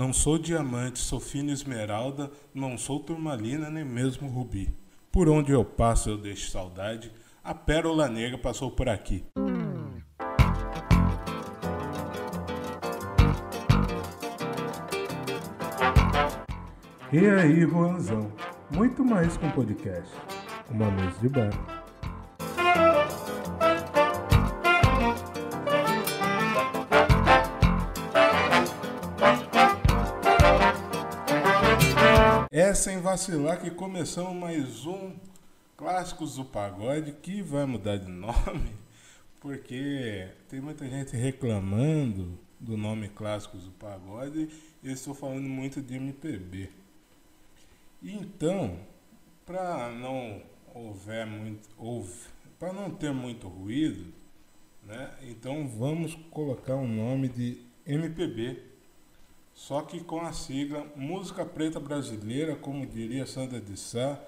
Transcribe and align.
Não 0.00 0.14
sou 0.14 0.38
diamante, 0.38 0.98
sou 0.98 1.20
fina 1.20 1.52
esmeralda, 1.52 2.30
não 2.54 2.78
sou 2.78 3.00
turmalina 3.00 3.68
nem 3.68 3.84
mesmo 3.84 4.30
rubi. 4.30 4.74
Por 5.12 5.28
onde 5.28 5.52
eu 5.52 5.62
passo 5.62 6.08
eu 6.08 6.16
deixo 6.16 6.50
saudade, 6.50 7.12
a 7.44 7.54
pérola 7.54 8.08
negra 8.08 8.38
passou 8.38 8.70
por 8.70 8.88
aqui. 8.88 9.26
E 17.12 17.18
aí, 17.18 17.60
Juanzão? 17.60 18.32
Muito 18.74 19.04
mais 19.04 19.36
que 19.36 19.44
um 19.44 19.50
podcast. 19.50 20.10
Uma 20.70 20.88
luz 20.88 21.20
de 21.20 21.28
bar. 21.28 21.79
Vacilar 33.10 33.60
que 33.60 33.72
começamos 33.72 34.36
mais 34.36 34.86
um 34.86 35.16
Clássicos 35.76 36.36
do 36.36 36.44
Pagode 36.44 37.10
que 37.10 37.42
vai 37.42 37.66
mudar 37.66 37.96
de 37.96 38.06
nome, 38.08 38.70
porque 39.40 40.28
tem 40.48 40.60
muita 40.60 40.88
gente 40.88 41.16
reclamando 41.16 42.38
do 42.60 42.76
nome 42.76 43.08
Clássicos 43.08 43.64
do 43.64 43.72
Pagode 43.72 44.48
e 44.80 44.86
eu 44.86 44.92
estou 44.92 45.12
falando 45.12 45.48
muito 45.48 45.82
de 45.82 45.96
MPB. 45.96 46.70
Então, 48.00 48.78
para 49.44 49.90
não 49.90 50.40
houver 50.72 51.26
muito, 51.26 51.68
para 52.60 52.72
não 52.72 52.92
ter 52.92 53.12
muito 53.12 53.48
ruído, 53.48 54.06
né? 54.84 55.10
Então 55.22 55.66
vamos 55.66 56.14
colocar 56.30 56.76
um 56.76 56.86
nome 56.86 57.28
de 57.28 57.58
MPB, 57.84 58.69
só 59.54 59.82
que 59.82 60.00
com 60.00 60.20
a 60.20 60.32
sigla 60.32 60.86
Música 60.96 61.44
Preta 61.44 61.78
Brasileira, 61.78 62.56
como 62.56 62.86
diria 62.86 63.26
Sandra 63.26 63.60
de 63.60 63.76
Sá, 63.76 64.18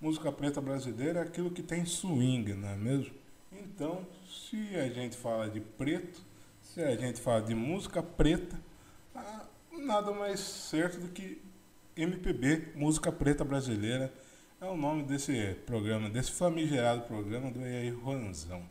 música 0.00 0.32
preta 0.32 0.60
brasileira 0.60 1.20
é 1.20 1.22
aquilo 1.22 1.50
que 1.50 1.62
tem 1.62 1.84
swing, 1.84 2.54
não 2.54 2.68
é 2.68 2.76
mesmo? 2.76 3.14
Então, 3.52 4.06
se 4.26 4.74
a 4.76 4.88
gente 4.88 5.16
fala 5.16 5.48
de 5.48 5.60
preto, 5.60 6.20
se 6.62 6.82
a 6.82 6.96
gente 6.96 7.20
fala 7.20 7.42
de 7.42 7.54
música 7.54 8.02
preta, 8.02 8.58
ah, 9.14 9.44
nada 9.72 10.12
mais 10.12 10.40
certo 10.40 10.98
do 10.98 11.08
que 11.08 11.42
MPB, 11.96 12.72
Música 12.76 13.12
Preta 13.12 13.44
Brasileira, 13.44 14.12
é 14.60 14.64
o 14.66 14.76
nome 14.76 15.02
desse 15.02 15.54
programa, 15.66 16.08
desse 16.08 16.30
famigerado 16.32 17.02
programa 17.02 17.50
do 17.50 17.60
EI 17.60 17.90
Juanzão. 17.90 18.62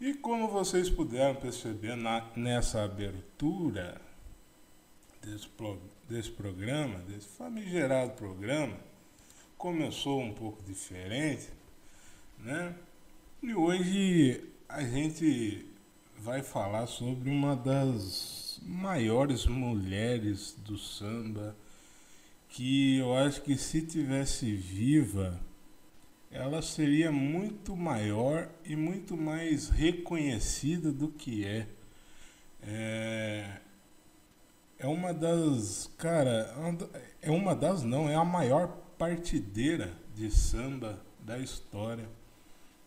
E 0.00 0.14
como 0.14 0.48
vocês 0.48 0.88
puderam 0.88 1.34
perceber 1.34 1.96
na, 1.96 2.26
nessa 2.36 2.84
abertura 2.84 4.00
desse, 5.24 5.48
pro, 5.48 5.80
desse 6.08 6.30
programa, 6.30 6.98
desse 7.00 7.28
famigerado 7.28 8.12
programa, 8.12 8.76
começou 9.56 10.20
um 10.20 10.32
pouco 10.32 10.62
diferente, 10.62 11.48
né? 12.38 12.74
E 13.42 13.54
hoje 13.54 14.44
a 14.68 14.82
gente 14.82 15.66
vai 16.18 16.42
falar 16.42 16.86
sobre 16.86 17.30
uma 17.30 17.54
das 17.54 18.60
maiores 18.62 19.46
mulheres 19.46 20.56
do 20.64 20.78
samba 20.78 21.54
que 22.48 22.98
eu 22.98 23.16
acho 23.16 23.42
que 23.42 23.56
se 23.56 23.82
tivesse 23.82 24.54
viva, 24.54 25.40
ela 26.30 26.62
seria 26.62 27.10
muito 27.10 27.76
maior 27.76 28.48
e 28.64 28.76
muito 28.76 29.16
mais 29.16 29.68
reconhecida 29.68 30.92
do 30.92 31.08
que 31.08 31.44
é. 31.44 31.66
É, 32.62 33.60
é 34.84 34.86
uma 34.86 35.14
das, 35.14 35.90
cara, 35.96 36.54
é 37.22 37.30
uma 37.30 37.56
das 37.56 37.82
não, 37.82 38.06
é 38.06 38.14
a 38.14 38.24
maior 38.24 38.68
partideira 38.98 39.90
de 40.14 40.30
samba 40.30 41.00
da 41.20 41.38
história. 41.38 42.06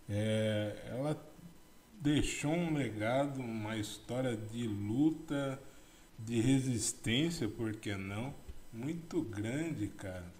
É, 0.07 0.75
ela 0.89 1.19
deixou 1.99 2.51
um 2.51 2.75
legado, 2.75 3.39
uma 3.39 3.77
história 3.77 4.37
de 4.37 4.67
luta, 4.67 5.59
de 6.19 6.39
resistência, 6.39 7.49
por 7.49 7.73
que 7.73 7.95
não? 7.95 8.31
muito 8.71 9.23
grande, 9.23 9.87
cara. 9.87 10.31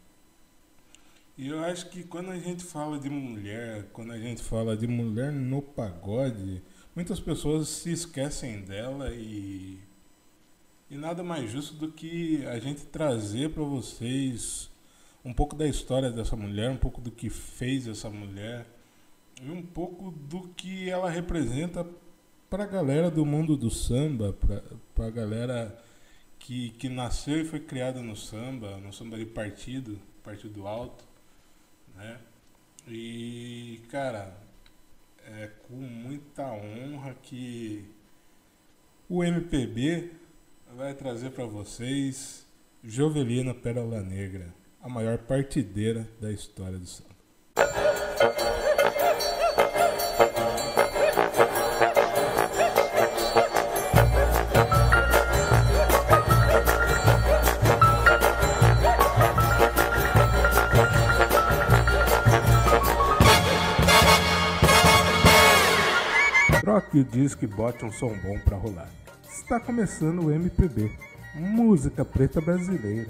E 1.36 1.48
eu 1.48 1.64
acho 1.64 1.90
que 1.90 2.04
quando 2.04 2.30
a 2.30 2.38
gente 2.38 2.64
fala 2.64 3.00
de 3.00 3.10
mulher, 3.10 3.86
quando 3.94 4.12
a 4.12 4.20
gente 4.20 4.44
fala 4.44 4.78
de 4.78 4.86
mulher 4.86 5.32
no 5.32 5.62
pagode, 5.62 6.62
muitas 6.96 7.20
pessoas 7.20 7.68
se 7.68 7.92
esquecem 7.92 8.62
dela 8.62 9.12
e 9.12 9.80
e 10.90 10.96
nada 10.98 11.24
mais 11.24 11.50
justo 11.52 11.74
do 11.74 11.92
que 11.92 12.46
a 12.46 12.60
gente 12.60 12.86
trazer 12.86 13.50
para 13.50 13.64
vocês 13.64 14.70
um 15.24 15.34
pouco 15.34 15.56
da 15.56 15.68
história 15.68 16.10
dessa 16.10 16.36
mulher, 16.36 16.70
um 16.70 16.78
pouco 16.78 17.02
do 17.02 17.12
que 17.12 17.30
fez 17.30 17.88
essa 17.88 18.10
mulher 18.10 18.66
e 19.42 19.50
um 19.52 19.62
pouco 19.62 20.12
do 20.12 20.48
que 20.50 20.90
ela 20.90 21.10
representa 21.10 21.86
para 22.50 22.64
a 22.64 22.68
galera 22.68 23.12
do 23.12 23.26
mundo 23.26 23.58
do 23.58 23.70
samba, 23.70 24.34
para 24.96 25.08
a 25.08 25.12
galera 25.12 25.78
que, 26.40 26.70
que 26.72 26.88
nasceu 26.88 27.42
e 27.42 27.46
foi 27.46 27.60
criada 27.60 28.02
no 28.02 28.16
samba, 28.16 28.78
no 28.78 28.94
samba 28.94 29.18
de 29.18 29.26
partido, 29.26 30.00
partido 30.24 30.66
alto, 30.66 31.04
né? 31.96 32.20
E, 32.88 33.82
cara, 33.90 34.34
é 35.26 35.48
com 35.68 35.76
muita 35.76 36.44
honra 36.46 37.14
que 37.22 37.84
o 39.10 39.26
MPB 39.26 40.12
vai 40.76 40.94
trazer 40.94 41.32
para 41.32 41.46
vocês 41.46 42.46
Jovelina 42.84 43.54
Pérola 43.54 44.02
Negra, 44.02 44.54
a 44.82 44.90
maior 44.90 45.18
partideira 45.20 46.08
da 46.20 46.32
história 46.32 46.78
do 46.78 46.86
samba. 46.86 47.08
Troque 66.62 67.00
o 67.00 67.04
disco 67.04 67.46
e 67.46 67.48
bote 67.48 67.86
um 67.86 67.92
som 67.92 68.10
bom 68.20 68.40
para 68.40 68.58
rolar. 68.58 69.07
Está 69.48 69.62
começando 69.62 70.26
o 70.26 70.30
MPB, 70.30 70.92
música 71.34 72.04
preta 72.04 72.42
brasileira. 72.42 73.08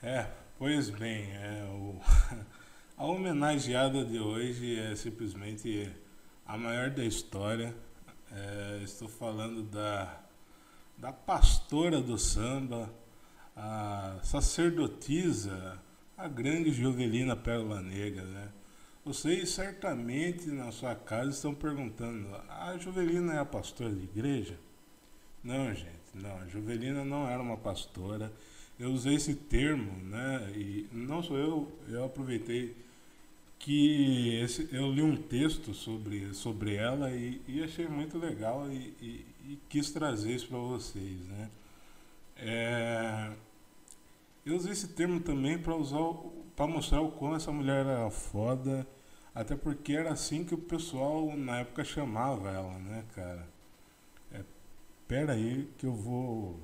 É, 0.00 0.24
pois 0.56 0.88
bem, 0.90 1.32
é, 1.32 1.64
o, 1.64 2.00
a 2.96 3.04
homenageada 3.06 4.04
de 4.04 4.20
hoje 4.20 4.78
é 4.78 4.94
simplesmente 4.94 5.92
a 6.46 6.56
maior 6.56 6.90
da 6.90 7.04
história. 7.04 7.74
É, 8.30 8.80
estou 8.84 9.08
falando 9.08 9.64
da 9.64 10.20
da 11.00 11.12
pastora 11.12 11.98
do 12.00 12.18
samba, 12.18 12.92
a 13.62 14.18
sacerdotisa, 14.22 15.78
a 16.16 16.26
grande 16.26 16.72
Jovelina 16.72 17.36
Pérola 17.36 17.82
Negra, 17.82 18.24
né? 18.24 18.48
Vocês 19.04 19.50
certamente 19.50 20.46
na 20.50 20.72
sua 20.72 20.94
casa 20.94 21.30
estão 21.30 21.54
perguntando: 21.54 22.28
a 22.48 22.76
Jovelina 22.78 23.34
é 23.34 23.38
a 23.38 23.44
pastora 23.44 23.92
de 23.92 24.04
igreja? 24.04 24.58
Não, 25.44 25.74
gente, 25.74 25.90
não. 26.14 26.38
A 26.38 26.46
Jovelina 26.46 27.04
não 27.04 27.28
era 27.28 27.42
uma 27.42 27.56
pastora. 27.56 28.32
Eu 28.78 28.90
usei 28.92 29.14
esse 29.14 29.34
termo, 29.34 29.92
né? 30.04 30.52
E 30.54 30.88
não 30.90 31.22
sou 31.22 31.36
eu, 31.36 31.72
eu 31.88 32.04
aproveitei 32.04 32.74
que 33.58 34.36
esse, 34.36 34.68
eu 34.72 34.90
li 34.90 35.02
um 35.02 35.16
texto 35.16 35.74
sobre, 35.74 36.32
sobre 36.32 36.76
ela 36.76 37.10
e, 37.10 37.42
e 37.46 37.62
achei 37.62 37.86
muito 37.86 38.18
legal 38.18 38.70
e, 38.72 38.94
e, 39.02 39.26
e 39.44 39.58
quis 39.68 39.90
trazer 39.90 40.34
isso 40.34 40.48
para 40.48 40.58
vocês, 40.58 41.20
né? 41.26 41.50
É, 42.38 43.32
eu 44.44 44.56
usei 44.56 44.72
esse 44.72 44.88
termo 44.88 45.20
também 45.20 45.58
para 45.58 45.74
usar 45.74 45.98
para 46.56 46.66
mostrar 46.66 47.00
o 47.00 47.10
quão 47.12 47.34
essa 47.34 47.50
mulher 47.50 47.86
era 47.86 48.10
foda, 48.10 48.86
até 49.34 49.56
porque 49.56 49.94
era 49.94 50.12
assim 50.12 50.44
que 50.44 50.54
o 50.54 50.58
pessoal 50.58 51.34
na 51.36 51.60
época 51.60 51.82
chamava 51.84 52.50
ela, 52.50 52.78
né, 52.78 53.04
cara? 53.14 53.48
É, 54.30 54.42
pera 55.08 55.32
aí 55.32 55.70
que 55.78 55.86
eu 55.86 55.94
vou 55.94 56.60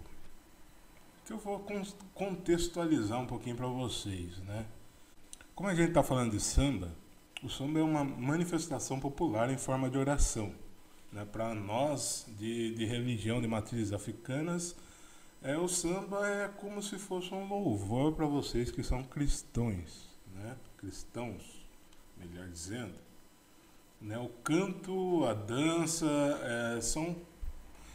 que 1.25 1.33
eu 1.33 1.39
vou 1.39 1.65
contextualizar 2.15 3.21
um 3.21 3.27
pouquinho 3.27 3.57
para 3.57 3.67
vocês, 3.67 4.39
né? 4.41 4.67
Como 5.55 5.69
a 5.69 5.75
gente 5.75 5.89
está 5.89 6.03
falando 6.03 6.33
de 6.33 6.41
samba, 6.41 6.93
o 7.43 7.49
samba 7.49 7.81
é 7.81 7.83
uma 7.83 8.05
manifestação 8.05 9.01
popular 9.01 9.51
em 9.51 9.57
forma 9.57 9.89
de 9.89 9.97
oração. 9.97 10.53
Né? 11.11 11.25
Para 11.25 11.55
nós, 11.55 12.27
de, 12.39 12.75
de 12.75 12.85
religião 12.85 13.41
de 13.41 13.49
matrizes 13.49 13.93
africanas, 13.93 14.77
É, 15.47 15.57
o 15.57 15.69
samba 15.69 16.27
é 16.27 16.49
como 16.49 16.83
se 16.83 16.99
fosse 16.99 17.33
um 17.33 17.47
louvor 17.47 18.13
para 18.15 18.27
vocês 18.27 18.69
que 18.73 18.83
são 18.83 19.05
cristãos, 19.05 20.09
né? 20.35 20.57
Cristãos, 20.77 21.65
melhor 22.17 22.49
dizendo. 22.49 22.95
Né? 24.01 24.19
O 24.19 24.29
canto, 24.43 25.25
a 25.25 25.33
dança 25.35 26.05
é, 26.43 26.81
são, 26.81 27.15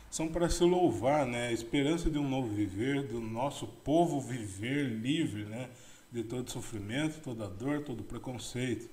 são 0.09 0.30
para 0.30 0.48
se 0.48 0.63
louvar, 0.63 1.25
né? 1.25 1.50
A 1.50 1.51
esperança 1.51 2.09
de 2.09 2.18
um 2.18 2.30
novo 2.30 2.48
viver, 2.48 3.06
do 3.07 3.19
nosso 3.19 3.68
povo 3.68 4.21
viver 4.21 4.86
livre, 4.86 5.44
né? 5.44 5.69
De 6.09 6.24
todo 6.24 6.50
sofrimento, 6.50 7.19
toda 7.21 7.50
dor, 7.50 7.83
todo 7.83 8.01
preconceito. 8.01 8.89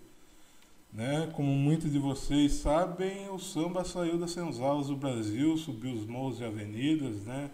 Né? 0.93 1.31
Como 1.32 1.52
muitos 1.52 1.93
de 1.93 1.99
vocês 2.00 2.55
sabem, 2.55 3.31
o 3.31 3.38
samba 3.38 3.84
saiu 3.84 4.19
das 4.19 4.32
senzalas 4.32 4.88
do 4.88 4.96
Brasil, 4.96 5.56
subiu 5.56 5.94
os 5.94 6.05
morros 6.05 6.40
e 6.40 6.44
avenidas, 6.44 7.22
né? 7.22 7.52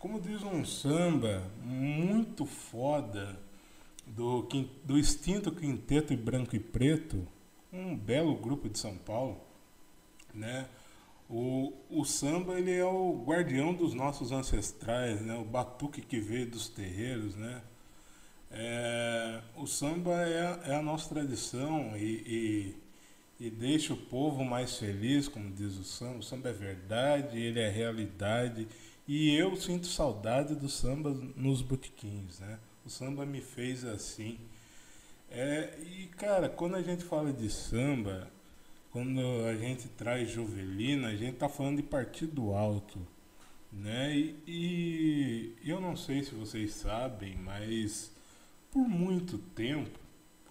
Como 0.00 0.18
diz 0.18 0.42
um 0.42 0.64
samba 0.64 1.42
muito 1.62 2.46
foda 2.46 3.38
do, 4.06 4.48
do 4.82 4.98
extinto 4.98 5.52
Quinteto 5.52 6.16
Branco 6.16 6.56
e 6.56 6.58
Preto, 6.58 7.28
um 7.70 7.94
belo 7.94 8.34
grupo 8.34 8.68
de 8.68 8.78
São 8.78 8.96
Paulo, 8.96 9.38
né? 10.34 10.66
O, 11.28 11.74
o 11.90 12.04
samba 12.04 12.58
ele 12.58 12.72
é 12.72 12.84
o 12.84 13.22
guardião 13.24 13.74
dos 13.74 13.92
nossos 13.92 14.32
ancestrais, 14.32 15.20
né? 15.20 15.36
O 15.36 15.44
batuque 15.44 16.00
que 16.00 16.18
veio 16.18 16.50
dos 16.50 16.66
terreiros, 16.70 17.36
né? 17.36 17.60
É, 18.50 19.40
o 19.54 19.66
samba 19.66 20.26
é, 20.26 20.70
é, 20.70 20.74
a 20.76 20.82
nossa 20.82 21.10
tradição 21.10 21.94
e, 21.96 22.74
e, 23.38 23.46
e, 23.46 23.50
deixa 23.50 23.92
o 23.92 23.96
povo 23.96 24.42
mais 24.44 24.76
feliz, 24.78 25.28
como 25.28 25.52
diz 25.52 25.76
o 25.76 25.84
samba. 25.84 26.18
O 26.18 26.22
samba 26.22 26.48
é 26.48 26.52
verdade, 26.52 27.38
ele 27.38 27.60
é 27.60 27.68
realidade 27.68 28.66
e 29.12 29.34
eu 29.34 29.56
sinto 29.56 29.88
saudade 29.88 30.54
do 30.54 30.68
samba 30.68 31.10
nos 31.34 31.62
botiquins, 31.62 32.38
né? 32.38 32.60
O 32.86 32.88
samba 32.88 33.26
me 33.26 33.40
fez 33.40 33.84
assim. 33.84 34.38
É, 35.28 35.76
e 35.82 36.06
cara, 36.16 36.48
quando 36.48 36.76
a 36.76 36.82
gente 36.82 37.02
fala 37.02 37.32
de 37.32 37.50
samba, 37.50 38.30
quando 38.92 39.20
a 39.48 39.56
gente 39.56 39.88
traz 39.88 40.30
Jovelina, 40.30 41.08
a 41.08 41.16
gente 41.16 41.38
tá 41.38 41.48
falando 41.48 41.78
de 41.78 41.82
partido 41.82 42.54
alto, 42.54 43.04
né? 43.72 44.16
E, 44.16 44.36
e 44.46 45.56
eu 45.68 45.80
não 45.80 45.96
sei 45.96 46.22
se 46.22 46.32
vocês 46.32 46.72
sabem, 46.74 47.36
mas 47.36 48.12
por 48.70 48.86
muito 48.86 49.38
tempo 49.38 49.98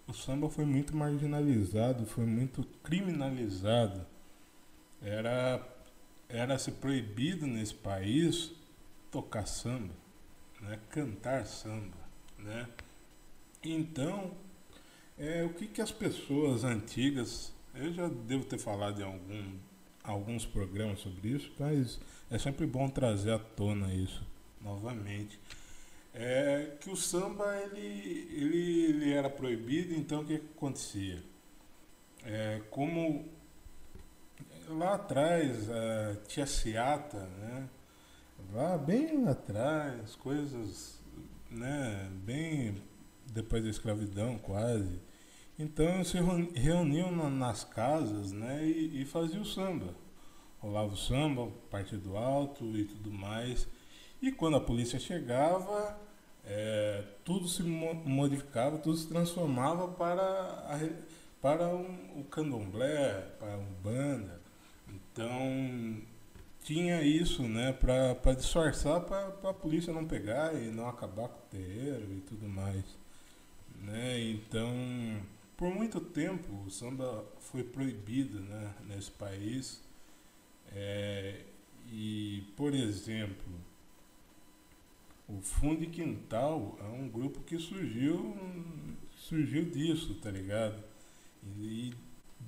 o 0.05 0.11
samba 0.13 0.49
foi 0.49 0.65
muito 0.65 0.93
marginalizado, 0.93 2.05
foi 2.05 2.25
muito 2.25 2.65
criminalizado. 2.83 4.05
Era 5.01 5.65
era 6.29 6.59
se 6.59 6.71
proibido 6.71 7.47
nesse 7.47 7.73
país 7.73 8.51
tocar 9.11 9.47
samba, 9.47 9.93
né? 10.61 10.79
cantar 10.91 11.45
samba. 11.47 11.97
Né? 12.37 12.67
Então, 13.63 14.31
é, 15.17 15.43
o 15.43 15.49
que, 15.49 15.67
que 15.67 15.81
as 15.81 15.91
pessoas 15.91 16.63
antigas, 16.63 17.51
eu 17.73 17.91
já 17.91 18.07
devo 18.07 18.45
ter 18.45 18.59
falado 18.59 19.01
em 19.01 19.03
algum, 19.03 19.53
alguns 20.03 20.45
programas 20.45 20.99
sobre 20.99 21.29
isso, 21.29 21.51
mas 21.59 21.99
é 22.29 22.37
sempre 22.37 22.67
bom 22.67 22.87
trazer 22.87 23.31
à 23.31 23.39
tona 23.39 23.91
isso 23.93 24.23
novamente. 24.61 25.39
É 26.13 26.75
que 26.79 26.89
o 26.89 26.95
samba 26.95 27.55
ele, 27.57 28.27
ele, 28.31 28.85
ele 28.85 29.11
era 29.11 29.29
proibido, 29.29 29.93
então 29.93 30.21
o 30.21 30.25
que, 30.25 30.37
que 30.37 30.45
acontecia? 30.55 31.21
É, 32.23 32.61
como 32.69 33.25
lá 34.69 34.95
atrás, 34.95 35.69
a 35.69 36.15
tia 36.27 36.45
Ciata, 36.45 37.19
né? 37.39 37.67
Lá 38.53 38.77
bem 38.77 39.23
lá 39.23 39.31
atrás, 39.31 40.15
coisas, 40.15 40.99
né? 41.49 42.09
Bem 42.23 42.81
depois 43.27 43.63
da 43.63 43.69
escravidão, 43.69 44.37
quase. 44.37 44.99
Então 45.57 46.03
se 46.03 46.17
reuniam 46.55 47.11
nas 47.29 47.63
casas, 47.63 48.31
né? 48.31 48.65
E, 48.65 49.01
e 49.01 49.05
faziam 49.05 49.41
o 49.41 49.45
samba. 49.45 49.93
Rolava 50.59 50.93
o 50.93 50.97
samba, 50.97 51.47
partido 51.69 52.17
alto 52.17 52.65
e 52.77 52.85
tudo 52.85 53.11
mais. 53.11 53.67
E 54.21 54.31
quando 54.31 54.57
a 54.57 54.61
polícia 54.61 54.99
chegava, 54.99 55.97
é, 56.45 57.03
tudo 57.23 57.47
se 57.47 57.63
modificava, 57.63 58.77
tudo 58.77 58.97
se 58.97 59.07
transformava 59.07 59.87
para, 59.87 60.21
a, 60.21 60.79
para 61.41 61.67
um, 61.67 62.19
o 62.19 62.23
candomblé, 62.25 63.13
para 63.39 63.53
a 63.53 63.57
umbanda. 63.57 64.38
Então 65.19 66.01
tinha 66.63 67.01
isso, 67.01 67.43
né, 67.43 67.73
para 67.73 68.33
disfarçar 68.33 69.01
para 69.01 69.49
a 69.49 69.53
polícia 69.53 69.91
não 69.91 70.05
pegar 70.05 70.55
e 70.55 70.71
não 70.71 70.87
acabar 70.87 71.27
com 71.27 71.39
o 71.39 71.49
terreiro 71.49 72.07
e 72.13 72.21
tudo 72.21 72.47
mais. 72.47 72.85
Né? 73.81 74.21
Então, 74.29 74.71
por 75.57 75.75
muito 75.75 75.99
tempo 75.99 76.63
o 76.65 76.71
samba 76.71 77.25
foi 77.41 77.65
proibido 77.65 78.39
né, 78.39 78.73
nesse 78.87 79.11
país. 79.11 79.81
É, 80.71 81.41
e, 81.91 82.43
por 82.55 82.73
exemplo, 82.73 83.51
o 85.27 85.41
Fundo 85.41 85.85
Quintal 85.89 86.79
é 86.79 86.87
um 86.87 87.09
grupo 87.09 87.41
que 87.41 87.59
surgiu, 87.59 88.37
surgiu 89.17 89.65
disso, 89.65 90.15
tá 90.15 90.31
ligado? 90.31 90.81
E, 91.57 91.93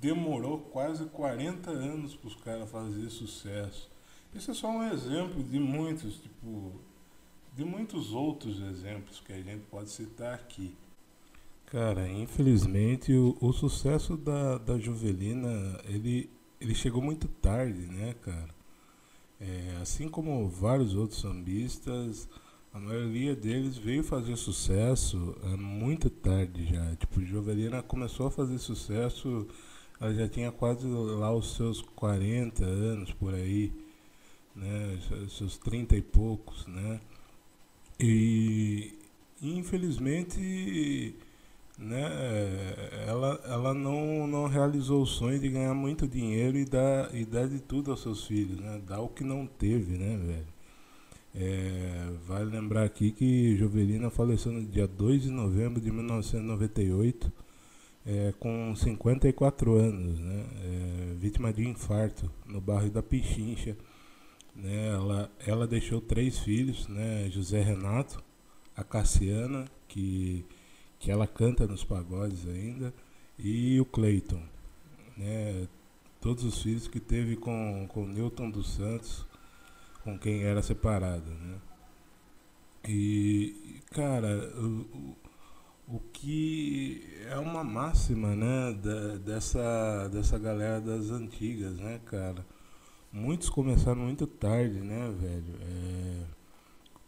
demorou 0.02 0.58
quase 0.58 1.04
40 1.06 1.70
anos 1.70 2.16
para 2.16 2.26
os 2.26 2.34
caras 2.34 2.68
fazerem 2.68 3.08
sucesso. 3.08 3.88
Isso 4.34 4.50
é 4.50 4.54
só 4.54 4.68
um 4.68 4.82
exemplo 4.92 5.44
de 5.44 5.60
muitos, 5.60 6.16
tipo, 6.16 6.72
de 7.54 7.64
muitos 7.64 8.12
outros 8.12 8.60
exemplos 8.60 9.20
que 9.20 9.32
a 9.32 9.40
gente 9.40 9.64
pode 9.70 9.90
citar 9.90 10.34
aqui. 10.34 10.74
Cara, 11.66 12.08
infelizmente 12.08 13.12
o, 13.14 13.36
o 13.40 13.52
sucesso 13.52 14.16
da, 14.16 14.58
da 14.58 14.76
Juvelina, 14.76 15.80
ele, 15.84 16.28
ele 16.60 16.74
chegou 16.74 17.00
muito 17.00 17.28
tarde, 17.28 17.86
né, 17.86 18.14
cara? 18.22 18.50
É, 19.40 19.78
assim 19.80 20.08
como 20.08 20.48
vários 20.48 20.96
outros 20.96 21.20
sambistas, 21.20 22.28
a 22.72 22.78
maioria 22.80 23.36
deles 23.36 23.76
veio 23.76 24.02
fazer 24.02 24.36
sucesso 24.36 25.36
é, 25.44 25.56
muito 25.56 26.10
tarde 26.10 26.66
já. 26.66 26.96
Tipo, 26.96 27.22
Jovelina 27.22 27.82
começou 27.82 28.26
a 28.26 28.30
fazer 28.30 28.58
sucesso 28.58 29.46
ela 30.00 30.14
já 30.14 30.28
tinha 30.28 30.50
quase 30.50 30.86
lá 30.86 31.32
os 31.34 31.54
seus 31.54 31.80
40 31.80 32.64
anos 32.64 33.12
por 33.12 33.34
aí, 33.34 33.72
né? 34.54 34.98
Seus 35.28 35.56
30 35.58 35.96
e 35.96 36.02
poucos, 36.02 36.66
né? 36.66 37.00
E 38.00 38.98
infelizmente 39.40 41.14
né, 41.78 42.02
ela, 43.06 43.40
ela 43.44 43.74
não, 43.74 44.26
não 44.26 44.46
realizou 44.46 45.02
o 45.02 45.06
sonho 45.06 45.38
de 45.38 45.48
ganhar 45.48 45.74
muito 45.74 46.06
dinheiro 46.06 46.56
e 46.58 46.64
dar, 46.64 47.14
e 47.14 47.24
dar 47.24 47.48
de 47.48 47.60
tudo 47.60 47.90
aos 47.90 48.02
seus 48.02 48.24
filhos, 48.24 48.60
né? 48.60 48.80
Dar 48.86 49.00
o 49.00 49.08
que 49.08 49.24
não 49.24 49.46
teve, 49.46 49.96
né, 49.96 50.16
velho? 50.16 50.52
É, 51.34 52.12
vale 52.26 52.50
lembrar 52.50 52.84
aqui 52.84 53.10
que 53.10 53.56
Jovelina 53.56 54.10
faleceu 54.10 54.52
no 54.52 54.62
dia 54.62 54.86
2 54.86 55.22
de 55.22 55.30
novembro 55.30 55.80
de 55.80 55.90
1998 55.90 57.32
é, 58.04 58.32
com 58.38 58.74
54 58.74 59.74
anos, 59.76 60.18
né, 60.18 60.46
é, 60.64 61.14
vítima 61.14 61.52
de 61.52 61.66
infarto 61.66 62.30
no 62.46 62.60
bairro 62.60 62.90
da 62.90 63.02
Pichincha. 63.02 63.76
Né, 64.54 64.88
ela, 64.88 65.30
ela 65.46 65.66
deixou 65.66 66.00
três 66.00 66.38
filhos, 66.38 66.88
né, 66.88 67.28
José 67.30 67.62
Renato, 67.62 68.22
a 68.76 68.84
Cassiana, 68.84 69.66
que, 69.88 70.44
que 70.98 71.10
ela 71.10 71.26
canta 71.26 71.66
nos 71.66 71.84
pagodes 71.84 72.46
ainda, 72.46 72.92
e 73.38 73.80
o 73.80 73.84
Cleiton. 73.84 74.42
Né, 75.16 75.68
todos 76.20 76.44
os 76.44 76.62
filhos 76.62 76.86
que 76.86 77.00
teve 77.00 77.36
com, 77.36 77.86
com 77.88 78.06
Newton 78.06 78.50
dos 78.50 78.74
Santos, 78.74 79.26
com 80.04 80.18
quem 80.18 80.42
era 80.42 80.62
separado. 80.62 81.30
Né. 81.30 81.58
E, 82.88 83.80
cara, 83.90 84.52
o, 84.56 85.11
o 85.92 86.00
que 86.12 87.02
é 87.28 87.38
uma 87.38 87.62
máxima, 87.62 88.34
né, 88.34 88.72
da, 88.82 89.16
dessa, 89.18 90.08
dessa 90.08 90.38
galera 90.38 90.80
das 90.80 91.10
antigas, 91.10 91.76
né, 91.78 92.00
cara? 92.06 92.46
Muitos 93.12 93.50
começaram 93.50 94.00
muito 94.00 94.26
tarde, 94.26 94.80
né, 94.80 95.14
velho? 95.20 95.54
É, 95.60 96.24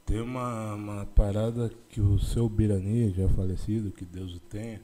tem 0.04 0.20
uma, 0.20 0.74
uma 0.74 1.06
parada 1.06 1.70
que 1.88 1.98
o 1.98 2.18
seu 2.18 2.46
Birani, 2.46 3.10
já 3.14 3.26
falecido, 3.30 3.90
que 3.90 4.04
Deus 4.04 4.34
o 4.34 4.40
tenha, 4.40 4.82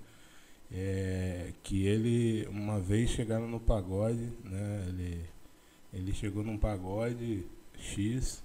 é, 0.73 1.53
que 1.63 1.87
ele 1.87 2.47
uma 2.49 2.81
vez 2.81 3.11
chegaram 3.11 3.47
no 3.47 3.61
pagode, 3.61 4.33
né? 4.43 4.87
Ele, 4.89 5.21
ele 5.93 6.13
chegou 6.15 6.43
num 6.43 6.57
pagode 6.57 7.45
X 7.79 8.43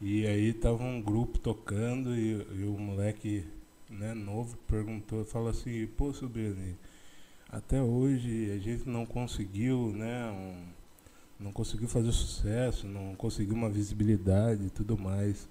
e 0.00 0.26
aí 0.26 0.52
tava 0.52 0.82
um 0.82 1.00
grupo 1.00 1.38
tocando 1.38 2.16
e, 2.16 2.32
e 2.58 2.64
o 2.64 2.76
moleque 2.76 3.44
né, 3.90 4.14
novo 4.14 4.56
perguntou, 4.68 5.24
fala 5.24 5.50
assim, 5.50 5.86
pô, 5.86 6.12
Sobrini, 6.12 6.76
até 7.48 7.80
hoje 7.82 8.50
a 8.52 8.58
gente 8.58 8.88
não 8.88 9.06
conseguiu, 9.06 9.92
né, 9.92 10.30
um, 10.30 10.64
não 11.38 11.52
conseguiu 11.52 11.88
fazer 11.88 12.12
sucesso, 12.12 12.86
não 12.86 13.14
conseguiu 13.14 13.54
uma 13.54 13.70
visibilidade 13.70 14.66
e 14.66 14.70
tudo 14.70 14.96
mais. 14.98 15.48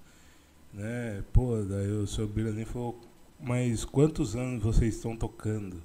né? 0.73 1.23
Pô, 1.33 1.61
daí 1.63 1.91
o 1.91 2.07
seu 2.07 2.27
Birani 2.27 2.65
falou, 2.65 2.99
mas 3.39 3.85
quantos 3.85 4.35
anos 4.35 4.63
vocês 4.63 4.95
estão 4.95 5.15
tocando? 5.15 5.81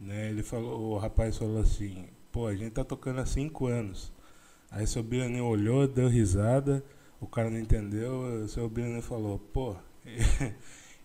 Né? 0.00 0.30
Ele 0.30 0.42
falou, 0.42 0.92
o 0.94 0.98
rapaz 0.98 1.36
falou 1.38 1.60
assim, 1.60 2.08
pô, 2.32 2.46
a 2.46 2.54
gente 2.54 2.72
tá 2.72 2.84
tocando 2.84 3.20
há 3.20 3.26
cinco 3.26 3.66
anos. 3.66 4.12
Aí 4.70 4.84
o 4.84 4.88
seu 4.88 5.02
Birani 5.02 5.40
olhou, 5.40 5.86
deu 5.88 6.08
risada, 6.08 6.84
o 7.20 7.26
cara 7.26 7.50
não 7.50 7.58
entendeu, 7.58 8.44
o 8.44 8.48
seu 8.48 8.68
Birani 8.68 9.02
falou, 9.02 9.38
pô, 9.38 9.76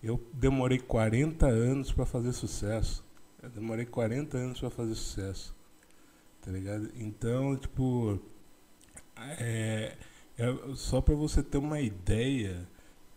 eu 0.04 0.22
demorei 0.34 0.80
40 0.80 1.48
anos 1.48 1.92
para 1.92 2.06
fazer 2.06 2.34
sucesso. 2.34 3.04
Eu 3.42 3.50
demorei 3.50 3.86
40 3.86 4.38
anos 4.38 4.60
para 4.60 4.70
fazer 4.70 4.96
sucesso. 4.96 5.56
Tá 6.42 6.52
ligado? 6.52 6.90
Então, 6.96 7.56
tipo, 7.56 8.20
é, 9.40 9.96
é 10.38 10.46
só 10.76 11.00
para 11.00 11.16
você 11.16 11.42
ter 11.42 11.58
uma 11.58 11.80
ideia 11.80 12.68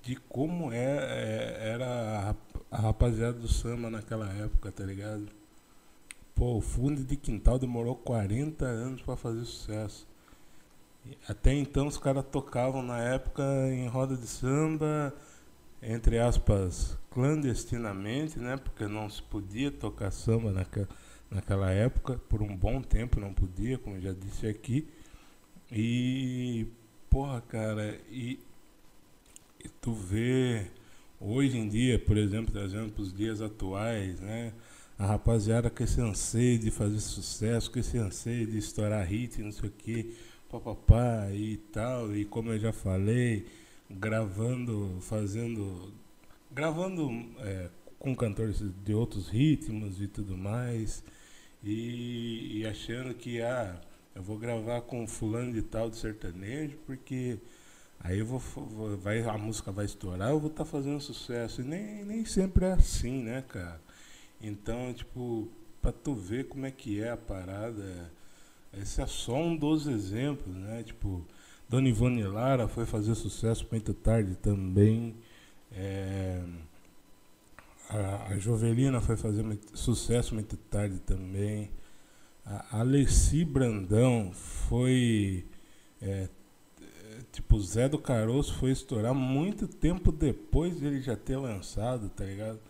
de 0.00 0.14
como 0.14 0.70
é, 0.72 0.78
é, 0.78 1.68
era 1.70 2.30
a, 2.70 2.76
a 2.76 2.80
rapaziada 2.80 3.38
do 3.38 3.48
samba 3.48 3.90
naquela 3.90 4.32
época, 4.32 4.70
tá 4.70 4.84
ligado? 4.84 5.26
Pô, 6.36 6.58
o 6.58 6.60
fundo 6.60 7.02
de 7.02 7.16
quintal 7.16 7.58
demorou 7.58 7.96
40 7.96 8.64
anos 8.64 9.02
para 9.02 9.16
fazer 9.16 9.44
sucesso. 9.44 10.06
Até 11.28 11.52
então 11.52 11.88
os 11.88 11.98
caras 11.98 12.24
tocavam 12.30 12.82
na 12.82 12.98
época 12.98 13.42
em 13.72 13.88
roda 13.88 14.16
de 14.16 14.26
samba, 14.26 15.12
entre 15.86 16.18
aspas, 16.18 16.98
clandestinamente, 17.10 18.40
né? 18.40 18.56
Porque 18.56 18.88
não 18.88 19.08
se 19.08 19.22
podia 19.22 19.70
tocar 19.70 20.10
samba 20.10 20.50
naquela, 20.50 20.88
naquela 21.30 21.70
época, 21.70 22.20
por 22.28 22.42
um 22.42 22.56
bom 22.56 22.82
tempo 22.82 23.20
não 23.20 23.32
podia, 23.32 23.78
como 23.78 24.00
já 24.00 24.12
disse 24.12 24.48
aqui. 24.48 24.88
E, 25.70 26.66
porra, 27.08 27.40
cara, 27.40 28.00
e, 28.10 28.40
e 29.64 29.68
tu 29.80 29.92
vê 29.92 30.66
hoje 31.20 31.56
em 31.56 31.68
dia, 31.68 32.00
por 32.00 32.16
exemplo, 32.16 32.52
trazendo 32.52 32.92
para 32.92 33.02
os 33.02 33.14
dias 33.14 33.40
atuais, 33.40 34.18
né? 34.18 34.52
A 34.98 35.06
rapaziada 35.06 35.70
com 35.70 35.84
esse 35.84 36.00
anseio 36.00 36.58
de 36.58 36.70
fazer 36.72 36.98
sucesso, 36.98 37.70
com 37.70 37.78
esse 37.78 37.96
anseio 37.96 38.46
de 38.46 38.58
estourar 38.58 39.06
hit, 39.06 39.40
não 39.40 39.52
sei 39.52 39.68
o 39.68 39.72
que, 39.72 40.16
papapá 40.50 41.28
e 41.32 41.58
tal, 41.72 42.16
e 42.16 42.24
como 42.24 42.50
eu 42.50 42.58
já 42.58 42.72
falei, 42.72 43.46
gravando, 43.90 44.98
fazendo, 45.00 45.92
gravando 46.50 47.10
é, 47.40 47.68
com 47.98 48.14
cantores 48.14 48.62
de 48.84 48.94
outros 48.94 49.28
ritmos 49.28 50.00
e 50.00 50.06
tudo 50.06 50.36
mais, 50.36 51.02
e, 51.62 52.58
e 52.60 52.66
achando 52.66 53.14
que, 53.14 53.40
ah, 53.42 53.80
eu 54.14 54.22
vou 54.22 54.38
gravar 54.38 54.80
com 54.82 55.06
fulano 55.06 55.52
de 55.52 55.62
tal 55.62 55.90
de 55.90 55.96
sertanejo, 55.96 56.76
porque 56.86 57.38
aí 58.00 58.18
eu 58.18 58.26
vou, 58.26 58.40
vai, 58.98 59.20
a 59.22 59.36
música 59.36 59.72
vai 59.72 59.84
estourar, 59.84 60.30
eu 60.30 60.40
vou 60.40 60.50
estar 60.50 60.64
tá 60.64 60.70
fazendo 60.70 61.00
sucesso. 61.00 61.60
E 61.60 61.64
nem, 61.64 62.04
nem 62.04 62.24
sempre 62.24 62.66
é 62.66 62.72
assim, 62.72 63.22
né, 63.22 63.44
cara? 63.48 63.80
Então, 64.40 64.92
tipo, 64.92 65.48
pra 65.82 65.92
tu 65.92 66.14
ver 66.14 66.48
como 66.48 66.66
é 66.66 66.70
que 66.70 67.02
é 67.02 67.10
a 67.10 67.16
parada, 67.16 68.10
esse 68.72 69.00
é 69.00 69.06
só 69.06 69.36
um 69.36 69.56
dos 69.56 69.86
exemplos, 69.86 70.54
né? 70.54 70.82
Tipo, 70.82 71.26
Dona 71.68 71.88
Ivone 71.88 72.22
Lara 72.22 72.68
foi 72.68 72.86
fazer 72.86 73.14
sucesso 73.14 73.66
muito 73.70 73.92
tarde 73.92 74.36
também. 74.36 75.16
É, 75.72 76.42
a, 77.88 78.28
a 78.32 78.38
Jovelina 78.38 79.00
foi 79.00 79.16
fazer 79.16 79.42
muito, 79.42 79.76
sucesso 79.76 80.34
muito 80.34 80.56
tarde 80.56 81.00
também. 81.00 81.70
A 82.44 82.78
Alessi 82.80 83.44
Brandão 83.44 84.30
foi. 84.32 85.44
É, 86.00 86.28
tipo, 87.32 87.58
Zé 87.60 87.88
do 87.88 87.98
Caroço 87.98 88.54
foi 88.54 88.70
estourar 88.70 89.14
muito 89.14 89.66
tempo 89.66 90.12
depois 90.12 90.78
de 90.78 90.86
ele 90.86 91.00
já 91.00 91.16
ter 91.16 91.36
lançado, 91.36 92.08
tá 92.10 92.24
ligado? 92.24 92.60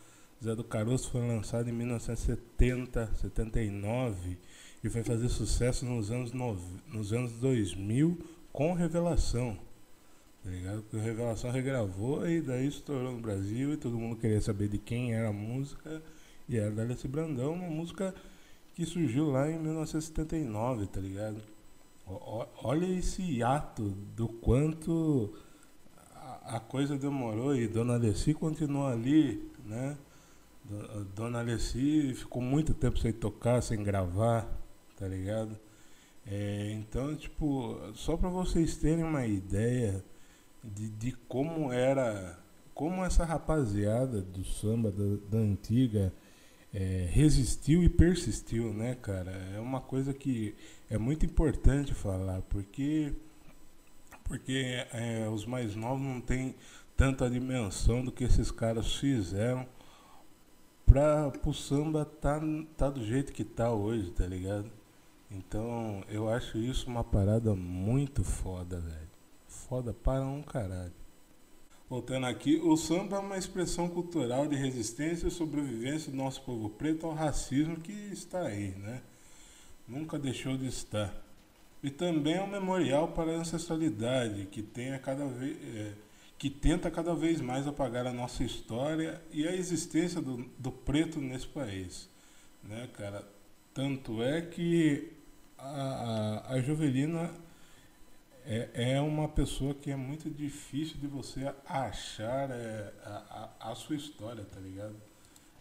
Zé 0.43 0.55
do 0.55 0.65
Caroço 0.65 1.11
foi 1.11 1.21
lançado 1.21 1.69
em 1.69 1.73
1970, 1.73 3.11
79 3.17 4.39
e 4.83 4.89
foi 4.89 5.03
fazer 5.03 5.29
sucesso 5.29 5.85
nos 5.85 6.11
anos, 6.11 6.33
no, 6.33 6.59
nos 6.89 7.13
anos 7.13 7.33
2000 7.33 8.36
com 8.57 8.73
Revelação. 8.73 9.55
Tá 10.43 10.49
ligado? 10.51 10.83
Porque 10.83 10.97
Revelação 10.97 11.51
regravou 11.51 12.27
e 12.27 12.41
daí 12.41 12.67
estourou 12.67 13.13
no 13.13 13.21
Brasil 13.21 13.75
e 13.75 13.77
todo 13.77 13.99
mundo 13.99 14.17
queria 14.17 14.41
saber 14.41 14.69
de 14.69 14.79
quem 14.79 15.13
era 15.13 15.29
a 15.29 15.33
música. 15.33 16.03
E 16.49 16.57
era 16.57 16.71
da 16.71 16.83
Alessi 16.83 17.07
Brandão, 17.07 17.53
uma 17.53 17.69
música 17.69 18.15
que 18.75 18.87
surgiu 18.87 19.31
lá 19.31 19.51
em 19.51 19.59
1979, 19.59 20.87
tá 20.87 21.01
ligado? 21.01 21.43
O, 22.07 22.47
olha 22.63 22.87
esse 22.87 23.43
ato 23.43 23.91
do 24.17 24.27
quanto 24.27 25.35
a, 26.15 26.57
a 26.57 26.61
coisa 26.61 26.97
demorou 26.97 27.55
e 27.55 27.69
Dona 27.69 27.95
Alessi 27.95 28.33
continuou 28.33 28.87
ali, 28.87 29.53
né? 29.67 29.99
Dona 31.15 31.41
Alessi 31.41 32.15
ficou 32.15 32.41
muito 32.41 32.73
tempo 32.73 32.99
sem 32.99 33.13
tocar, 33.13 33.63
sem 33.63 33.83
gravar, 33.83 34.49
tá 34.97 35.07
ligado? 35.07 35.66
É, 36.27 36.73
então, 36.73 37.15
tipo, 37.17 37.79
só 37.95 38.17
para 38.17 38.29
vocês 38.29 38.77
terem 38.77 39.05
uma 39.05 39.27
ideia 39.27 40.05
de, 40.63 40.89
de 40.91 41.13
como 41.29 41.73
era, 41.73 42.39
como 42.75 43.05
essa 43.05 43.25
rapaziada 43.25 44.21
do 44.23 44.45
samba 44.45 44.91
da, 44.91 45.17
da 45.31 45.39
antiga 45.39 46.13
é, 46.75 47.09
resistiu 47.11 47.83
e 47.83 47.89
persistiu, 47.89 48.73
né, 48.75 48.97
cara? 48.97 49.31
É 49.55 49.61
uma 49.61 49.81
coisa 49.81 50.13
que 50.13 50.55
é 50.91 50.99
muito 50.99 51.25
importante 51.25 51.95
falar, 51.95 52.43
porque 52.43 53.15
porque 54.25 54.85
é, 54.93 55.29
os 55.29 55.47
mais 55.47 55.77
novos 55.77 56.03
não 56.03 56.21
têm 56.21 56.57
tanta 56.97 57.31
dimensão 57.31 58.05
do 58.05 58.11
que 58.11 58.25
esses 58.25 58.51
caras 58.51 58.97
fizeram 58.97 59.67
para 60.85 61.33
o 61.45 61.53
samba 61.53 62.05
tá, 62.05 62.41
tá 62.77 62.91
do 62.91 63.05
jeito 63.05 63.33
que 63.33 63.45
tá 63.45 63.73
hoje, 63.73 64.11
tá 64.11 64.27
ligado? 64.27 64.71
Então 65.37 66.03
eu 66.09 66.29
acho 66.29 66.59
isso 66.59 66.89
uma 66.89 67.05
parada 67.05 67.55
muito 67.55 68.25
foda, 68.25 68.81
velho. 68.81 69.11
Foda 69.47 69.93
para 69.93 70.25
um 70.25 70.43
caralho. 70.43 70.93
Voltando 71.89 72.27
aqui, 72.27 72.57
o 72.57 72.77
samba 72.77 73.17
é 73.17 73.21
uma 73.21 73.39
expressão 73.39 73.89
cultural 73.89 74.49
de 74.49 74.57
resistência 74.57 75.29
e 75.29 75.31
sobrevivência 75.31 76.11
do 76.11 76.17
nosso 76.17 76.43
povo 76.43 76.71
preto 76.71 77.07
ao 77.07 77.15
racismo 77.15 77.77
que 77.77 77.93
está 77.93 78.43
aí, 78.43 78.71
né? 78.71 79.03
Nunca 79.87 80.19
deixou 80.19 80.57
de 80.57 80.67
estar. 80.67 81.15
E 81.83 81.91
também 81.91 82.35
é 82.35 82.43
um 82.43 82.49
memorial 82.49 83.09
para 83.09 83.31
a 83.31 83.37
ancestralidade 83.37 84.47
que, 84.47 84.63
cada 85.03 85.27
vez, 85.27 85.57
é, 85.77 85.93
que 86.37 86.51
tenta 86.51 86.91
cada 86.91 87.15
vez 87.15 87.41
mais 87.41 87.69
apagar 87.69 88.05
a 88.07 88.13
nossa 88.13 88.43
história 88.43 89.23
e 89.31 89.47
a 89.47 89.55
existência 89.55 90.21
do, 90.21 90.45
do 90.59 90.73
preto 90.73 91.21
nesse 91.21 91.47
país, 91.47 92.09
né, 92.65 92.89
cara? 92.95 93.25
Tanto 93.73 94.23
é 94.23 94.41
que 94.41 95.16
a, 95.59 96.43
a, 96.49 96.53
a 96.55 96.61
Jovelina 96.61 97.31
é, 98.45 98.93
é 98.95 99.01
uma 99.01 99.29
pessoa 99.29 99.75
que 99.75 99.91
é 99.91 99.97
muito 99.97 100.31
difícil 100.31 100.97
de 100.99 101.07
você 101.07 101.53
achar 101.67 102.51
é, 102.51 102.93
a, 103.05 103.51
a, 103.61 103.73
a, 103.73 103.75
sua 103.75 103.97
história, 103.97 104.45
tá 104.45 104.61
ligado? 104.61 104.95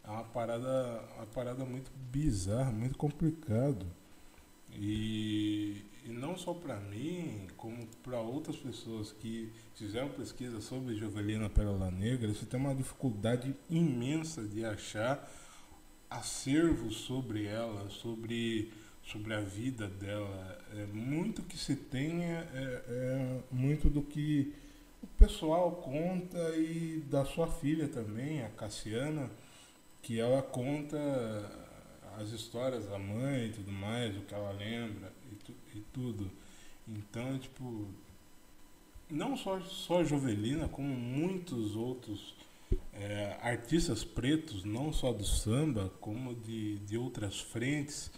É 0.03 0.09
uma 0.09 0.23
parada, 0.23 1.03
uma 1.17 1.25
parada 1.25 1.65
muito 1.65 1.91
bizarra, 2.11 2.71
muito 2.71 2.97
complicado. 2.97 3.87
E, 4.71 5.81
e 6.05 6.09
não 6.09 6.37
só 6.37 6.53
para 6.53 6.79
mim, 6.79 7.47
como 7.57 7.87
para 8.03 8.19
outras 8.19 8.57
pessoas 8.57 9.11
que 9.11 9.51
fizeram 9.73 10.09
pesquisa 10.09 10.61
sobre 10.61 10.95
Jovelina 10.95 11.49
Pérola 11.49 11.89
Negra, 11.89 12.31
você 12.31 12.45
tem 12.45 12.59
uma 12.59 12.75
dificuldade 12.75 13.55
imensa 13.67 14.43
de 14.43 14.63
achar 14.63 15.27
acervos 16.07 16.97
sobre 16.97 17.45
ela, 17.45 17.89
sobre 17.89 18.71
sobre 19.05 19.33
a 19.33 19.41
vida 19.41 19.88
dela. 19.88 20.57
É, 20.74 20.85
muito 20.88 21.41
que 21.43 21.57
se 21.57 21.75
tenha 21.75 22.47
é, 22.53 22.83
é, 22.88 23.39
muito 23.51 23.89
do 23.89 24.01
que 24.01 24.53
o 25.01 25.07
pessoal 25.07 25.71
conta 25.74 26.55
e 26.55 27.03
da 27.09 27.24
sua 27.25 27.47
filha 27.47 27.88
também, 27.88 28.43
a 28.43 28.50
Cassiana, 28.50 29.29
que 30.01 30.19
ela 30.19 30.41
conta 30.41 30.97
as 32.17 32.29
histórias 32.29 32.85
da 32.88 32.97
mãe 32.97 33.47
e 33.47 33.51
tudo 33.51 33.71
mais, 33.71 34.15
o 34.17 34.21
que 34.21 34.33
ela 34.33 34.51
lembra 34.51 35.12
e, 35.31 35.35
tu, 35.35 35.53
e 35.75 35.79
tudo. 35.93 36.31
Então, 36.88 37.38
tipo, 37.38 37.88
não 39.09 39.35
só, 39.35 39.59
só 39.62 40.03
Jovelina, 40.03 40.67
como 40.67 40.88
muitos 40.88 41.75
outros 41.75 42.35
é, 42.93 43.38
artistas 43.41 44.03
pretos, 44.03 44.63
não 44.63 44.91
só 44.91 45.12
do 45.12 45.25
samba, 45.25 45.91
como 46.00 46.33
de, 46.33 46.77
de 46.79 46.97
outras 46.97 47.39
frentes, 47.39 48.12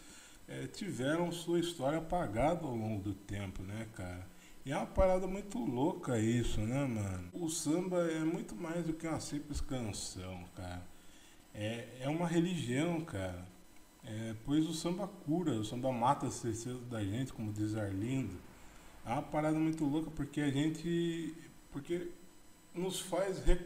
é, 0.47 0.65
tiveram 0.67 1.31
sua 1.31 1.59
história 1.59 1.97
apagada 1.97 2.65
ao 2.65 2.75
longo 2.75 3.03
do 3.03 3.13
tempo, 3.13 3.61
né, 3.63 3.87
cara? 3.93 4.25
E 4.65 4.71
é 4.71 4.77
uma 4.77 4.85
parada 4.85 5.27
muito 5.27 5.57
louca 5.59 6.19
isso, 6.19 6.59
né, 6.59 6.85
mano? 6.85 7.29
O 7.33 7.49
samba 7.49 7.99
é 8.11 8.19
muito 8.19 8.55
mais 8.55 8.85
do 8.85 8.93
que 8.93 9.07
uma 9.07 9.19
simples 9.19 9.61
canção, 9.61 10.43
cara. 10.55 10.83
É, 11.53 11.87
é 12.01 12.09
uma 12.09 12.27
religião, 12.27 13.01
cara. 13.01 13.45
É, 14.03 14.35
pois 14.45 14.67
o 14.67 14.73
samba 14.73 15.07
cura, 15.07 15.53
o 15.53 15.65
samba 15.65 15.91
mata 15.91 16.27
as 16.27 16.39
tristezas 16.39 16.85
da 16.87 17.03
gente, 17.03 17.33
como 17.33 17.51
diz 17.51 17.75
Arlindo. 17.75 18.37
É 19.05 19.11
uma 19.11 19.21
parada 19.21 19.57
muito 19.57 19.85
louca 19.85 20.11
porque 20.11 20.41
a 20.41 20.51
gente. 20.51 21.33
Porque 21.71 22.09
nos 22.75 22.99
faz, 22.99 23.39
re, 23.39 23.59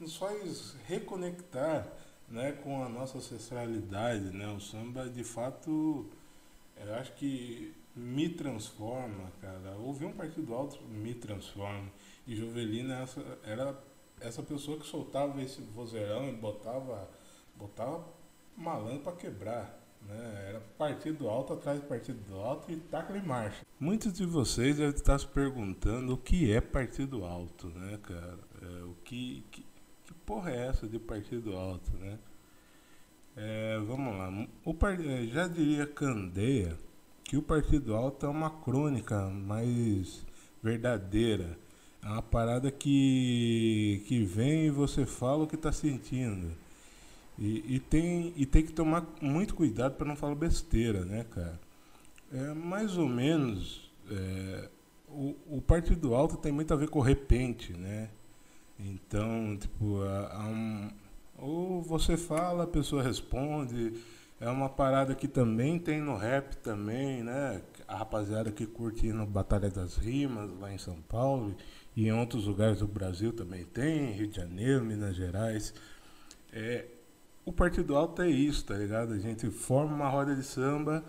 nos 0.00 0.16
faz 0.16 0.74
reconectar 0.86 1.86
né, 2.28 2.52
com 2.52 2.82
a 2.82 2.88
nossa 2.88 3.18
ancestralidade. 3.18 4.30
Né? 4.30 4.48
O 4.48 4.60
samba, 4.60 5.08
de 5.08 5.24
fato, 5.24 6.06
eu 6.86 6.94
acho 6.94 7.12
que 7.14 7.74
me 7.94 8.28
transforma, 8.28 9.32
cara. 9.40 9.76
Ouvir 9.78 10.06
um 10.06 10.12
partido 10.12 10.54
alto 10.54 10.82
me 10.84 11.14
transforma. 11.14 11.90
E 12.26 12.36
Jovelina 12.36 13.00
essa, 13.00 13.38
era 13.44 13.78
essa 14.20 14.42
pessoa 14.42 14.78
que 14.78 14.86
soltava 14.86 15.42
esse 15.42 15.60
vozeirão 15.60 16.28
e 16.28 16.32
botava, 16.32 17.08
botava 17.56 18.04
malandro 18.56 19.00
para 19.00 19.16
quebrar. 19.16 19.78
Né? 20.02 20.46
Era 20.48 20.60
partido 20.78 21.28
alto 21.28 21.52
atrás 21.52 21.80
de 21.80 21.86
partido 21.86 22.36
alto 22.36 22.70
e 22.70 22.76
taca 22.76 23.16
em 23.16 23.22
marcha. 23.22 23.64
Muitos 23.80 24.12
de 24.12 24.24
vocês 24.24 24.76
devem 24.76 24.94
estar 24.94 25.18
se 25.18 25.26
perguntando 25.26 26.14
o 26.14 26.16
que 26.16 26.52
é 26.52 26.60
partido 26.60 27.24
alto, 27.24 27.68
né, 27.68 27.98
cara? 28.02 28.38
É, 28.62 28.84
o 28.84 28.94
que, 29.04 29.44
que, 29.50 29.66
que, 30.06 30.14
porra 30.24 30.50
é 30.50 30.66
essa 30.68 30.86
de 30.86 30.98
partido 30.98 31.56
alto, 31.56 31.96
né? 31.96 32.18
É, 33.40 33.78
vamos 33.86 34.16
lá. 34.18 34.48
O, 34.64 34.76
é, 34.86 35.26
já 35.26 35.46
diria 35.46 35.86
Candeia 35.86 36.76
que 37.22 37.36
o 37.36 37.42
partido 37.42 37.94
alto 37.94 38.26
é 38.26 38.28
uma 38.28 38.50
crônica 38.50 39.28
mais 39.30 40.26
verdadeira. 40.60 41.56
É 42.02 42.08
uma 42.08 42.22
parada 42.22 42.70
que, 42.72 44.02
que 44.08 44.24
vem 44.24 44.66
e 44.66 44.70
você 44.70 45.06
fala 45.06 45.44
o 45.44 45.46
que 45.46 45.54
está 45.54 45.70
sentindo. 45.70 46.50
E, 47.38 47.76
e, 47.76 47.78
tem, 47.78 48.32
e 48.36 48.44
tem 48.44 48.64
que 48.64 48.72
tomar 48.72 49.06
muito 49.20 49.54
cuidado 49.54 49.94
para 49.94 50.08
não 50.08 50.16
falar 50.16 50.34
besteira, 50.34 51.04
né, 51.04 51.24
cara? 51.30 51.60
É, 52.32 52.52
mais 52.54 52.98
ou 52.98 53.08
menos, 53.08 53.88
é, 54.10 54.68
o, 55.08 55.36
o 55.46 55.62
partido 55.62 56.12
alto 56.12 56.36
tem 56.36 56.50
muito 56.50 56.74
a 56.74 56.76
ver 56.76 56.88
com 56.88 56.98
o 56.98 57.02
repente, 57.02 57.72
né? 57.72 58.10
Então, 58.80 59.56
tipo, 59.56 60.02
há, 60.02 60.32
há 60.32 60.46
um, 60.48 60.90
ou 61.38 61.80
você 61.82 62.16
fala, 62.16 62.64
a 62.64 62.66
pessoa 62.66 63.02
responde. 63.02 63.94
É 64.40 64.48
uma 64.48 64.68
parada 64.68 65.14
que 65.14 65.26
também 65.26 65.78
tem 65.78 66.00
no 66.00 66.16
rap 66.16 66.56
também, 66.58 67.24
né? 67.24 67.60
A 67.88 67.96
rapaziada 67.96 68.52
que 68.52 68.66
curte 68.66 69.12
no 69.12 69.26
Batalha 69.26 69.68
das 69.68 69.96
Rimas, 69.96 70.52
lá 70.60 70.72
em 70.72 70.78
São 70.78 71.00
Paulo, 71.08 71.56
e 71.96 72.06
em 72.06 72.12
outros 72.12 72.46
lugares 72.46 72.78
do 72.78 72.86
Brasil 72.86 73.32
também 73.32 73.64
tem, 73.64 74.12
Rio 74.12 74.28
de 74.28 74.36
Janeiro, 74.36 74.84
Minas 74.84 75.16
Gerais. 75.16 75.74
É, 76.52 76.86
o 77.44 77.52
Partido 77.52 77.96
Alto 77.96 78.22
é 78.22 78.30
isso, 78.30 78.64
tá 78.64 78.74
ligado? 78.74 79.12
A 79.12 79.18
gente 79.18 79.50
forma 79.50 79.94
uma 79.94 80.08
roda 80.08 80.36
de 80.36 80.44
samba 80.44 81.02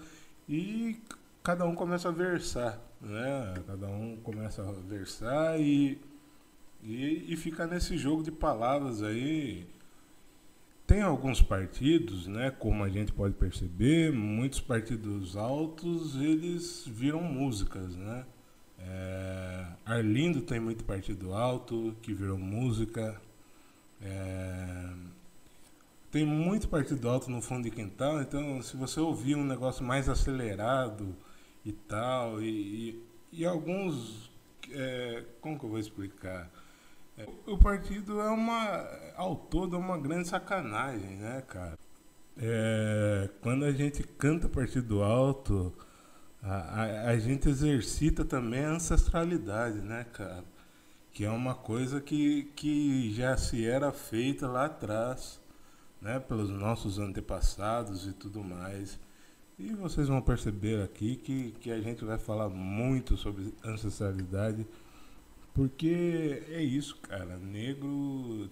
e 0.48 1.00
cada 1.44 1.66
um 1.66 1.76
começa 1.76 2.10
a 2.10 2.12
versar, 2.12 2.80
né? 3.00 3.54
Cada 3.68 3.88
um 3.88 4.18
começa 4.24 4.68
a 4.68 4.72
versar 4.72 5.60
e, 5.60 6.02
e, 6.82 7.32
e 7.32 7.38
fica 7.38 7.68
nesse 7.68 7.96
jogo 7.98 8.24
de 8.24 8.32
palavras 8.32 9.04
aí. 9.04 9.68
Tem 10.90 11.04
alguns 11.04 11.40
partidos, 11.40 12.26
né, 12.26 12.50
como 12.50 12.84
a 12.84 12.90
gente 12.90 13.14
pode 13.14 13.36
perceber, 13.36 14.12
muitos 14.12 14.60
partidos 14.60 15.38
altos, 15.38 16.16
eles 16.16 16.84
viram 16.88 17.22
músicas, 17.22 17.96
né? 17.96 18.26
É, 18.80 19.68
Arlindo 19.86 20.42
tem 20.42 20.60
muito 20.60 20.84
partido 20.84 21.32
alto 21.32 21.96
que 22.02 22.12
virou 22.12 22.40
música. 22.40 23.22
É, 24.02 24.90
tem 26.10 26.26
muito 26.26 26.68
partido 26.68 27.08
alto 27.08 27.30
no 27.30 27.40
fundo 27.40 27.66
de 27.66 27.70
quintal, 27.70 28.20
então 28.20 28.60
se 28.64 28.76
você 28.76 29.00
ouvir 29.00 29.36
um 29.36 29.46
negócio 29.46 29.86
mais 29.86 30.10
acelerado 30.10 31.16
e 31.64 31.72
tal, 31.72 32.42
e, 32.42 32.50
e, 33.32 33.42
e 33.42 33.46
alguns. 33.46 34.32
É, 34.72 35.24
como 35.40 35.60
que 35.60 35.66
eu 35.66 35.70
vou 35.70 35.78
explicar? 35.78 36.50
O 37.46 37.58
partido 37.58 38.20
é 38.22 38.30
uma. 38.30 38.88
ao 39.16 39.36
todo 39.36 39.76
é 39.76 39.80
uma 39.80 39.98
grande 39.98 40.28
sacanagem, 40.28 41.18
né, 41.18 41.44
cara? 41.48 41.78
É, 42.38 43.30
quando 43.42 43.66
a 43.66 43.72
gente 43.72 44.04
canta 44.04 44.48
partido 44.48 45.04
alto, 45.04 45.74
a, 46.42 46.84
a, 46.84 47.10
a 47.10 47.18
gente 47.18 47.50
exercita 47.50 48.24
também 48.24 48.64
a 48.64 48.72
ancestralidade, 48.72 49.80
né, 49.80 50.06
cara? 50.14 50.46
Que 51.12 51.26
é 51.26 51.30
uma 51.30 51.56
coisa 51.56 52.00
que, 52.00 52.44
que 52.56 53.12
já 53.14 53.36
se 53.36 53.66
era 53.66 53.92
feita 53.92 54.48
lá 54.48 54.66
atrás 54.66 55.40
né, 56.02 56.20
pelos 56.20 56.50
nossos 56.50 57.00
antepassados 57.00 58.08
e 58.08 58.14
tudo 58.14 58.44
mais. 58.44 59.00
E 59.58 59.74
vocês 59.74 60.08
vão 60.08 60.22
perceber 60.22 60.82
aqui 60.82 61.18
que, 61.18 61.52
que 61.60 61.72
a 61.72 61.82
gente 61.82 62.06
vai 62.06 62.18
falar 62.18 62.48
muito 62.48 63.18
sobre 63.18 63.54
ancestralidade, 63.64 64.66
porque 65.60 66.42
é 66.52 66.64
isso, 66.64 66.96
cara. 67.02 67.38
Negro 67.38 68.50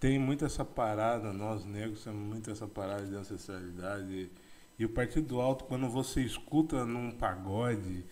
tem 0.00 0.18
muito 0.18 0.46
essa 0.46 0.64
parada, 0.64 1.30
nós 1.30 1.66
negros 1.66 2.02
temos 2.02 2.26
muito 2.26 2.50
essa 2.50 2.66
parada 2.66 3.04
de 3.04 3.14
ancestralidade. 3.14 4.30
E 4.78 4.84
o 4.86 4.88
Partido 4.88 5.42
Alto, 5.42 5.64
quando 5.66 5.90
você 5.90 6.22
escuta 6.22 6.86
num 6.86 7.10
pagode, 7.10 8.02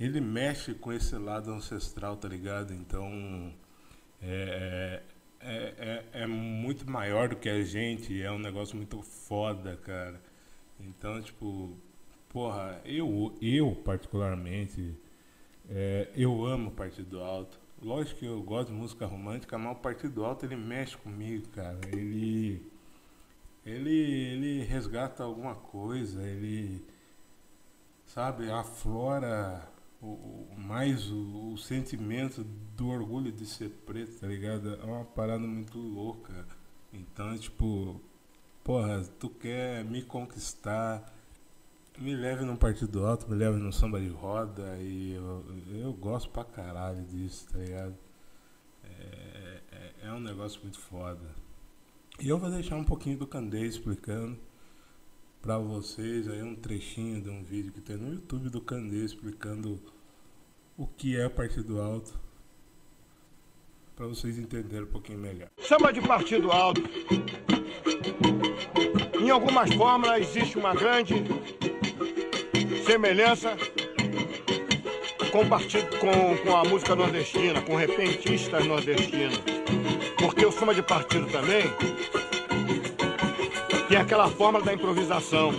ele 0.00 0.22
mexe 0.22 0.72
com 0.72 0.90
esse 0.90 1.16
lado 1.16 1.52
ancestral, 1.52 2.16
tá 2.16 2.28
ligado? 2.28 2.72
Então, 2.72 3.52
é, 4.22 5.02
é, 5.38 5.74
é, 6.12 6.22
é, 6.22 6.26
muito 6.26 6.90
maior 6.90 7.28
do 7.28 7.36
que 7.36 7.50
a 7.50 7.62
gente, 7.62 8.22
é 8.22 8.32
um 8.32 8.38
negócio 8.38 8.74
muito 8.74 9.02
foda, 9.02 9.76
cara. 9.84 10.18
Então, 10.80 11.20
tipo, 11.20 11.76
porra, 12.30 12.80
eu, 12.86 13.36
eu 13.42 13.74
particularmente, 13.84 14.96
é, 15.68 16.10
eu 16.14 16.44
amo 16.44 16.70
Partido 16.70 17.20
Alto. 17.20 17.58
Lógico 17.82 18.20
que 18.20 18.26
eu 18.26 18.42
gosto 18.42 18.68
de 18.68 18.74
música 18.74 19.06
romântica, 19.06 19.58
mas 19.58 19.76
o 19.76 19.80
Partido 19.80 20.24
Alto 20.24 20.46
ele 20.46 20.56
mexe 20.56 20.96
comigo, 20.96 21.48
cara. 21.48 21.78
Ele, 21.92 22.70
ele, 23.64 23.90
ele 23.90 24.62
resgata 24.64 25.22
alguma 25.22 25.54
coisa, 25.54 26.22
ele, 26.22 26.84
sabe, 28.06 28.50
aflora 28.50 29.68
o, 30.00 30.46
mais 30.56 31.10
o, 31.10 31.52
o, 31.52 31.58
sentimento 31.58 32.44
do 32.76 32.88
orgulho 32.88 33.32
de 33.32 33.46
ser 33.46 33.70
preto, 33.70 34.20
tá 34.20 34.26
ligado? 34.26 34.74
É 34.74 34.84
uma 34.84 35.04
parada 35.04 35.46
muito 35.46 35.78
louca. 35.78 36.46
Então, 36.92 37.36
tipo, 37.38 38.00
porra, 38.62 39.02
tu 39.18 39.28
quer 39.28 39.84
me 39.84 40.02
conquistar, 40.02 41.13
me 41.98 42.14
leve 42.14 42.44
num 42.44 42.56
partido 42.56 43.06
alto, 43.06 43.28
me 43.30 43.36
leve 43.36 43.58
num 43.58 43.72
samba 43.72 44.00
de 44.00 44.08
roda 44.08 44.76
e 44.80 45.12
eu, 45.12 45.44
eu 45.74 45.92
gosto 45.92 46.28
pra 46.30 46.44
caralho 46.44 47.02
disso, 47.04 47.46
tá 47.52 47.58
ligado? 47.58 47.94
É, 48.84 49.60
é, 49.72 49.92
é 50.08 50.12
um 50.12 50.20
negócio 50.20 50.60
muito 50.62 50.78
foda. 50.78 51.34
E 52.20 52.28
eu 52.28 52.38
vou 52.38 52.50
deixar 52.50 52.76
um 52.76 52.84
pouquinho 52.84 53.18
do 53.18 53.26
Candê 53.26 53.66
explicando 53.66 54.38
para 55.40 55.58
vocês 55.58 56.28
aí 56.28 56.42
um 56.42 56.54
trechinho 56.54 57.20
de 57.20 57.28
um 57.28 57.42
vídeo 57.42 57.72
que 57.72 57.80
tem 57.80 57.96
no 57.96 58.14
YouTube 58.14 58.48
do 58.48 58.60
Candê 58.60 59.04
explicando 59.04 59.80
o 60.76 60.86
que 60.86 61.16
é 61.16 61.28
partido 61.28 61.80
alto, 61.80 62.18
para 63.94 64.06
vocês 64.06 64.38
entenderem 64.38 64.84
um 64.84 64.90
pouquinho 64.90 65.18
melhor. 65.18 65.48
Samba 65.58 65.92
de 65.92 66.00
partido 66.00 66.50
alto. 66.50 66.82
Em 69.20 69.30
algumas 69.30 69.72
fórmulas 69.74 70.20
existe 70.20 70.58
uma 70.58 70.74
grande 70.74 71.14
semelhança 72.84 73.56
com, 75.32 75.48
partido, 75.48 75.88
com, 75.98 76.36
com 76.36 76.56
a 76.56 76.64
música 76.64 76.94
nordestina, 76.94 77.60
com 77.62 77.74
repentistas 77.74 78.64
nordestinos. 78.66 79.40
Porque 80.18 80.44
o 80.44 80.52
samba 80.52 80.74
de 80.74 80.82
partido 80.82 81.26
também 81.26 81.64
tem 83.88 83.98
aquela 83.98 84.28
fórmula 84.28 84.64
da 84.64 84.74
improvisação. 84.74 85.52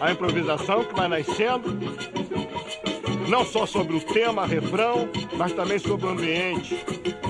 A 0.00 0.12
improvisação 0.12 0.84
que 0.84 0.94
vai 0.94 1.08
nascendo 1.08 1.76
não 3.28 3.44
só 3.44 3.66
sobre 3.66 3.96
o 3.96 4.00
tema, 4.00 4.46
refrão, 4.46 5.08
mas 5.36 5.52
também 5.52 5.78
sobre 5.78 6.06
o 6.06 6.10
ambiente, 6.10 6.82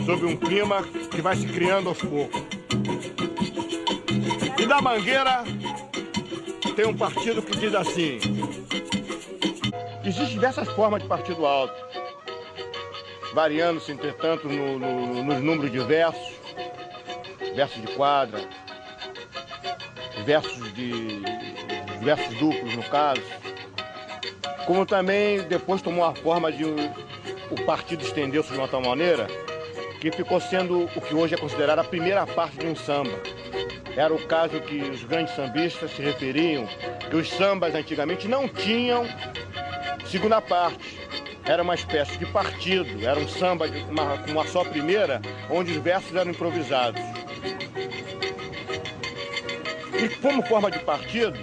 sobre 0.06 0.26
um 0.26 0.36
clima 0.36 0.82
que 1.10 1.20
vai 1.20 1.34
se 1.34 1.46
criando 1.46 1.88
aos 1.88 1.98
poucos. 1.98 2.40
E 4.58 4.66
da 4.66 4.80
Mangueira 4.80 5.44
tem 6.76 6.86
um 6.86 6.96
partido 6.96 7.42
que 7.42 7.56
diz 7.56 7.74
assim: 7.74 8.18
existem 10.08 10.34
diversas 10.34 10.68
formas 10.68 11.02
de 11.02 11.08
partido 11.08 11.46
alto, 11.46 11.74
variando-se, 13.34 13.92
entretanto, 13.92 14.48
no, 14.48 14.78
no, 14.78 15.24
nos 15.24 15.40
números 15.40 15.70
de 15.70 15.78
versos, 15.80 16.34
versos 17.54 17.80
de 17.80 17.88
quadra, 17.94 18.40
versos 20.24 20.72
de 20.74 21.22
versos 22.00 22.34
duplos 22.36 22.76
no 22.76 22.82
caso 22.84 23.38
como 24.68 24.84
também 24.84 25.40
depois 25.44 25.80
tomou 25.80 26.04
a 26.04 26.14
forma 26.14 26.52
de 26.52 26.62
o 26.62 27.64
partido 27.64 28.04
estender-se 28.04 28.52
de 28.52 28.58
uma 28.58 28.68
tal 28.68 28.82
maneira 28.82 29.26
que 29.98 30.12
ficou 30.12 30.38
sendo 30.38 30.84
o 30.94 31.00
que 31.00 31.14
hoje 31.14 31.34
é 31.34 31.38
considerado 31.38 31.78
a 31.78 31.84
primeira 31.84 32.26
parte 32.26 32.58
de 32.58 32.66
um 32.66 32.76
samba. 32.76 33.18
Era 33.96 34.12
o 34.12 34.18
caso 34.26 34.60
que 34.60 34.82
os 34.82 35.02
grandes 35.04 35.34
sambistas 35.34 35.90
se 35.92 36.02
referiam, 36.02 36.68
que 37.08 37.16
os 37.16 37.30
sambas 37.30 37.74
antigamente 37.74 38.28
não 38.28 38.46
tinham 38.46 39.06
segunda 40.08 40.40
parte. 40.40 40.98
era 41.44 41.62
uma 41.62 41.74
espécie 41.74 42.16
de 42.18 42.26
partido, 42.26 43.06
era 43.06 43.18
um 43.18 43.28
samba 43.28 43.68
de 43.68 43.78
uma, 43.84 44.18
com 44.18 44.32
uma 44.32 44.46
só 44.46 44.64
primeira, 44.64 45.20
onde 45.48 45.72
os 45.72 45.78
versos 45.78 46.14
eram 46.14 46.30
improvisados. 46.30 47.00
E 49.94 50.08
como 50.20 50.46
forma 50.46 50.70
de 50.70 50.78
partido, 50.80 51.38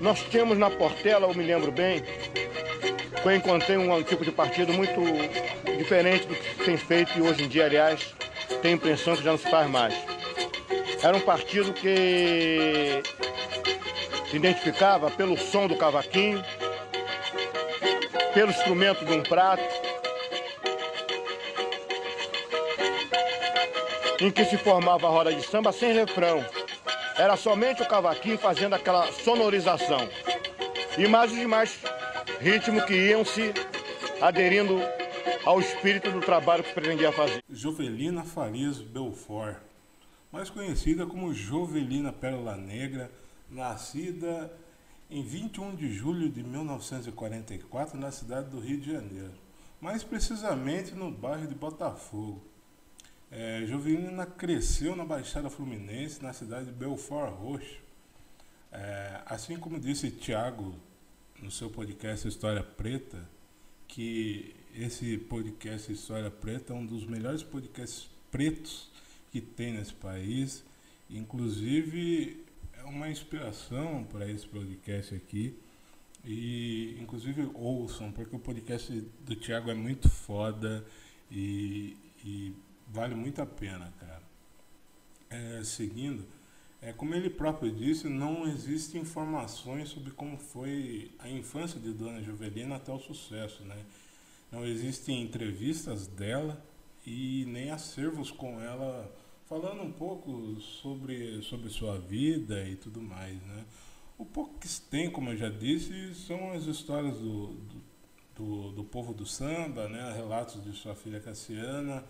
nós 0.00 0.20
tínhamos 0.30 0.58
na 0.58 0.70
Portela, 0.70 1.26
eu 1.26 1.34
me 1.34 1.44
lembro 1.44 1.70
bem, 1.70 2.02
que 2.02 3.28
eu 3.28 3.36
encontrei 3.36 3.76
um, 3.76 4.02
tipo 4.02 4.24
de 4.24 4.32
partido 4.32 4.72
muito 4.72 5.00
diferente 5.76 6.26
do 6.26 6.34
que 6.34 6.64
tem 6.64 6.76
feito 6.76 7.18
e 7.18 7.22
hoje 7.22 7.44
em 7.44 7.48
dia, 7.48 7.66
aliás, 7.66 8.14
tenho 8.62 8.74
a 8.74 8.76
impressão 8.76 9.16
que 9.16 9.22
já 9.22 9.32
não 9.32 9.38
se 9.38 9.50
faz 9.50 9.68
mais. 9.68 9.94
Era 11.02 11.16
um 11.16 11.20
partido 11.20 11.72
que 11.74 13.02
se 14.30 14.36
identificava 14.36 15.10
pelo 15.10 15.36
som 15.36 15.66
do 15.66 15.76
cavaquinho, 15.76 16.42
pelo 18.36 18.50
instrumento 18.50 19.02
de 19.02 19.14
um 19.14 19.22
prato, 19.22 19.62
em 24.20 24.30
que 24.30 24.44
se 24.44 24.58
formava 24.58 25.06
a 25.06 25.10
roda 25.10 25.34
de 25.34 25.40
samba 25.40 25.72
sem 25.72 25.94
refrão. 25.94 26.44
Era 27.16 27.34
somente 27.34 27.80
o 27.80 27.88
cavaquinho 27.88 28.36
fazendo 28.36 28.74
aquela 28.74 29.10
sonorização. 29.10 30.06
E 30.98 31.08
mais 31.08 31.32
os 31.32 31.38
demais 31.38 31.80
ritmos 32.38 32.84
que 32.84 32.92
iam 33.08 33.24
se 33.24 33.54
aderindo 34.20 34.82
ao 35.46 35.58
espírito 35.58 36.10
do 36.10 36.20
trabalho 36.20 36.62
que 36.62 36.74
pretendia 36.74 37.10
fazer. 37.12 37.42
Jovelina 37.48 38.22
Farias 38.22 38.82
Belfort, 38.82 39.56
mais 40.30 40.50
conhecida 40.50 41.06
como 41.06 41.32
Jovelina 41.32 42.12
Pérola 42.12 42.54
Negra, 42.54 43.10
nascida 43.48 44.52
em 45.10 45.22
21 45.22 45.76
de 45.76 45.92
julho 45.92 46.28
de 46.28 46.42
1944 46.42 47.98
na 47.98 48.10
cidade 48.10 48.50
do 48.50 48.58
Rio 48.58 48.80
de 48.80 48.92
Janeiro, 48.92 49.34
mais 49.80 50.02
precisamente 50.02 50.94
no 50.94 51.10
bairro 51.10 51.46
de 51.46 51.54
Botafogo. 51.54 52.42
É, 53.30 53.64
Jovelina 53.66 54.24
cresceu 54.24 54.94
na 54.94 55.04
Baixada 55.04 55.50
Fluminense, 55.50 56.22
na 56.22 56.32
cidade 56.32 56.66
de 56.66 56.72
Belfort 56.72 57.32
Roxo. 57.34 57.80
É, 58.72 59.20
assim 59.26 59.56
como 59.56 59.78
disse 59.78 60.10
Tiago 60.10 60.74
no 61.40 61.50
seu 61.50 61.70
podcast 61.70 62.26
História 62.26 62.62
Preta, 62.62 63.28
que 63.88 64.54
esse 64.74 65.18
podcast 65.18 65.92
História 65.92 66.30
Preta 66.30 66.72
é 66.72 66.76
um 66.76 66.84
dos 66.84 67.06
melhores 67.06 67.42
podcasts 67.42 68.08
pretos 68.30 68.90
que 69.30 69.40
tem 69.40 69.72
nesse 69.72 69.94
país. 69.94 70.64
Inclusive, 71.08 72.45
uma 72.88 73.10
inspiração 73.10 74.04
para 74.04 74.30
esse 74.30 74.46
podcast 74.46 75.14
aqui. 75.14 75.58
E, 76.24 76.96
inclusive, 77.00 77.48
ouçam, 77.54 78.10
porque 78.10 78.34
o 78.34 78.38
podcast 78.38 78.92
do 79.20 79.36
Thiago 79.36 79.70
é 79.70 79.74
muito 79.74 80.08
foda 80.08 80.84
e, 81.30 81.96
e 82.24 82.52
vale 82.88 83.14
muito 83.14 83.40
a 83.40 83.46
pena, 83.46 83.92
cara. 84.00 84.22
É, 85.30 85.62
seguindo, 85.62 86.26
é, 86.82 86.92
como 86.92 87.14
ele 87.14 87.30
próprio 87.30 87.72
disse, 87.72 88.08
não 88.08 88.46
existem 88.46 89.00
informações 89.00 89.88
sobre 89.88 90.10
como 90.12 90.36
foi 90.36 91.12
a 91.18 91.28
infância 91.28 91.78
de 91.78 91.92
Dona 91.92 92.22
Juvelina 92.22 92.76
até 92.76 92.92
o 92.92 92.98
sucesso, 92.98 93.64
né? 93.64 93.84
Não 94.50 94.64
existem 94.64 95.22
entrevistas 95.22 96.06
dela 96.06 96.64
e 97.06 97.44
nem 97.46 97.70
acervos 97.70 98.30
com 98.30 98.60
ela 98.60 99.12
falando 99.48 99.82
um 99.82 99.92
pouco 99.92 100.60
sobre, 100.60 101.42
sobre 101.42 101.70
sua 101.70 101.98
vida 101.98 102.68
e 102.68 102.76
tudo 102.76 103.00
mais, 103.00 103.40
né? 103.42 103.64
O 104.18 104.24
pouco 104.24 104.58
que 104.58 104.66
se 104.66 104.80
tem, 104.82 105.10
como 105.10 105.30
eu 105.30 105.36
já 105.36 105.48
disse, 105.48 106.14
são 106.14 106.52
as 106.52 106.64
histórias 106.64 107.18
do, 107.18 107.48
do, 107.48 107.82
do, 108.34 108.72
do 108.72 108.84
povo 108.84 109.12
do 109.12 109.26
samba, 109.26 109.88
né? 109.88 110.12
Relatos 110.14 110.62
de 110.64 110.72
sua 110.72 110.94
filha 110.94 111.20
Cassiana 111.20 112.04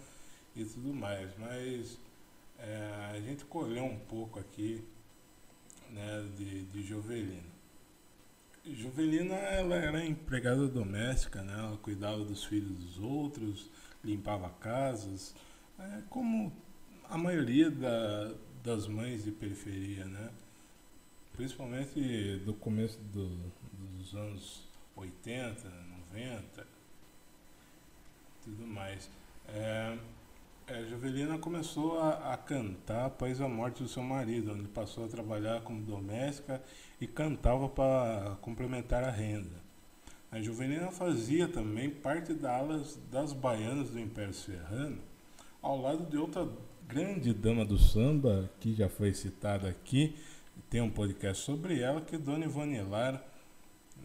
e 0.54 0.64
tudo 0.64 0.94
mais, 0.94 1.30
mas 1.38 1.98
é, 2.58 3.10
a 3.12 3.20
gente 3.20 3.44
colheu 3.44 3.84
um 3.84 3.98
pouco 3.98 4.38
aqui 4.38 4.82
né, 5.90 6.28
de, 6.36 6.62
de 6.64 6.82
Jovelina. 6.82 7.56
Jovelina 8.64 9.34
ela 9.34 9.76
era 9.76 10.04
empregada 10.04 10.66
doméstica, 10.66 11.42
né? 11.42 11.52
ela 11.52 11.76
cuidava 11.76 12.24
dos 12.24 12.44
filhos 12.44 12.76
dos 12.76 12.98
outros, 12.98 13.70
limpava 14.02 14.48
casas, 14.50 15.34
é, 15.78 16.02
como 16.08 16.52
a 17.08 17.18
maioria 17.18 17.70
da, 17.70 18.32
das 18.62 18.86
mães 18.86 19.24
de 19.24 19.30
periferia, 19.30 20.04
né? 20.04 20.30
principalmente 21.36 22.40
do 22.44 22.54
começo 22.54 22.98
do, 23.12 23.28
dos 23.98 24.14
anos 24.14 24.62
80, 24.96 25.68
90, 26.12 26.66
tudo 28.42 28.66
mais. 28.66 29.10
É, 29.48 29.98
é, 30.66 30.84
Jovelina 30.86 31.38
começou 31.38 32.00
a, 32.00 32.32
a, 32.32 32.36
cantar 32.36 33.06
após 33.06 33.40
a 33.40 33.48
morte 33.48 33.82
do 33.82 33.88
seu 33.88 34.02
marido, 34.02 34.52
onde 34.52 34.66
passou 34.66 35.04
a 35.04 35.08
trabalhar 35.08 35.60
como 35.60 35.82
doméstica 35.82 36.60
e 37.00 37.06
cantava 37.06 37.68
para 37.68 38.36
complementar 38.40 39.04
a 39.04 39.10
renda. 39.10 39.64
A 40.32 40.40
Jovelina 40.40 40.90
fazia 40.90 41.46
também 41.46 41.88
parte 41.88 42.34
da 42.34 42.56
alas 42.56 42.98
das 43.12 43.32
baianas 43.32 43.90
do 43.90 44.00
Império 44.00 44.34
Serrano, 44.34 44.98
ao 45.62 45.80
lado 45.80 46.04
de 46.06 46.16
outra 46.16 46.48
grande 46.88 47.32
dama 47.32 47.64
do 47.64 47.78
samba, 47.78 48.50
que 48.60 48.74
já 48.74 48.88
foi 48.88 49.12
citada 49.12 49.68
aqui, 49.68 50.14
tem 50.70 50.80
um 50.80 50.90
podcast 50.90 51.42
sobre 51.44 51.80
ela, 51.80 52.00
que 52.00 52.16
é 52.16 52.18
Dona 52.18 52.44
Ivone 52.44 52.80
Lara, 52.82 53.24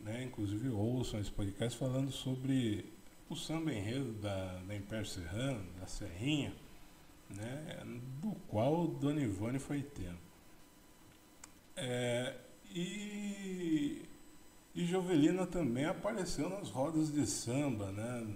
né? 0.04 0.24
inclusive 0.24 0.70
ouçam 0.70 1.20
esse 1.20 1.32
podcast 1.32 1.78
falando 1.78 2.12
sobre 2.12 2.86
o 3.30 3.36
samba 3.36 3.74
enredo 3.74 4.12
da, 4.14 4.62
da 4.68 4.76
Império 4.76 5.06
Serrano, 5.06 5.64
da 5.80 5.88
Serrinha, 5.88 6.54
né, 7.30 7.80
do 8.22 8.34
qual 8.50 8.88
Dona 8.88 9.22
Ivone 9.22 9.58
foi 9.58 9.82
tema. 9.82 10.18
É, 11.78 12.36
e, 12.76 14.02
e 14.76 14.86
Jovelina 14.86 15.48
também 15.48 15.86
apareceu 15.86 16.50
nas 16.50 16.70
rodas 16.70 17.10
de 17.12 17.26
samba, 17.26 17.90
né, 17.92 18.28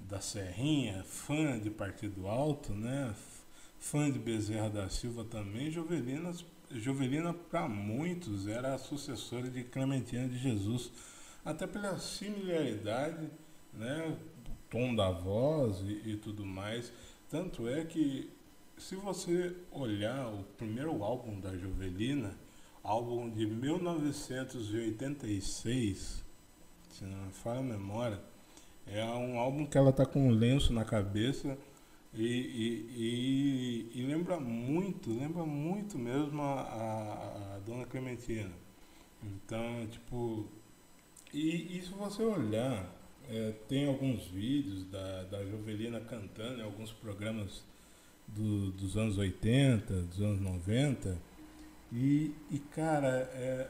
da 0.00 0.20
Serrinha, 0.20 1.02
fã 1.04 1.58
de 1.58 1.70
Partido 1.70 2.26
Alto, 2.28 2.74
né, 2.74 3.14
fã 3.84 4.10
de 4.10 4.18
Bezerra 4.18 4.68
da 4.70 4.88
Silva 4.88 5.24
também. 5.24 5.70
Jovelina, 5.70 6.32
Jovelina 6.70 7.34
para 7.34 7.68
muitos, 7.68 8.48
era 8.48 8.72
a 8.74 8.78
sucessora 8.78 9.50
de 9.50 9.62
Clementina 9.62 10.26
de 10.26 10.38
Jesus, 10.38 10.90
até 11.44 11.66
pela 11.66 11.98
similaridade 11.98 13.30
né, 13.74 14.16
tom 14.70 14.94
da 14.94 15.10
voz 15.10 15.82
e, 15.82 16.12
e 16.12 16.16
tudo 16.16 16.46
mais. 16.46 16.90
Tanto 17.28 17.68
é 17.68 17.84
que, 17.84 18.30
se 18.78 18.96
você 18.96 19.54
olhar 19.70 20.28
o 20.28 20.44
primeiro 20.56 21.04
álbum 21.04 21.38
da 21.38 21.54
Jovelina, 21.54 22.34
álbum 22.82 23.28
de 23.28 23.44
1986, 23.46 26.24
se 26.88 27.04
não 27.04 27.26
me 27.26 27.32
falha 27.32 27.60
a 27.60 27.62
memória, 27.62 28.18
é 28.86 29.04
um 29.04 29.38
álbum 29.38 29.66
que 29.66 29.76
ela 29.76 29.92
tá 29.92 30.06
com 30.06 30.28
um 30.28 30.30
lenço 30.30 30.72
na 30.72 30.86
cabeça 30.86 31.58
e, 32.16 33.90
e, 33.92 34.00
e, 34.00 34.02
lembra 34.06 34.38
muito, 34.38 35.10
lembra 35.10 35.44
muito 35.44 35.98
mesmo 35.98 36.40
a, 36.42 36.60
a, 36.60 37.54
a, 37.56 37.58
Dona 37.66 37.84
Clementina. 37.86 38.52
Então, 39.22 39.86
tipo, 39.88 40.46
e, 41.32 41.78
e 41.78 41.82
se 41.82 41.90
você 41.90 42.22
olhar 42.22 42.94
é, 43.28 43.52
tem 43.68 43.88
alguns 43.88 44.26
vídeos 44.26 44.84
da, 44.84 45.24
da 45.24 45.44
Jovelina 45.44 46.00
cantando 46.00 46.60
em 46.60 46.64
alguns 46.64 46.92
programas 46.92 47.64
do, 48.28 48.70
dos 48.72 48.96
anos 48.96 49.18
80, 49.18 49.92
dos 50.02 50.20
anos 50.20 50.40
90. 50.40 51.18
E, 51.92 52.32
e 52.50 52.58
cara, 52.58 53.08
é, 53.34 53.68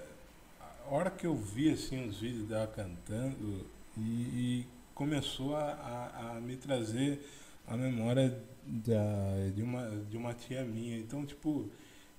a 0.61 0.94
hora 0.94 1.11
que 1.11 1.26
eu 1.26 1.37
vi 1.37 1.70
assim, 1.70 2.07
os 2.07 2.20
vídeos 2.20 2.46
dela 2.46 2.66
cantando, 2.66 3.66
e, 3.96 4.00
e 4.00 4.66
começou 4.94 5.57
a, 5.57 5.62
a, 5.62 6.37
a, 6.37 6.40
me 6.40 6.57
trazer 6.57 7.20
a 7.66 7.77
memória 7.77 8.42
da, 8.66 9.50
de, 9.55 9.62
uma, 9.62 9.90
de 10.11 10.16
uma 10.16 10.35
tia 10.35 10.64
minha. 10.64 10.98
Então, 10.98 11.24
tipo, 11.24 11.70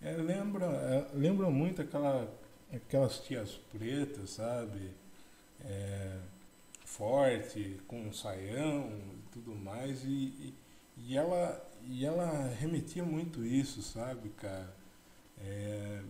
é, 0.02 0.12
lembra, 0.12 0.66
é, 0.66 1.08
lembra 1.14 1.50
muito 1.50 1.82
aquela, 1.82 2.32
aquelas 2.74 3.20
tias 3.20 3.52
pretas, 3.72 4.32
sabe? 4.32 4.92
É, 5.64 6.18
forte, 6.84 7.80
com 7.88 8.02
um 8.02 8.14
saião 8.14 8.90
e 8.90 9.32
tudo 9.32 9.56
mais, 9.56 10.04
e, 10.04 10.08
e, 10.08 10.54
e, 10.98 11.18
ela, 11.18 11.62
e 11.88 12.06
ela 12.06 12.48
remetia 12.60 13.04
muito 13.04 13.44
isso, 13.46 13.82
sabe, 13.82 14.30
cara? 14.30 14.74
É, 15.40 16.02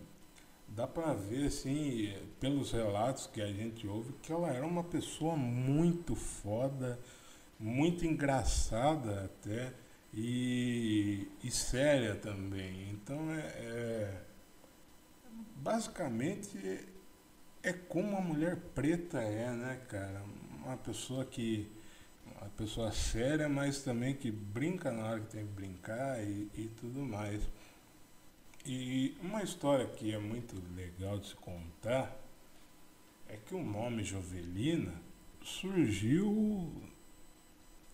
dá 0.68 0.86
pra 0.86 1.14
ver, 1.14 1.46
assim, 1.46 2.14
pelos 2.38 2.70
relatos 2.72 3.26
que 3.26 3.40
a 3.40 3.52
gente 3.52 3.86
ouve, 3.86 4.12
que 4.22 4.32
ela 4.32 4.52
era 4.52 4.66
uma 4.66 4.84
pessoa 4.84 5.36
muito 5.36 6.14
foda, 6.14 6.98
muito 7.58 8.04
engraçada 8.06 9.24
até, 9.24 9.72
e, 10.12 11.28
e 11.44 11.50
séria 11.50 12.14
também. 12.14 12.90
Então, 12.90 13.30
é, 13.32 13.40
é 13.40 14.22
basicamente 15.56 16.86
é 17.62 17.72
como 17.72 18.16
a 18.16 18.20
mulher 18.20 18.56
preta 18.74 19.20
é, 19.20 19.50
né, 19.50 19.80
cara? 19.88 20.22
uma 20.64 20.76
pessoa 20.76 21.24
que 21.24 21.70
uma 22.24 22.48
pessoa 22.50 22.92
séria, 22.92 23.48
mas 23.48 23.82
também 23.82 24.14
que 24.14 24.30
brinca 24.30 24.90
na 24.90 25.04
hora 25.04 25.20
que 25.20 25.28
tem 25.28 25.46
que 25.46 25.52
brincar 25.52 26.22
e, 26.22 26.50
e 26.54 26.70
tudo 26.80 27.00
mais. 27.00 27.42
E 28.64 29.16
uma 29.22 29.42
história 29.42 29.86
que 29.86 30.12
é 30.12 30.18
muito 30.18 30.56
legal 30.74 31.18
de 31.18 31.28
se 31.28 31.36
contar 31.36 32.16
é 33.28 33.36
que 33.36 33.54
o 33.54 33.62
nome 33.62 34.02
Jovelina 34.02 34.92
surgiu 35.42 36.72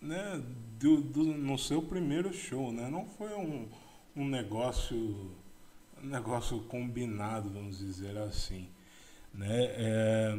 né, 0.02 0.42
do, 0.78 1.00
do, 1.00 1.24
no 1.24 1.56
seu 1.56 1.80
primeiro 1.80 2.32
show, 2.34 2.72
né? 2.72 2.90
Não 2.90 3.06
foi 3.06 3.32
um, 3.34 3.68
um 4.16 4.26
negócio 4.26 5.30
um 6.02 6.06
negócio 6.08 6.60
combinado, 6.62 7.48
vamos 7.50 7.78
dizer 7.78 8.18
assim, 8.18 8.68
né? 9.32 9.48
É, 9.48 10.38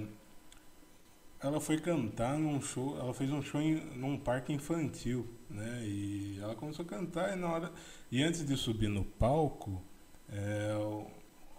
ela 1.40 1.60
foi 1.60 1.80
cantar 1.80 2.38
num 2.38 2.62
show, 2.62 2.98
ela 3.00 3.14
fez 3.14 3.32
um 3.32 3.42
show 3.42 3.62
em, 3.62 3.76
num 3.96 4.18
parque 4.18 4.52
infantil, 4.54 5.28
né? 5.50 5.84
E 5.86 6.40
ela 6.42 6.56
começou 6.56 6.84
a 6.84 6.88
cantar 6.88 7.34
e 7.34 7.40
na 7.40 7.50
hora 7.50 7.72
e 8.12 8.22
antes 8.22 8.46
de 8.46 8.58
subir 8.58 8.90
no 8.90 9.06
palco, 9.06 9.82
é, 10.30 10.74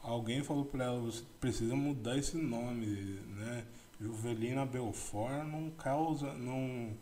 alguém 0.02 0.42
falou 0.42 0.66
para 0.66 0.84
ela, 0.84 1.00
você 1.00 1.22
precisa 1.40 1.74
mudar 1.74 2.18
esse 2.18 2.36
nome, 2.36 2.86
né? 3.36 3.64
Juvelina 4.00 4.66
Belfort 4.66 5.46
não 5.46 5.70
causa, 5.70 6.34
não, 6.34 6.92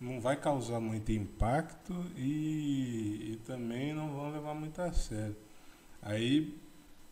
não 0.00 0.20
vai 0.20 0.36
causar 0.36 0.80
muito 0.80 1.10
impacto 1.10 1.94
e, 2.16 3.32
e 3.32 3.40
também 3.46 3.94
não 3.94 4.12
vão 4.12 4.30
levar 4.30 4.54
muito 4.54 4.80
a 4.80 4.92
sério. 4.92 5.36
Aí 6.02 6.56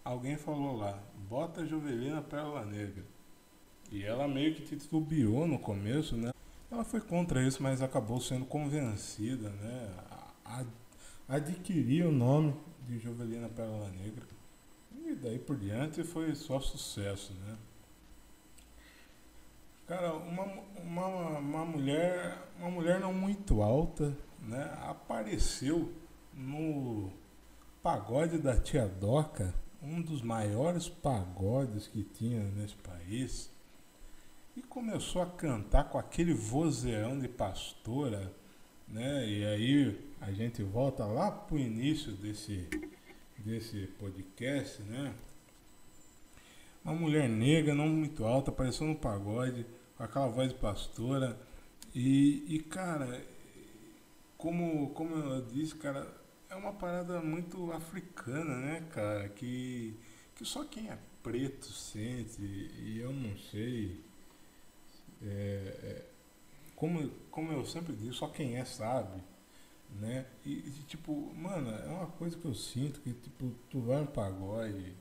alguém 0.04 0.36
falou 0.36 0.76
lá, 0.76 1.02
bota 1.28 1.66
Juvelina 1.66 2.20
Pérola 2.22 2.64
Negra. 2.64 3.04
E 3.90 4.02
ela 4.04 4.28
meio 4.28 4.54
que 4.54 4.62
titubeou 4.62 5.46
no 5.46 5.58
começo, 5.58 6.16
né? 6.16 6.32
Ela 6.70 6.84
foi 6.84 7.00
contra 7.00 7.46
isso, 7.46 7.62
mas 7.62 7.80
acabou 7.80 8.20
sendo 8.20 8.44
convencida, 8.44 9.50
né? 9.50 9.90
A, 10.44 10.64
a 11.28 11.36
adquirir 11.36 12.04
o 12.06 12.12
nome 12.12 12.54
de 12.86 12.98
Jovelina 12.98 13.48
Pérola 13.48 13.90
Negra. 13.90 14.26
E 15.06 15.14
daí 15.14 15.38
por 15.38 15.56
diante 15.56 16.02
foi 16.02 16.34
só 16.34 16.60
sucesso, 16.60 17.32
né? 17.46 17.56
Cara, 19.86 20.14
uma, 20.14 20.44
uma, 20.78 21.06
uma 21.38 21.64
mulher, 21.66 22.38
uma 22.58 22.70
mulher 22.70 22.98
não 22.98 23.12
muito 23.12 23.60
alta, 23.60 24.16
né? 24.40 24.72
Apareceu 24.80 25.92
no 26.32 27.12
pagode 27.82 28.38
da 28.38 28.58
Tia 28.58 28.88
Doca, 28.88 29.54
um 29.82 30.00
dos 30.00 30.22
maiores 30.22 30.88
pagodes 30.88 31.86
que 31.86 32.02
tinha 32.02 32.42
nesse 32.52 32.76
país, 32.76 33.52
e 34.56 34.62
começou 34.62 35.20
a 35.20 35.26
cantar 35.26 35.90
com 35.90 35.98
aquele 35.98 36.32
vozeirão 36.32 37.18
de 37.18 37.28
pastora, 37.28 38.32
né? 38.88 39.28
E 39.28 39.44
aí 39.44 40.14
a 40.18 40.32
gente 40.32 40.62
volta 40.62 41.04
lá 41.04 41.30
pro 41.30 41.58
início 41.58 42.12
desse 42.12 42.70
desse 43.36 43.86
podcast, 43.98 44.82
né? 44.82 45.14
Uma 46.84 46.94
mulher 46.94 47.28
negra, 47.28 47.74
não 47.74 47.88
muito 47.88 48.24
alta, 48.24 48.50
apareceu 48.50 48.86
no 48.86 48.96
pagode, 48.96 49.66
com 49.96 50.02
aquela 50.04 50.28
voz 50.28 50.50
de 50.50 50.58
pastora. 50.58 51.38
E, 51.94 52.44
e 52.48 52.58
cara, 52.60 53.24
como, 54.36 54.90
como 54.90 55.16
eu 55.16 55.42
disse, 55.46 55.74
cara, 55.76 56.06
é 56.50 56.54
uma 56.54 56.72
parada 56.72 57.20
muito 57.20 57.72
africana, 57.72 58.56
né, 58.58 58.86
cara? 58.92 59.28
Que, 59.30 59.96
que 60.34 60.44
só 60.44 60.64
quem 60.64 60.90
é 60.90 60.98
preto 61.22 61.66
sente, 61.72 62.42
e 62.42 62.98
eu 63.00 63.12
não 63.12 63.36
sei. 63.50 64.04
É, 65.22 65.26
é, 65.82 66.04
como, 66.76 67.08
como 67.30 67.52
eu 67.52 67.64
sempre 67.64 67.94
digo, 67.94 68.12
só 68.12 68.28
quem 68.28 68.56
é 68.58 68.64
sabe 68.64 69.22
né? 70.00 70.26
E, 70.44 70.50
e, 70.50 70.84
tipo, 70.86 71.32
mano, 71.34 71.70
é 71.70 71.88
uma 71.88 72.06
coisa 72.06 72.36
que 72.36 72.44
eu 72.44 72.54
sinto 72.54 73.00
que 73.00 73.12
tipo, 73.12 73.52
tu 73.70 73.80
vai 73.80 74.00
no 74.00 74.06
pagode 74.06 74.92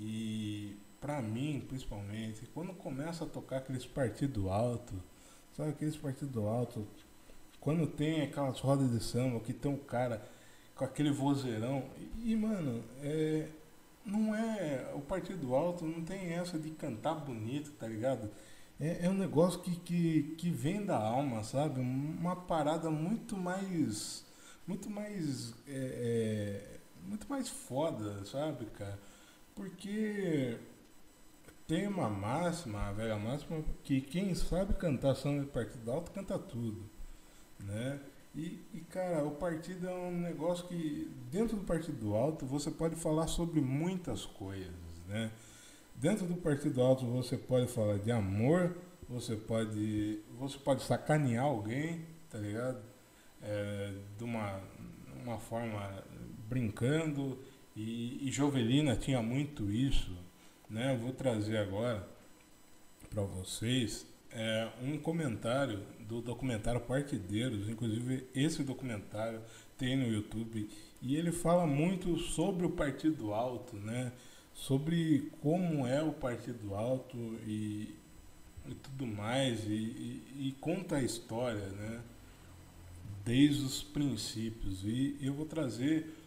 e 0.00 0.76
pra 1.00 1.20
mim, 1.20 1.64
principalmente, 1.68 2.46
quando 2.54 2.72
começa 2.74 3.24
a 3.24 3.26
tocar 3.26 3.58
aqueles 3.58 3.86
partido 3.86 4.50
alto, 4.50 4.94
sabe 5.56 5.70
aqueles 5.70 5.96
partido 5.96 6.46
alto, 6.46 6.86
quando 7.60 7.86
tem 7.86 8.22
aquelas 8.22 8.60
rodas 8.60 8.90
de 8.90 9.02
samba 9.02 9.40
que 9.40 9.52
tem 9.52 9.70
um 9.70 9.78
cara 9.78 10.22
com 10.74 10.84
aquele 10.84 11.10
vozeirão, 11.10 11.84
e, 12.24 12.36
mano, 12.36 12.82
é 13.02 13.48
não 14.06 14.34
é 14.34 14.90
o 14.94 15.00
partido 15.00 15.54
alto 15.54 15.84
não 15.84 16.02
tem 16.02 16.32
essa 16.32 16.58
de 16.58 16.70
cantar 16.70 17.14
bonito, 17.16 17.72
tá 17.72 17.86
ligado? 17.86 18.30
é, 18.80 19.06
é 19.06 19.10
um 19.10 19.14
negócio 19.14 19.60
que, 19.60 19.74
que, 19.76 20.34
que 20.38 20.50
vem 20.50 20.84
da 20.84 20.96
alma, 20.96 21.42
sabe? 21.42 21.80
Uma 21.80 22.36
parada 22.36 22.90
muito 22.90 23.36
mais. 23.36 24.24
Muito 24.66 24.88
mais. 24.88 25.54
É, 25.66 26.70
é, 26.74 26.78
muito 27.04 27.28
mais 27.28 27.48
foda, 27.48 28.24
sabe, 28.24 28.66
cara? 28.66 28.98
Porque 29.58 30.56
tem 31.66 31.88
uma 31.88 32.08
máxima, 32.08 32.80
a 32.80 32.92
velha 32.92 33.16
máxima, 33.16 33.62
que 33.82 34.00
quem 34.00 34.32
sabe 34.34 34.72
cantar 34.74 35.16
samba 35.16 35.42
de 35.42 35.50
partido 35.50 35.90
alto 35.90 36.12
canta 36.12 36.38
tudo, 36.38 36.88
né? 37.58 38.00
E, 38.34 38.60
e, 38.72 38.80
cara, 38.88 39.24
o 39.24 39.32
partido 39.32 39.88
é 39.88 39.92
um 39.92 40.16
negócio 40.16 40.68
que 40.68 41.10
dentro 41.28 41.56
do 41.56 41.64
partido 41.64 42.14
alto 42.14 42.46
você 42.46 42.70
pode 42.70 42.94
falar 42.94 43.26
sobre 43.26 43.60
muitas 43.60 44.24
coisas, 44.24 45.02
né? 45.08 45.32
Dentro 45.96 46.26
do 46.26 46.36
Partido 46.36 46.80
Alto 46.80 47.04
você 47.04 47.36
pode 47.36 47.66
falar 47.66 47.98
de 47.98 48.12
amor, 48.12 48.76
você 49.08 49.34
pode, 49.34 50.20
você 50.38 50.56
pode 50.56 50.84
sacanear 50.84 51.44
alguém, 51.44 52.06
tá 52.30 52.38
ligado? 52.38 52.80
É, 53.42 53.94
de 54.16 54.22
uma, 54.22 54.60
uma 55.24 55.40
forma 55.40 56.04
brincando. 56.48 57.36
E, 57.78 58.26
e 58.28 58.32
Jovelina 58.32 58.96
tinha 58.96 59.22
muito 59.22 59.70
isso, 59.70 60.10
né? 60.68 60.94
Eu 60.94 60.98
vou 60.98 61.12
trazer 61.12 61.58
agora 61.58 62.04
para 63.08 63.22
vocês 63.22 64.04
é, 64.32 64.68
um 64.82 64.98
comentário 64.98 65.86
do 66.00 66.20
documentário 66.20 66.80
Partideiros, 66.80 67.68
inclusive 67.68 68.26
esse 68.34 68.64
documentário 68.64 69.40
tem 69.76 69.96
no 69.96 70.12
YouTube 70.12 70.68
e 71.00 71.14
ele 71.14 71.30
fala 71.30 71.66
muito 71.68 72.18
sobre 72.18 72.66
o 72.66 72.70
Partido 72.70 73.32
Alto, 73.32 73.76
né? 73.76 74.12
sobre 74.58 75.30
como 75.40 75.86
é 75.86 76.02
o 76.02 76.12
Partido 76.12 76.74
Alto 76.74 77.16
e, 77.46 77.94
e 78.66 78.74
tudo 78.74 79.06
mais, 79.06 79.64
e, 79.64 79.72
e, 79.72 80.48
e, 80.48 80.56
conta 80.60 80.96
a 80.96 81.02
história, 81.02 81.68
né? 81.68 82.02
Desde 83.24 83.62
os 83.62 83.82
princípios. 83.82 84.82
E 84.84 85.16
eu 85.20 85.32
vou 85.32 85.46
trazer 85.46 86.17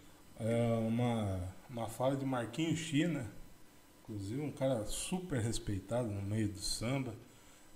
é, 0.41 0.73
uma, 0.79 1.53
uma 1.69 1.87
fala 1.87 2.15
de 2.15 2.25
Marquinhos 2.25 2.79
China, 2.79 3.31
inclusive 4.01 4.41
um 4.41 4.51
cara 4.51 4.85
super 4.85 5.39
respeitado 5.39 6.07
no 6.07 6.21
meio 6.21 6.49
do 6.49 6.59
samba, 6.59 7.13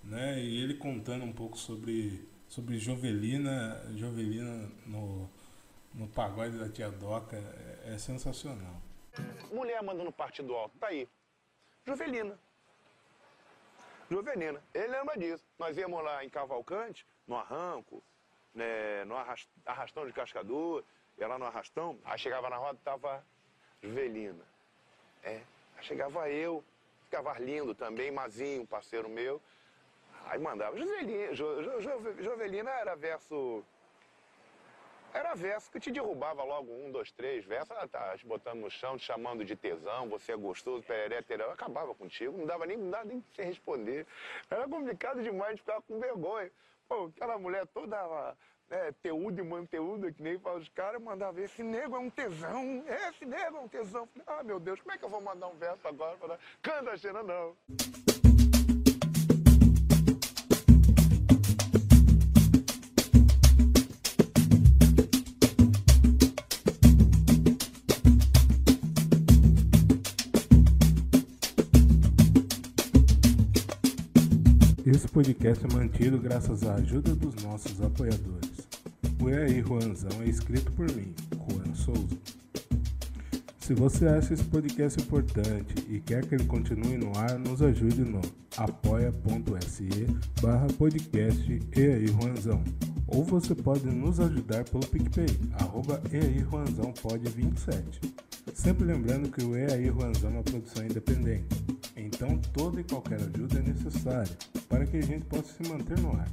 né? 0.02 0.40
E 0.40 0.62
ele 0.62 0.74
contando 0.74 1.24
um 1.24 1.32
pouco 1.32 1.56
sobre, 1.56 2.28
sobre 2.48 2.78
Jovelina, 2.78 3.82
Jovelina 3.94 4.68
no, 4.86 5.28
no 5.94 6.08
pagode 6.08 6.58
da 6.58 6.68
Tia 6.68 6.90
Doca, 6.90 7.36
é, 7.36 7.94
é 7.94 7.98
sensacional. 7.98 8.82
Mulher 9.52 9.82
mandando 9.82 10.12
partido 10.12 10.54
alto, 10.54 10.76
tá 10.78 10.88
aí. 10.88 11.08
Jovelina. 11.86 12.38
Jovelina. 14.10 14.62
Ele 14.74 14.88
lembra 14.88 15.16
disso. 15.16 15.44
Nós 15.58 15.76
íamos 15.76 16.02
lá 16.02 16.24
em 16.24 16.28
Cavalcante, 16.28 17.06
no 17.26 17.36
arranco, 17.36 18.02
né, 18.54 19.04
no 19.04 19.14
arrastão 19.64 20.06
de 20.06 20.12
cascador, 20.12 20.84
ia 21.18 21.28
lá 21.28 21.38
no 21.38 21.46
arrastão, 21.46 21.98
aí 22.04 22.18
chegava 22.18 22.50
na 22.50 22.56
roda 22.56 22.78
tava 22.84 23.24
Jovelina. 23.82 24.44
É. 25.22 25.40
Aí 25.76 25.84
chegava 25.84 26.30
eu, 26.30 26.64
ficava 27.04 27.38
lindo 27.38 27.74
também, 27.74 28.10
Mazinho, 28.10 28.66
parceiro 28.66 29.08
meu. 29.08 29.40
Aí 30.26 30.38
mandava. 30.38 30.76
Jovelina, 30.76 31.34
jo, 31.34 31.62
jo, 31.62 31.80
jo, 31.80 32.22
Jovelina 32.22 32.70
era 32.70 32.94
verso 32.94 33.64
era 35.16 35.34
verso 35.34 35.70
que 35.70 35.80
te 35.80 35.90
derrubava 35.90 36.44
logo 36.44 36.70
um, 36.70 36.90
dois, 36.90 37.10
três 37.10 37.42
versos, 37.42 37.70
ela 37.70 37.88
tá 37.88 38.14
te 38.18 38.26
botando 38.26 38.60
no 38.60 38.70
chão, 38.70 38.98
te 38.98 39.04
chamando 39.04 39.46
de 39.46 39.56
tesão, 39.56 40.10
você 40.10 40.32
é 40.32 40.36
gostoso, 40.36 40.82
pereré, 40.82 41.22
terão, 41.22 41.50
acabava 41.50 41.94
contigo, 41.94 42.36
não 42.36 42.44
dava 42.44 42.66
nem, 42.66 42.76
não 42.76 42.90
dava 42.90 43.06
nem 43.06 43.24
sem 43.34 43.46
responder. 43.46 44.06
Era 44.50 44.68
complicado 44.68 45.22
demais 45.22 45.54
de 45.54 45.62
ficar 45.62 45.80
com 45.80 45.98
vergonha. 45.98 46.50
Pô, 46.86 47.06
aquela 47.06 47.38
mulher 47.38 47.66
toda 47.68 47.96
é, 48.70 48.92
teudo 49.02 49.40
e 49.40 49.44
manteúda, 49.44 50.12
que 50.12 50.22
nem 50.22 50.38
fala 50.38 50.58
os 50.58 50.68
caras, 50.70 51.00
mandava, 51.00 51.40
esse 51.40 51.62
nego 51.62 51.96
é 51.96 51.98
um 51.98 52.10
tesão, 52.10 52.84
esse 53.08 53.24
nego 53.24 53.56
é 53.56 53.60
um 53.60 53.68
tesão. 53.68 54.08
Ah, 54.26 54.42
meu 54.42 54.58
Deus, 54.58 54.80
como 54.80 54.92
é 54.92 54.98
que 54.98 55.04
eu 55.04 55.08
vou 55.08 55.20
mandar 55.20 55.48
um 55.48 55.56
verso 55.56 55.86
agora? 55.86 56.38
Canta, 56.62 56.96
Xena, 56.96 57.22
não. 57.22 57.56
Esse 74.88 75.08
podcast 75.08 75.64
é 75.64 75.74
mantido 75.74 76.16
graças 76.16 76.62
à 76.62 76.74
ajuda 76.74 77.12
dos 77.12 77.34
nossos 77.42 77.82
apoiadores. 77.82 78.45
E 79.28 79.34
aí, 79.34 79.60
Juanzão 79.60 80.22
é 80.22 80.28
escrito 80.28 80.70
por 80.72 80.90
mim, 80.92 81.12
Juan 81.34 81.74
Souza. 81.74 82.16
Se 83.58 83.74
você 83.74 84.06
acha 84.06 84.34
esse 84.34 84.44
podcast 84.44 85.00
importante 85.02 85.74
e 85.88 85.98
quer 85.98 86.24
que 86.24 86.36
ele 86.36 86.44
continue 86.44 86.96
no 86.96 87.10
ar, 87.18 87.36
nos 87.36 87.60
ajude 87.60 88.02
no 88.02 88.20
apoia.se 88.56 89.88
barra 90.40 90.68
podcast 90.78 91.60
E 91.76 91.80
aí, 91.80 92.06
Juanzão. 92.06 92.62
Ou 93.08 93.24
você 93.24 93.54
pode 93.54 93.86
nos 93.86 94.20
ajudar 94.20 94.62
pelo 94.64 94.86
PicPay, 94.86 95.26
arroba 95.60 96.00
E 96.12 96.16
aí, 96.18 96.38
Juanzão, 96.38 96.92
pode 97.02 97.28
27. 97.28 98.00
Sempre 98.54 98.84
lembrando 98.84 99.28
que 99.28 99.44
o 99.44 99.56
E 99.56 99.64
aí, 99.72 99.86
Juanzão 99.86 100.30
é 100.30 100.34
uma 100.34 100.42
produção 100.44 100.84
independente. 100.84 101.46
Então 101.96 102.38
toda 102.52 102.80
e 102.80 102.84
qualquer 102.84 103.16
ajuda 103.16 103.58
é 103.58 103.62
necessária 103.62 104.36
para 104.68 104.86
que 104.86 104.98
a 104.98 105.02
gente 105.02 105.24
possa 105.24 105.52
se 105.52 105.68
manter 105.68 105.98
no 105.98 106.12
ar. 106.12 106.28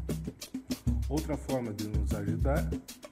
Outra 1.09 1.37
forma 1.37 1.73
de 1.73 1.87
nos 1.87 2.13
ajudar 2.13 2.69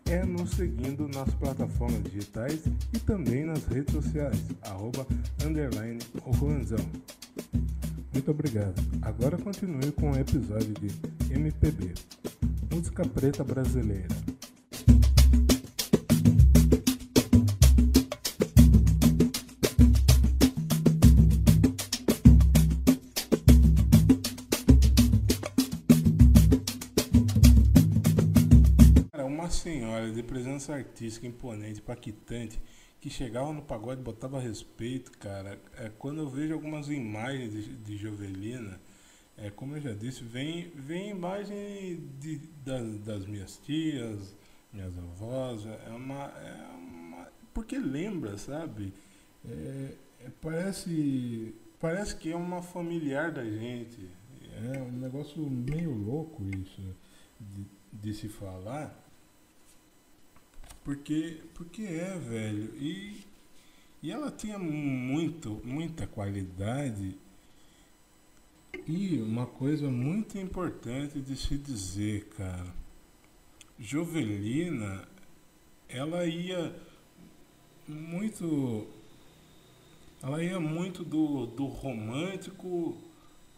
é 0.09 0.23
nos 0.25 0.51
seguindo 0.51 1.07
nas 1.07 1.33
plataformas 1.35 2.03
digitais 2.03 2.63
e 2.93 2.99
também 2.99 3.45
nas 3.45 3.65
redes 3.65 3.93
sociais, 3.93 4.39
arroba, 4.63 5.05
underline. 5.45 5.99
Muito 8.13 8.31
obrigado. 8.31 8.81
Agora 9.01 9.37
continue 9.37 9.91
com 9.91 10.11
o 10.11 10.15
episódio 10.15 10.73
de 10.73 11.33
MPB, 11.33 11.93
música 12.71 13.05
preta 13.05 13.43
brasileira. 13.43 14.30
Artística 31.01 31.25
imponente, 31.25 31.79
impactante, 31.79 32.61
que 32.99 33.09
chegava 33.09 33.51
no 33.51 33.63
pagode, 33.63 34.01
botava 34.01 34.39
respeito, 34.39 35.11
cara. 35.17 35.59
É, 35.75 35.89
quando 35.97 36.19
eu 36.19 36.29
vejo 36.29 36.53
algumas 36.53 36.87
imagens 36.89 37.51
de, 37.51 37.75
de 37.75 37.97
Jovelina, 37.97 38.79
é, 39.35 39.49
como 39.49 39.75
eu 39.75 39.81
já 39.81 39.93
disse, 39.93 40.23
vem, 40.23 40.69
vem 40.75 41.09
imagem 41.09 42.07
de, 42.19 42.37
das, 42.63 42.99
das 42.99 43.25
minhas 43.25 43.57
tias, 43.57 44.35
minhas 44.71 44.95
avós, 44.97 45.65
é 45.65 45.89
uma, 45.89 46.25
é 46.25 46.75
uma 46.77 47.27
porque 47.51 47.77
lembra, 47.79 48.37
sabe? 48.37 48.93
É, 49.43 49.95
é, 50.25 50.29
parece, 50.39 51.55
parece 51.79 52.15
que 52.15 52.31
é 52.31 52.35
uma 52.35 52.61
familiar 52.61 53.31
da 53.31 53.43
gente. 53.43 54.07
É 54.75 54.79
um 54.79 54.91
negócio 54.91 55.41
meio 55.49 55.91
louco 55.91 56.43
isso 56.49 56.95
de, 57.39 57.65
de 57.91 58.13
se 58.13 58.27
falar. 58.27 59.00
Porque, 60.83 61.41
porque 61.53 61.83
é, 61.83 62.17
velho. 62.17 62.73
E, 62.77 63.23
e 64.01 64.11
ela 64.11 64.31
tinha 64.31 64.57
muito, 64.57 65.61
muita 65.63 66.07
qualidade. 66.07 67.17
E 68.87 69.21
uma 69.21 69.45
coisa 69.45 69.89
muito 69.89 70.37
importante 70.37 71.19
de 71.19 71.35
se 71.35 71.57
dizer, 71.57 72.25
cara. 72.29 72.73
Jovelina, 73.77 75.07
ela 75.87 76.25
ia 76.25 76.75
muito. 77.87 78.87
Ela 80.21 80.43
ia 80.43 80.59
muito 80.59 81.03
do, 81.03 81.47
do 81.47 81.65
romântico 81.65 82.95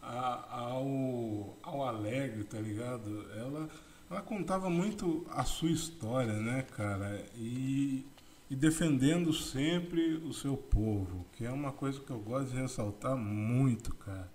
ao, 0.02 1.58
ao 1.62 1.86
alegre, 1.86 2.44
tá 2.44 2.60
ligado? 2.60 3.30
Ela 3.34 3.70
ela 4.10 4.22
contava 4.22 4.70
muito 4.70 5.26
a 5.30 5.44
sua 5.44 5.72
história, 5.72 6.34
né, 6.34 6.64
cara? 6.64 7.26
E, 7.36 8.06
e 8.50 8.56
defendendo 8.56 9.34
sempre 9.34 10.16
o 10.16 10.34
seu 10.34 10.56
povo, 10.56 11.26
que 11.34 11.46
é 11.46 11.52
uma 11.52 11.72
coisa 11.72 12.00
que 12.00 12.12
eu 12.12 12.20
gosto 12.20 12.52
de 12.52 12.58
ressaltar 12.58 13.18
muito, 13.18 13.94
cara. 13.96 14.32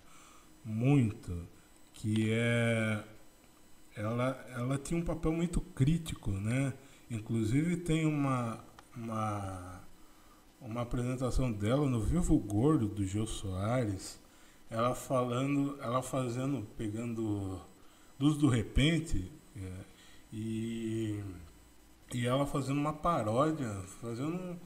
Muito. 0.63 1.47
Que 1.93 2.31
é. 2.31 3.03
Ela, 3.95 4.45
ela 4.55 4.77
tinha 4.77 4.99
um 4.99 5.03
papel 5.03 5.31
muito 5.31 5.59
crítico, 5.61 6.31
né? 6.31 6.73
Inclusive 7.09 7.77
tem 7.77 8.05
uma, 8.05 8.63
uma, 8.95 9.81
uma 10.61 10.81
apresentação 10.81 11.51
dela 11.51 11.89
no 11.89 12.01
Vivo 12.01 12.37
Gordo 12.37 12.87
do 12.87 13.05
Gil 13.05 13.25
Soares, 13.25 14.19
ela 14.69 14.93
falando, 14.93 15.77
ela 15.81 16.01
fazendo, 16.01 16.67
pegando 16.77 17.59
dos 18.17 18.37
do 18.37 18.47
repente, 18.47 19.31
é, 19.55 19.71
e, 20.31 21.23
e 22.13 22.25
ela 22.25 22.45
fazendo 22.45 22.79
uma 22.79 22.93
paródia, 22.93 23.69
fazendo 24.01 24.35
um, 24.35 24.57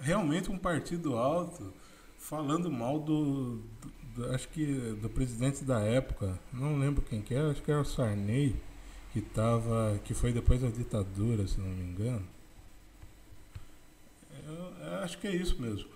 realmente 0.00 0.50
um 0.50 0.58
partido 0.58 1.16
alto, 1.16 1.72
falando 2.18 2.70
mal 2.70 2.98
do, 2.98 3.56
do, 3.56 3.92
do, 4.14 4.34
acho 4.34 4.48
que 4.48 4.66
do 5.00 5.08
presidente 5.08 5.64
da 5.64 5.80
época, 5.80 6.38
não 6.52 6.78
lembro 6.78 7.02
quem 7.02 7.22
que 7.22 7.34
era, 7.34 7.50
acho 7.50 7.62
que 7.62 7.70
era 7.70 7.80
o 7.80 7.84
Sarney, 7.84 8.56
que 9.12 9.20
tava, 9.20 10.00
que 10.04 10.14
foi 10.14 10.32
depois 10.32 10.60
da 10.60 10.68
ditadura, 10.68 11.46
se 11.46 11.60
não 11.60 11.68
me 11.68 11.84
engano. 11.84 12.26
Eu, 14.46 14.86
eu 14.86 14.94
acho 15.02 15.18
que 15.18 15.26
é 15.26 15.34
isso 15.34 15.60
mesmo. 15.60 15.88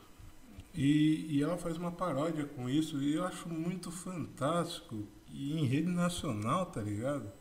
E, 0.75 1.27
e 1.31 1.43
ela 1.43 1.57
faz 1.57 1.79
uma 1.79 1.91
paródia 1.91 2.45
com 2.45 2.69
isso 2.69 3.03
e 3.03 3.15
eu 3.15 3.25
acho 3.25 3.49
muito 3.49 3.91
fantástico. 3.91 5.05
E 5.33 5.59
em 5.59 5.65
rede 5.65 5.91
nacional, 5.91 6.67
tá 6.67 6.83
ligado? 6.83 7.33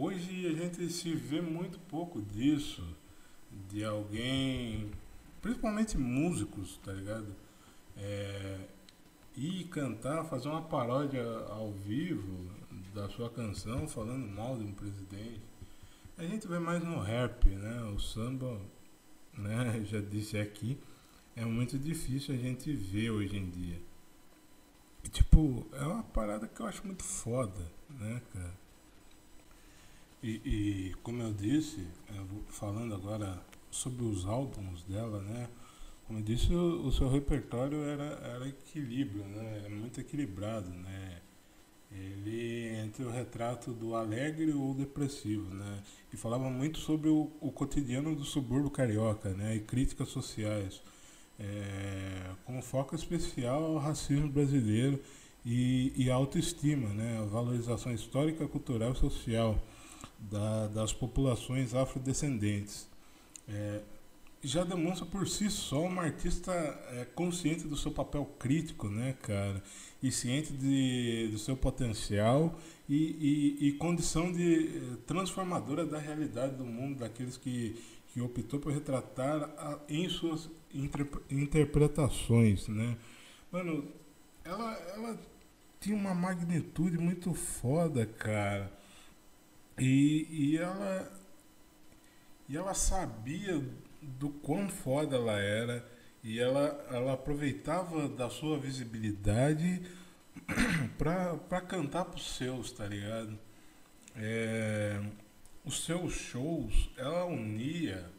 Hoje 0.00 0.46
a 0.46 0.52
gente 0.52 0.88
se 0.90 1.12
vê 1.12 1.40
muito 1.40 1.76
pouco 1.88 2.22
disso, 2.22 2.86
de 3.68 3.84
alguém, 3.84 4.92
principalmente 5.42 5.98
músicos, 5.98 6.78
tá 6.84 6.92
ligado? 6.92 7.34
É, 7.96 8.60
ir 9.36 9.64
cantar, 9.64 10.24
fazer 10.26 10.50
uma 10.50 10.62
paródia 10.62 11.24
ao 11.48 11.72
vivo 11.72 12.48
da 12.94 13.08
sua 13.08 13.28
canção 13.28 13.88
falando 13.88 14.24
mal 14.24 14.56
de 14.56 14.62
um 14.62 14.72
presidente. 14.72 15.42
A 16.16 16.22
gente 16.22 16.46
vê 16.46 16.60
mais 16.60 16.80
no 16.84 17.00
rap, 17.00 17.48
né? 17.48 17.82
O 17.92 17.98
samba, 17.98 18.56
né? 19.36 19.82
Já 19.84 20.00
disse 20.00 20.38
aqui, 20.38 20.78
é 21.34 21.44
muito 21.44 21.76
difícil 21.76 22.36
a 22.36 22.38
gente 22.38 22.72
ver 22.72 23.10
hoje 23.10 23.36
em 23.36 23.50
dia. 23.50 23.82
E, 25.02 25.08
tipo, 25.08 25.66
é 25.72 25.82
uma 25.82 26.04
parada 26.04 26.46
que 26.46 26.60
eu 26.60 26.66
acho 26.66 26.86
muito 26.86 27.02
foda, 27.02 27.68
né, 27.90 28.22
cara? 28.32 28.67
E, 30.22 30.30
e, 30.44 30.94
como 31.02 31.22
eu 31.22 31.32
disse, 31.32 31.86
eu 32.14 32.26
falando 32.48 32.94
agora 32.94 33.40
sobre 33.70 34.04
os 34.04 34.26
álbuns 34.26 34.82
dela, 34.82 35.20
né? 35.20 35.48
Como 36.06 36.18
eu 36.18 36.22
disse, 36.22 36.52
o, 36.52 36.86
o 36.86 36.92
seu 36.92 37.08
repertório 37.08 37.82
era, 37.84 38.04
era 38.34 38.48
equilíbrio, 38.48 39.24
né? 39.24 39.62
Era 39.64 39.74
muito 39.74 40.00
equilibrado, 40.00 40.70
né? 40.70 41.20
Ele 41.90 42.68
entre 42.84 43.04
o 43.04 43.10
retrato 43.10 43.72
do 43.72 43.94
alegre 43.94 44.52
ou 44.52 44.74
depressivo, 44.74 45.54
né? 45.54 45.82
E 46.12 46.16
falava 46.16 46.50
muito 46.50 46.78
sobre 46.78 47.08
o, 47.08 47.30
o 47.40 47.52
cotidiano 47.52 48.14
do 48.14 48.24
subúrbio 48.24 48.70
carioca, 48.70 49.30
né? 49.30 49.56
E 49.56 49.60
críticas 49.60 50.08
sociais, 50.08 50.82
é, 51.38 52.30
com 52.44 52.60
foco 52.60 52.94
especial 52.94 53.62
ao 53.62 53.78
racismo 53.78 54.28
brasileiro 54.28 55.00
e, 55.46 55.92
e 55.96 56.10
autoestima, 56.10 56.88
né? 56.88 57.18
A 57.20 57.24
valorização 57.24 57.92
histórica, 57.92 58.48
cultural 58.48 58.92
e 58.92 58.96
social 58.96 59.62
da, 60.18 60.66
das 60.68 60.92
populações 60.92 61.74
afrodescendentes. 61.74 62.88
É, 63.48 63.80
já 64.42 64.62
demonstra 64.62 65.04
por 65.04 65.26
si 65.26 65.50
só 65.50 65.82
uma 65.82 66.02
artista 66.02 66.52
é, 66.52 67.04
consciente 67.14 67.66
do 67.66 67.76
seu 67.76 67.90
papel 67.90 68.24
crítico, 68.38 68.88
né, 68.88 69.16
cara? 69.22 69.62
E 70.02 70.12
ciente 70.12 70.52
de, 70.52 71.28
do 71.32 71.38
seu 71.38 71.56
potencial 71.56 72.56
e, 72.88 73.56
e, 73.60 73.68
e 73.68 73.72
condição 73.72 74.32
de 74.32 74.76
é, 74.76 74.96
transformadora 75.06 75.84
da 75.84 75.98
realidade 75.98 76.54
do 76.54 76.64
mundo, 76.64 77.00
daqueles 77.00 77.36
que, 77.36 77.82
que 78.12 78.20
optou 78.20 78.60
por 78.60 78.72
retratar 78.72 79.42
a, 79.58 79.78
em 79.88 80.08
suas 80.08 80.48
interpretações, 81.30 82.68
né? 82.68 82.96
Mano, 83.50 83.88
ela, 84.44 84.72
ela 84.94 85.18
tinha 85.80 85.96
uma 85.96 86.14
magnitude 86.14 86.98
muito 86.98 87.34
foda, 87.34 88.06
cara. 88.06 88.77
E, 89.78 90.26
e 90.30 90.56
ela 90.58 91.12
e 92.48 92.56
ela 92.56 92.74
sabia 92.74 93.62
do 94.00 94.30
quão 94.30 94.68
foda 94.68 95.16
ela 95.16 95.38
era 95.38 95.86
e 96.22 96.40
ela, 96.40 96.86
ela 96.90 97.12
aproveitava 97.12 98.08
da 98.08 98.30
sua 98.30 98.58
visibilidade 98.58 99.82
pra, 100.96 101.60
cantar 101.60 102.06
pros 102.06 102.36
seus, 102.36 102.72
tá 102.72 102.86
ligado? 102.86 103.38
É, 104.16 105.00
os 105.64 105.84
seus 105.84 106.14
shows, 106.14 106.90
ela 106.96 107.24
unia 107.26 108.10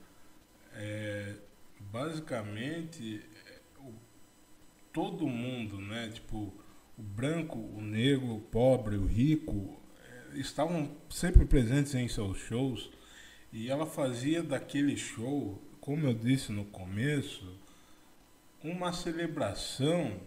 é, 0.74 1.36
basicamente 1.80 3.22
todo 4.94 5.28
mundo, 5.28 5.80
né? 5.80 6.10
Tipo, 6.14 6.54
o 6.98 7.02
branco, 7.02 7.58
o 7.58 7.82
negro, 7.82 8.36
o 8.36 8.42
pobre, 8.42 8.96
o 8.96 9.06
rico 9.06 9.79
estavam 10.36 10.96
sempre 11.10 11.46
presentes 11.46 11.96
em 11.96 12.08
seus 12.08 12.38
shows 12.38 12.90
e 13.52 13.70
ela 13.70 13.86
fazia 13.86 14.44
daquele 14.44 14.96
show, 14.96 15.62
como 15.82 16.06
eu 16.06 16.14
disse 16.14 16.52
no 16.52 16.66
começo, 16.66 17.58
uma 18.64 18.94
celebração, 18.94 20.20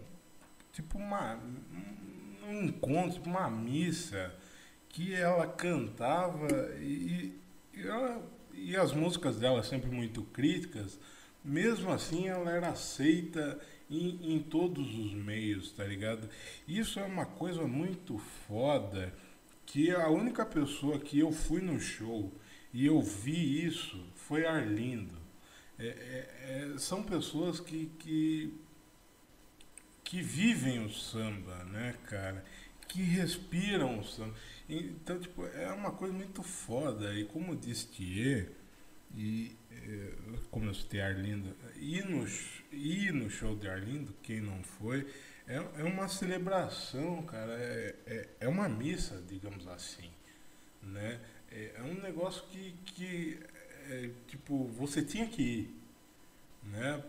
tipo 0.71 0.97
uma, 0.97 1.39
um 2.47 2.63
encontro, 2.63 3.21
uma 3.23 3.49
missa, 3.49 4.33
que 4.89 5.13
ela 5.13 5.47
cantava 5.47 6.47
e, 6.79 7.33
e, 7.73 7.81
ela, 7.87 8.21
e 8.53 8.75
as 8.75 8.91
músicas 8.91 9.39
dela 9.39 9.63
sempre 9.63 9.89
muito 9.89 10.21
críticas, 10.23 10.99
mesmo 11.43 11.91
assim 11.91 12.27
ela 12.27 12.51
era 12.51 12.69
aceita 12.69 13.59
em, 13.89 14.35
em 14.35 14.39
todos 14.39 14.95
os 14.97 15.13
meios, 15.13 15.71
tá 15.71 15.83
ligado? 15.83 16.29
Isso 16.67 16.99
é 16.99 17.03
uma 17.03 17.25
coisa 17.25 17.65
muito 17.67 18.17
foda, 18.17 19.13
que 19.65 19.91
a 19.91 20.09
única 20.09 20.45
pessoa 20.45 20.99
que 20.99 21.19
eu 21.19 21.31
fui 21.31 21.61
no 21.61 21.79
show 21.79 22.31
e 22.73 22.85
eu 22.85 23.01
vi 23.01 23.65
isso 23.65 24.03
foi 24.15 24.45
Arlindo. 24.45 25.17
É, 25.77 25.85
é, 25.85 26.73
é, 26.73 26.77
são 26.77 27.03
pessoas 27.03 27.59
que, 27.59 27.91
que, 27.99 28.53
que 30.03 30.21
vivem 30.21 30.83
o 30.85 30.89
samba, 30.89 31.63
né, 31.65 31.95
cara? 32.07 32.43
Que 32.87 33.01
respiram 33.01 33.99
o 33.99 34.03
samba. 34.03 34.33
Então, 34.69 35.19
tipo, 35.19 35.45
é 35.45 35.71
uma 35.71 35.91
coisa 35.91 36.13
muito 36.13 36.41
foda. 36.41 37.13
E 37.13 37.25
como 37.25 37.55
disse 37.55 37.87
Thier, 37.87 38.51
e 39.15 39.55
é, 39.71 40.13
como 40.49 40.65
eu 40.65 40.73
citei 40.73 41.01
Arlindo, 41.01 41.55
ir 41.75 42.05
no, 42.05 42.27
ir 42.71 43.13
no 43.13 43.29
show 43.29 43.55
de 43.55 43.67
Arlindo, 43.67 44.13
quem 44.23 44.39
não 44.39 44.63
foi, 44.63 45.05
é, 45.47 45.55
é 45.55 45.83
uma 45.83 46.07
celebração, 46.07 47.21
cara, 47.23 47.53
é, 47.53 47.95
é, 48.05 48.29
é, 48.41 48.47
uma 48.47 48.69
missa, 48.69 49.21
digamos 49.27 49.67
assim, 49.67 50.09
né? 50.81 51.19
É, 51.51 51.73
é 51.77 51.81
um 51.81 52.01
negócio 52.01 52.43
que, 52.49 52.75
que 52.85 53.39
é, 53.89 54.09
tipo, 54.27 54.65
você 54.69 55.03
tinha 55.03 55.27
que 55.27 55.41
ir, 55.41 55.75
né? 56.63 57.03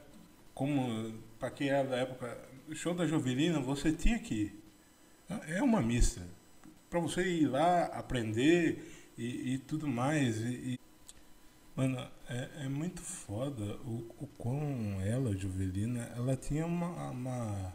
Como, 0.55 1.15
para 1.39 1.51
quem 1.51 1.69
era 1.69 1.89
da 1.89 1.97
época, 1.97 2.39
show 2.75 2.95
da 2.95 3.07
Jovelina, 3.07 3.61
você 3.61 3.93
tinha 3.93 4.19
que 4.19 4.35
ir. 4.35 4.65
É 5.49 5.63
uma 5.63 5.81
missa. 5.81 6.23
Para 6.91 7.01
você 7.01 7.27
ir 7.27 7.47
lá, 7.47 7.87
aprender 7.87 9.13
e, 9.19 9.55
e 9.55 9.59
tudo 9.59 9.89
mais. 9.89 10.41
E, 10.41 10.75
e 10.75 10.81
Mano, 11.77 11.99
é, 12.29 12.67
é 12.67 12.69
muito 12.69 13.03
foda 13.03 13.65
o, 13.85 14.07
o 14.21 14.29
quão 14.39 15.01
ela, 15.01 15.37
Juvelina, 15.37 16.05
ela 16.15 16.37
tinha 16.37 16.65
uma, 16.65 17.11
uma, 17.11 17.75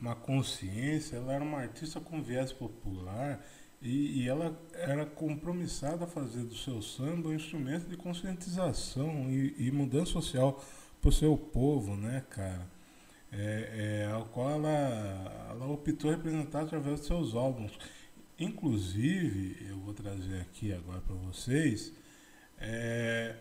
uma 0.00 0.14
consciência, 0.14 1.16
ela 1.16 1.34
era 1.34 1.44
uma 1.44 1.58
artista 1.58 2.00
com 2.00 2.22
viés 2.22 2.52
popular 2.52 3.44
e, 3.80 4.22
e 4.22 4.28
ela 4.28 4.58
era 4.72 5.06
compromissada 5.06 6.04
a 6.04 6.08
fazer 6.08 6.44
do 6.44 6.54
seu 6.54 6.82
samba 6.82 7.28
um 7.28 7.34
instrumento 7.34 7.88
de 7.88 7.96
conscientização 7.96 9.30
e, 9.30 9.54
e 9.58 9.70
mudança 9.70 10.12
social 10.12 10.62
para 11.00 11.08
o 11.08 11.12
seu 11.12 11.36
povo, 11.36 11.96
né, 11.96 12.24
cara? 12.30 12.66
É, 13.30 14.04
é, 14.06 14.12
ao 14.12 14.24
qual 14.26 14.50
ela, 14.50 15.48
ela 15.50 15.66
optou 15.66 16.10
representar 16.10 16.62
através 16.62 17.00
de 17.00 17.06
seus 17.06 17.34
álbuns. 17.34 17.78
Inclusive, 18.38 19.66
eu 19.68 19.78
vou 19.78 19.92
trazer 19.92 20.40
aqui 20.40 20.72
agora 20.72 21.00
para 21.00 21.14
vocês 21.14 21.92
é, 22.58 23.36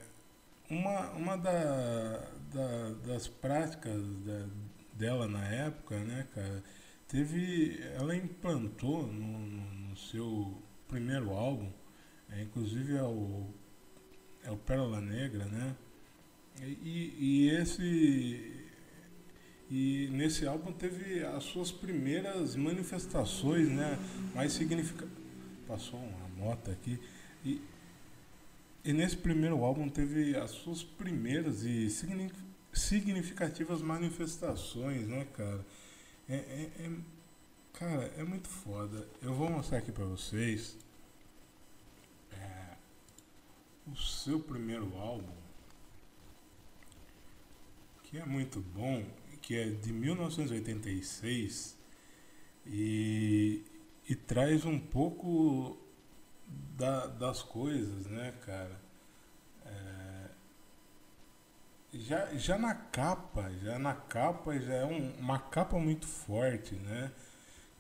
uma 0.70 1.12
uma 1.12 1.38
da, 1.38 2.28
da, 2.53 2.89
das 3.05 3.28
práticas 3.28 4.01
da, 4.26 4.45
dela 4.98 5.28
na 5.28 5.45
época, 5.45 5.98
né, 6.00 6.28
cara, 6.34 6.64
teve. 7.08 7.80
Ela 7.95 8.16
implantou 8.16 9.06
no, 9.06 9.39
no, 9.39 9.95
seu 9.95 10.62
primeiro 10.88 11.32
álbum, 11.32 11.72
é, 12.32 12.41
inclusive 12.41 12.95
é 12.95 13.04
o, 13.04 13.48
é 14.43 14.52
o 14.52 14.58
Pérola 14.58 15.00
Negra, 15.00 15.45
né? 15.45 15.76
E, 16.62 17.14
e 17.20 17.50
esse. 17.50 18.54
E 19.70 20.10
nesse 20.14 20.48
álbum 20.48 20.72
teve 20.72 21.24
as 21.26 21.43
suas 21.43 21.72
primeiras 21.72 22.56
manifestações, 22.56 23.68
né? 23.70 24.00
Mais 24.34 24.54
significativas. 24.54 25.18
Passou 25.68 26.00
uma 26.00 26.45
moto 26.45 26.72
aqui. 26.72 26.98
E, 27.43 27.62
e 28.86 28.93
nesse 28.93 29.18
primeiro 29.18 29.64
álbum 29.66 29.89
teve 29.89 30.38
as 30.38 30.52
suas 30.52 30.84
primeiras 30.84 31.64
e 31.64 31.89
significativas 31.89 32.47
manifestações, 33.82 35.07
né, 35.07 35.25
cara? 35.34 35.65
É, 36.30 36.36
é, 36.36 36.71
é, 36.80 36.91
cara, 37.73 38.13
é 38.17 38.23
muito 38.23 38.47
foda. 38.47 39.07
Eu 39.21 39.34
vou 39.34 39.49
mostrar 39.49 39.80
aqui 39.80 39.91
pra 39.91 40.05
vocês 40.05 40.78
é, 42.32 42.75
o 43.88 43.95
seu 43.95 44.39
primeiro 44.39 44.95
álbum, 44.97 45.36
que 48.03 48.17
é 48.17 48.25
muito 48.25 48.59
bom, 48.59 49.05
que 49.41 49.55
é 49.55 49.69
de 49.69 49.91
1986 49.91 51.78
e, 52.65 53.63
e 54.07 54.15
traz 54.15 54.65
um 54.65 54.80
pouco 54.80 55.78
da, 56.78 57.07
das 57.07 57.41
coisas, 57.41 58.05
né, 58.07 58.34
cara? 58.45 58.80
É, 59.65 60.30
já, 62.02 62.34
já 62.36 62.58
na 62.58 62.74
capa, 62.76 63.52
já 63.64 63.80
na 63.80 63.93
capa 63.93 64.58
já 64.60 64.74
é 64.74 64.86
um, 64.86 65.12
uma 65.20 65.39
capa 65.39 65.78
muito 65.80 66.06
forte, 66.08 66.76
né? 66.76 67.12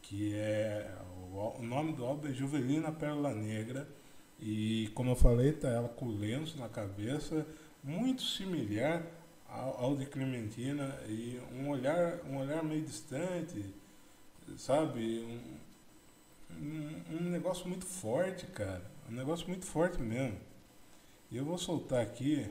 Que 0.01 0.35
é 0.35 0.95
o, 1.33 1.59
o 1.59 1.63
nome 1.63 1.93
do 1.93 2.05
álbum 2.05 2.27
é 2.27 2.33
Juvelina 2.33 2.91
Pérola 2.91 3.33
Negra 3.33 3.87
e 4.39 4.89
como 4.93 5.11
eu 5.11 5.15
falei, 5.15 5.53
tá 5.53 5.67
ela 5.69 5.89
com 5.89 6.07
lenço 6.07 6.57
na 6.57 6.69
cabeça, 6.69 7.45
muito 7.83 8.21
similar 8.21 9.03
ao, 9.49 9.85
ao 9.85 9.95
de 9.95 10.05
Clementina 10.05 10.95
e 11.07 11.39
um 11.53 11.69
olhar, 11.69 12.19
um 12.25 12.37
olhar 12.37 12.63
meio 12.63 12.83
distante, 12.83 13.73
sabe? 14.57 15.19
Um, 16.51 16.57
um, 16.59 17.17
um 17.17 17.29
negócio 17.29 17.67
muito 17.67 17.85
forte, 17.85 18.45
cara. 18.47 18.83
Um 19.09 19.13
negócio 19.13 19.47
muito 19.47 19.65
forte 19.65 20.01
mesmo. 20.01 20.37
E 21.31 21.37
eu 21.37 21.45
vou 21.45 21.57
soltar 21.57 22.01
aqui. 22.01 22.49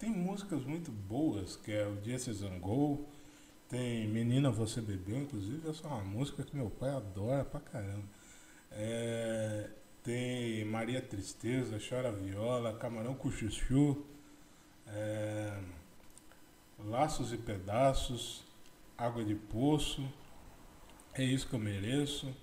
Tem 0.00 0.08
músicas 0.08 0.64
muito 0.64 0.90
boas, 0.90 1.56
que 1.56 1.70
é 1.70 1.86
o 1.86 1.94
Dia 1.96 2.18
Se 2.18 2.32
Zangou. 2.32 3.06
Tem 3.68 4.08
Menina 4.08 4.50
Você 4.50 4.80
Bebeu, 4.80 5.18
inclusive 5.18 5.68
essa 5.68 5.86
é 5.86 5.90
uma 5.90 6.02
música 6.02 6.42
que 6.42 6.56
meu 6.56 6.70
pai 6.70 6.88
adora 6.88 7.44
pra 7.44 7.60
caramba. 7.60 8.08
É, 8.72 9.68
tem 10.02 10.64
Maria 10.64 11.02
Tristeza, 11.02 11.78
Chora 11.78 12.10
Viola, 12.10 12.78
Camarão 12.78 13.14
com 13.14 13.30
Chuchu, 13.30 14.02
é, 14.86 15.60
Laços 16.78 17.30
e 17.34 17.36
Pedaços, 17.36 18.42
Água 18.96 19.22
de 19.22 19.34
Poço, 19.34 20.02
É 21.12 21.22
Isso 21.22 21.46
Que 21.46 21.56
Eu 21.56 21.60
Mereço. 21.60 22.34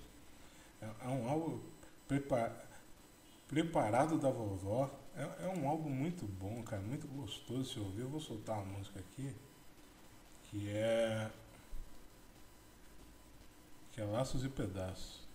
É, 0.80 0.86
é 1.06 1.08
um 1.08 1.28
álbum 1.28 1.60
preparado 3.48 4.20
da 4.20 4.30
vovó. 4.30 4.92
É, 5.18 5.46
é, 5.46 5.48
um 5.48 5.68
álbum 5.68 5.90
muito 5.90 6.28
bom, 6.28 6.62
cara, 6.62 6.80
muito 6.82 7.08
gostoso 7.08 7.64
de 7.64 7.70
se 7.70 7.80
ouvir. 7.80 8.02
Eu 8.02 8.10
vou 8.10 8.20
soltar 8.20 8.60
uma 8.60 8.78
música 8.78 9.00
aqui, 9.00 9.36
que 10.44 10.70
é. 10.70 11.32
que 13.92 14.00
é 14.00 14.06
Laços 14.06 14.46
e 14.46 14.50
Pedaços. 14.50 15.28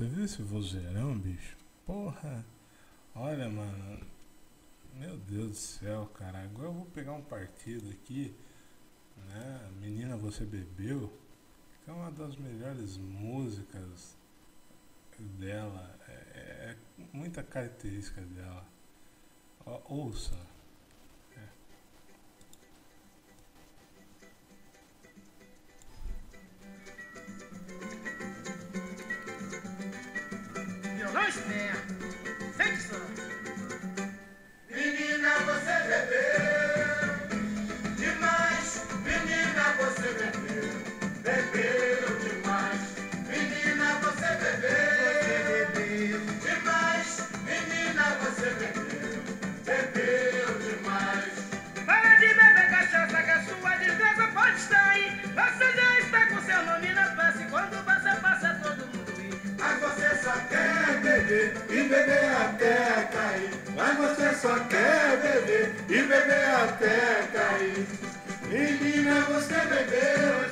Você 0.00 0.06
viu 0.06 0.24
esse 0.24 0.42
vozeirão, 0.42 1.18
bicho? 1.18 1.58
Porra! 1.84 2.42
Olha, 3.14 3.50
mano. 3.50 4.00
Meu 4.94 5.18
Deus 5.18 5.50
do 5.50 5.54
céu, 5.54 6.06
cara. 6.14 6.42
Agora 6.42 6.68
eu 6.68 6.72
vou 6.72 6.86
pegar 6.86 7.12
um 7.12 7.20
partido 7.20 7.90
aqui, 7.90 8.34
né? 9.28 9.70
Menina, 9.78 10.16
você 10.16 10.46
bebeu. 10.46 11.12
Que 11.84 11.90
é 11.90 11.92
uma 11.92 12.10
das 12.10 12.34
melhores 12.36 12.96
músicas 12.96 14.16
dela. 15.38 15.94
É, 16.08 16.14
é 16.14 16.76
muita 17.12 17.42
característica 17.42 18.22
dela. 18.22 18.66
Ó, 19.66 19.82
ouça. 19.84 20.50
Violão 31.10 31.28
externo. 31.28 31.80
Sente 32.56 32.82
só. 32.82 32.94
Menina, 34.70 35.30
você 35.40 35.74
bebeu 35.90 37.08
demais. 37.96 38.68
Menina, 39.02 39.64
você 39.78 40.08
bebeu, 40.20 40.70
bebeu 41.24 42.10
demais. 42.20 42.82
Menina, 43.26 43.88
você 44.02 44.30
bebeu 45.74 46.20
demais. 46.46 47.10
Menina, 47.44 48.04
você 48.22 48.48
bebeu, 48.60 49.22
bebeu 49.64 50.50
demais. 50.60 51.34
Para 51.86 52.14
de 52.18 52.28
beber 52.28 52.70
cachaça 52.70 53.22
que 53.22 53.30
a 53.30 53.44
sua 53.46 53.76
desgraça 53.78 54.26
pode 54.28 54.56
estar 54.58 54.90
aí. 54.90 55.06
Você 55.24 55.66
já 55.72 55.98
está 55.98 56.26
com 56.28 56.40
seu 56.42 56.62
nome 56.66 56.92
na 56.92 57.06
face. 57.16 57.44
Quando 57.50 57.84
você 57.84 57.99
beber 61.30 61.52
e 61.70 61.82
beber 61.84 62.24
até 62.42 63.08
cair. 63.12 63.50
Mas 63.76 63.96
você 63.98 64.34
só 64.34 64.58
quer 64.64 65.16
beber 65.22 65.74
e 65.88 66.02
beber 66.02 66.50
até 66.62 67.28
cair. 67.32 67.86
Menina, 68.48 69.20
você 69.22 69.54
bebeu. 69.54 70.49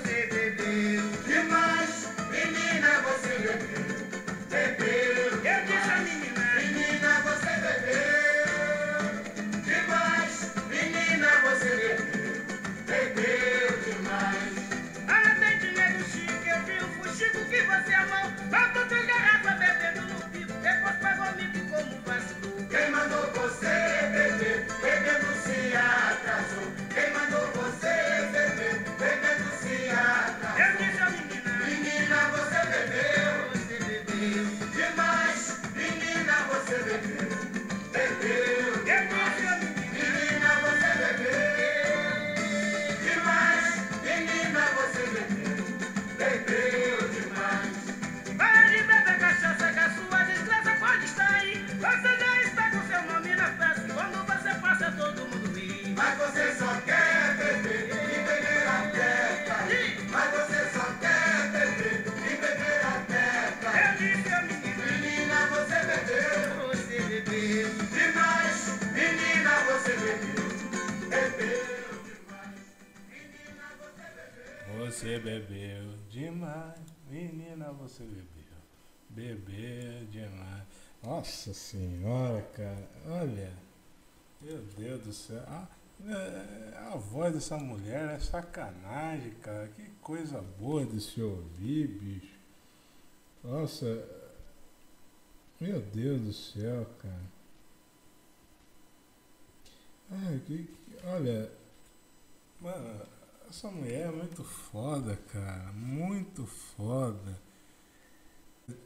Você 23.39 23.67
beber, 24.13 24.67
bebendo 24.83 25.33
se 25.43 25.77
atrasou. 25.77 26.73
Quem 26.93 27.13
mandou 27.13 27.47
você 27.63 28.18
Você 74.99 75.17
bebeu 75.21 75.95
demais, 76.11 76.81
menina, 77.09 77.73
você 77.73 78.03
bebeu. 78.03 78.27
Bebeu 79.11 80.07
demais. 80.07 80.65
Nossa 81.03 81.55
senhora, 81.55 82.43
cara. 82.55 82.91
Olha. 83.07 83.53
Meu 84.41 84.61
Deus 84.77 85.05
do 85.05 85.13
céu. 85.13 85.43
Ah, 85.47 85.69
é, 86.07 86.79
a 86.93 86.97
voz 86.97 87.35
dessa 87.35 87.57
mulher 87.57 88.15
é 88.15 88.19
sacanagem, 88.19 89.33
cara. 89.43 89.69
Que 89.69 89.83
coisa 90.01 90.41
boa 90.59 90.87
de 90.87 91.01
se 91.01 91.21
ouvir, 91.21 91.89
bicho. 91.89 92.39
Nossa. 93.43 93.87
Meu 95.61 95.81
Deus 95.81 96.21
do 96.21 96.33
céu, 96.33 96.87
cara. 97.03 97.39
Ai, 100.11 100.41
que, 100.47 100.69
olha. 101.05 101.51
Mano, 102.61 103.07
essa 103.49 103.71
mulher 103.71 104.09
é 104.09 104.13
muito 104.13 104.43
foda, 104.45 105.17
cara. 105.33 105.73
Muito 105.73 106.47
foda. 106.47 107.39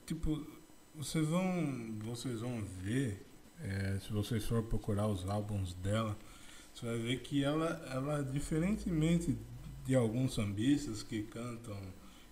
Tipo, 0.06 0.44
vocês 0.94 1.26
vão. 1.26 1.98
Vocês 2.00 2.40
vão 2.40 2.62
ver. 2.82 3.24
é, 3.62 3.98
se 4.00 4.12
vocês 4.12 4.44
forem 4.44 4.64
procurar 4.64 5.06
os 5.06 5.28
álbuns 5.28 5.74
dela, 5.74 6.16
você 6.74 6.86
vai 6.86 6.98
ver 6.98 7.20
que 7.20 7.42
ela, 7.44 7.84
ela 7.92 8.22
diferentemente 8.22 9.36
de 9.84 9.94
alguns 9.94 10.34
sambistas 10.34 11.02
que 11.02 11.22
cantam 11.24 11.76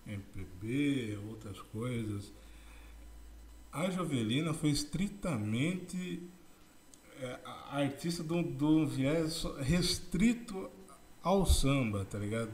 MPB, 0.07 1.17
outras 1.29 1.59
coisas, 1.61 2.33
a 3.71 3.89
Jovelina 3.89 4.53
foi 4.53 4.69
estritamente 4.71 6.23
é, 7.19 7.39
a- 7.45 7.77
artista 7.77 8.23
do, 8.23 8.41
do 8.41 8.87
viés 8.87 9.43
restrito 9.59 10.69
ao 11.21 11.45
samba, 11.45 12.03
tá 12.05 12.17
ligado? 12.17 12.51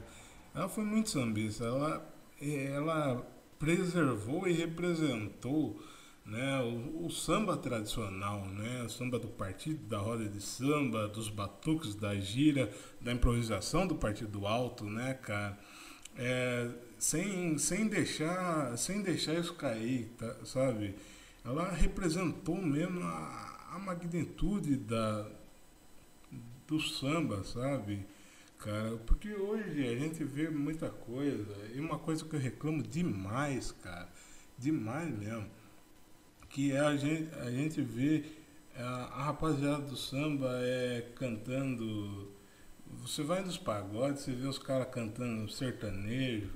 Ela 0.54 0.68
foi 0.68 0.84
muito 0.84 1.10
sambista, 1.10 1.64
ela, 1.64 2.14
ela 2.40 3.26
preservou 3.58 4.46
e 4.46 4.52
representou 4.52 5.80
né, 6.28 6.60
o, 6.60 7.06
o 7.06 7.10
samba 7.10 7.56
tradicional, 7.56 8.44
né, 8.46 8.82
o 8.82 8.90
samba 8.90 9.18
do 9.18 9.28
partido, 9.28 9.82
da 9.88 9.98
roda 9.98 10.28
de 10.28 10.40
samba, 10.42 11.08
dos 11.08 11.30
batuques, 11.30 11.94
da 11.94 12.14
gira, 12.16 12.70
da 13.00 13.12
improvisação 13.12 13.86
do 13.86 13.94
partido 13.94 14.46
alto, 14.46 14.84
né, 14.84 15.14
cara, 15.14 15.58
é, 16.16 16.68
sem, 16.98 17.56
sem 17.56 17.88
deixar 17.88 18.76
sem 18.76 19.00
deixar 19.00 19.34
isso 19.34 19.54
cair, 19.54 20.10
tá, 20.18 20.36
sabe? 20.44 20.94
Ela 21.44 21.70
representou 21.70 22.56
mesmo 22.56 23.02
a, 23.04 23.70
a 23.72 23.78
magnitude 23.78 24.76
da 24.76 25.26
do 26.66 26.78
samba, 26.78 27.42
sabe? 27.44 28.04
Cara, 28.58 28.96
porque 29.06 29.32
hoje 29.32 29.86
a 29.88 29.96
gente 29.96 30.22
vê 30.24 30.50
muita 30.50 30.90
coisa, 30.90 31.56
e 31.74 31.80
uma 31.80 31.98
coisa 31.98 32.24
que 32.24 32.34
eu 32.34 32.40
reclamo 32.40 32.82
demais, 32.82 33.72
cara, 33.72 34.08
demais 34.58 35.08
mesmo, 35.16 35.48
que 36.48 36.72
é 36.72 36.80
a 36.80 36.96
gente, 36.96 37.34
a 37.38 37.50
gente 37.50 37.80
vê 37.80 38.24
a, 38.76 38.84
a 38.84 39.22
rapaziada 39.24 39.82
do 39.82 39.96
samba 39.96 40.48
é 40.60 41.02
cantando. 41.14 42.32
Você 43.02 43.22
vai 43.22 43.42
nos 43.42 43.58
pagodes, 43.58 44.22
você 44.22 44.32
vê 44.32 44.46
os 44.46 44.58
caras 44.58 44.88
cantando 44.90 45.50
sertanejo, 45.50 46.50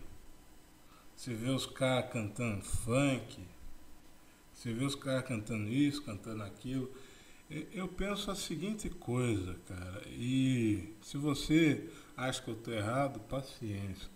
você 1.15 1.35
vê 1.35 1.51
os 1.51 1.67
caras 1.67 2.11
cantando 2.11 2.63
funk, 2.63 3.39
você 4.53 4.73
vê 4.73 4.85
os 4.85 4.95
caras 4.95 5.25
cantando 5.27 5.69
isso, 5.69 6.03
cantando 6.03 6.43
aquilo. 6.43 6.91
Eu 7.75 7.87
penso 7.87 8.31
a 8.31 8.35
seguinte 8.35 8.89
coisa, 8.89 9.57
cara, 9.69 10.03
e 10.09 10.95
se 11.03 11.19
você 11.19 11.87
acha 12.17 12.41
que 12.41 12.49
eu 12.49 12.55
estou 12.55 12.73
errado, 12.73 13.21
paciência. 13.21 14.09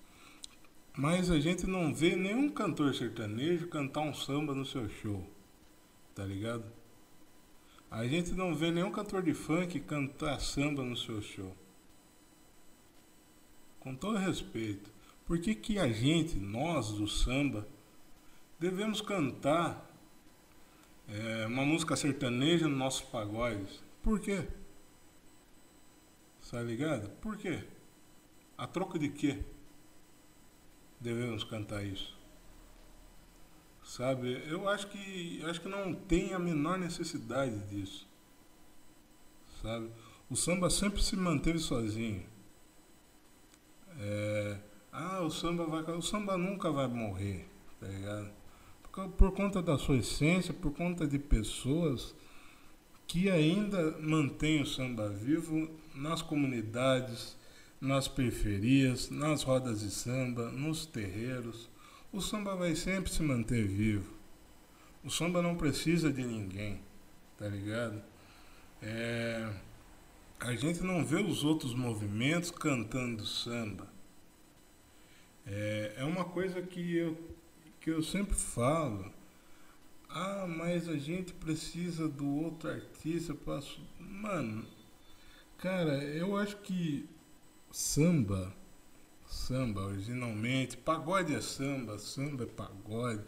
Mas 0.97 1.31
a 1.31 1.39
gente 1.39 1.66
não 1.66 1.95
vê 1.95 2.16
nenhum 2.16 2.49
cantor 2.49 2.95
sertanejo 2.95 3.68
cantar 3.68 4.01
um 4.01 4.14
samba 4.14 4.55
no 4.55 4.64
seu 4.64 4.89
show, 4.89 5.22
tá 6.17 6.25
ligado? 6.25 6.64
A 7.91 8.07
gente 8.07 8.33
não 8.33 8.55
vê 8.55 8.71
nenhum 8.71 8.91
cantor 8.91 9.23
de 9.23 9.35
funk 9.35 9.79
cantar 9.81 10.41
samba 10.41 10.83
no 10.83 10.97
seu 10.97 11.21
show. 11.21 11.55
Com 13.79 13.95
todo 13.95 14.19
respeito, 14.19 14.91
por 15.27 15.39
que, 15.39 15.55
que 15.55 15.79
a 15.79 15.87
gente, 15.89 16.37
nós 16.37 16.91
do 16.91 17.07
samba, 17.07 17.69
devemos 18.59 19.03
cantar 19.03 19.89
é, 21.07 21.47
uma 21.47 21.64
música 21.64 21.95
sertaneja 21.95 22.67
nos 22.67 22.79
nossos 22.79 23.03
pagodes? 23.03 23.83
Por 24.03 24.19
quê? 24.19 24.49
Tá 26.51 26.62
ligado? 26.62 27.11
Por 27.21 27.37
quê? 27.37 27.62
A 28.57 28.67
troca 28.67 28.99
de 28.99 29.11
quê? 29.11 29.45
Devemos 30.99 31.45
cantar 31.45 31.85
isso. 31.85 32.16
Sabe? 33.87 34.43
Eu 34.49 34.68
acho 34.68 34.89
que 34.89 35.41
acho 35.45 35.61
que 35.61 35.68
não 35.68 35.95
tem 35.95 36.34
a 36.34 36.39
menor 36.41 36.76
necessidade 36.76 37.57
disso. 37.68 38.07
Sabe? 39.62 39.89
O 40.28 40.34
samba 40.34 40.68
sempre 40.68 41.01
se 41.01 41.16
manteve 41.16 41.61
sozinho. 41.61 42.26
É, 43.99 44.59
ah, 44.93 45.20
o 45.22 45.30
samba 45.30 45.64
vai. 45.66 45.82
O 45.97 46.03
samba 46.03 46.37
nunca 46.37 46.70
vai 46.70 46.89
morrer, 46.89 47.49
tá 47.80 47.87
ligado? 47.87 48.28
Por, 48.93 49.09
por 49.11 49.32
conta 49.32 49.62
da 49.62 49.78
sua 49.78 49.99
essência, 49.99 50.53
por 50.53 50.72
conta 50.72 51.07
de 51.07 51.18
pessoas 51.18 52.12
que 53.07 53.30
ainda 53.30 53.97
mantêm 54.01 54.61
o 54.61 54.66
samba 54.66 55.09
vivo 55.09 55.70
nas 55.95 56.22
comunidades, 56.22 57.37
nas 57.80 58.09
periferias, 58.09 59.11
nas 59.11 59.45
rodas 59.45 59.80
de 59.80 59.93
samba, 59.93 60.51
nos 60.51 60.87
terreiros. 60.87 61.68
O 62.17 62.21
samba 62.23 62.57
vai 62.57 62.75
sempre 62.75 63.12
se 63.12 63.23
manter 63.23 63.69
vivo. 63.69 64.11
O 65.05 65.11
samba 65.11 65.43
não 65.43 65.55
precisa 65.55 66.11
de 66.11 66.25
ninguém, 66.25 66.81
tá 67.37 67.47
ligado? 67.47 68.03
É, 68.81 69.53
a 70.41 70.55
gente 70.55 70.81
não 70.81 71.05
vê 71.05 71.17
os 71.17 71.45
outros 71.45 71.75
movimentos 71.75 72.51
cantando 72.51 73.27
samba. 73.27 73.87
É, 75.47 75.97
é 75.99 76.05
uma 76.05 76.25
coisa 76.25 76.62
que 76.62 76.97
eu, 76.97 77.19
que 77.83 77.91
eu 77.91 78.03
sempre 78.03 78.35
falo. 78.35 79.12
Ah, 80.09 80.47
mas 80.49 80.89
a 80.89 80.97
gente 80.97 81.35
precisa 81.35 82.09
do 82.09 82.27
outro 82.27 82.71
artista 82.71 83.35
para. 83.35 83.62
Mano, 84.01 84.64
cara, 85.59 86.03
eu 86.03 86.35
acho 86.35 86.57
que 86.62 87.07
samba, 87.71 88.55
samba 89.27 89.83
originalmente, 89.83 90.77
pagode 90.77 91.35
é 91.35 91.41
samba, 91.41 91.99
samba 91.99 92.45
é 92.45 92.47
pagode, 92.47 93.22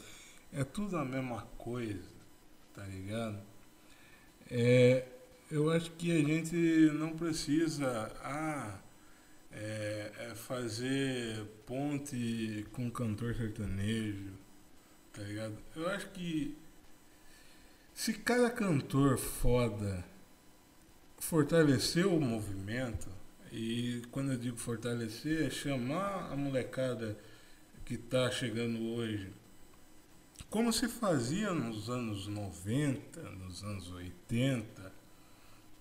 é 0.53 0.65
tudo 0.65 0.97
a 0.97 1.05
mesma 1.05 1.43
coisa, 1.59 2.11
tá 2.75 2.85
ligado? 2.85 3.39
É, 4.51 5.07
eu 5.51 5.71
acho 5.71 5.91
que 5.93 6.13
a 6.13 6.23
gente 6.23 6.57
não 6.95 7.17
precisa 7.17 8.13
ah, 8.23 8.79
é, 9.53 10.13
é 10.31 10.35
fazer 10.35 11.45
ponte 11.67 12.67
com 12.73 12.91
cantor 12.91 13.35
sertanejo, 13.35 14.33
tá 15.13 15.23
ligado? 15.23 15.57
Eu 15.75 15.89
acho 15.89 16.09
que 16.11 16.57
se 17.93 18.15
cada 18.15 18.51
cantor 18.51 19.19
foda 19.19 20.05
fortalecer 21.19 22.07
o 22.07 22.21
movimento, 22.21 23.09
e 23.53 24.03
quando 24.11 24.33
eu 24.33 24.39
digo 24.39 24.57
fortalecer, 24.57 25.47
é 25.47 25.51
chamar 25.51 26.33
a 26.33 26.37
molecada 26.37 27.17
que 27.85 27.95
está 27.95 28.31
chegando 28.31 28.81
hoje, 28.95 29.31
como 30.51 30.73
se 30.73 30.89
fazia 30.89 31.53
nos 31.53 31.91
anos 31.91 32.27
90, 32.27 33.21
nos 33.31 33.63
anos 33.63 33.91
80, 33.91 34.93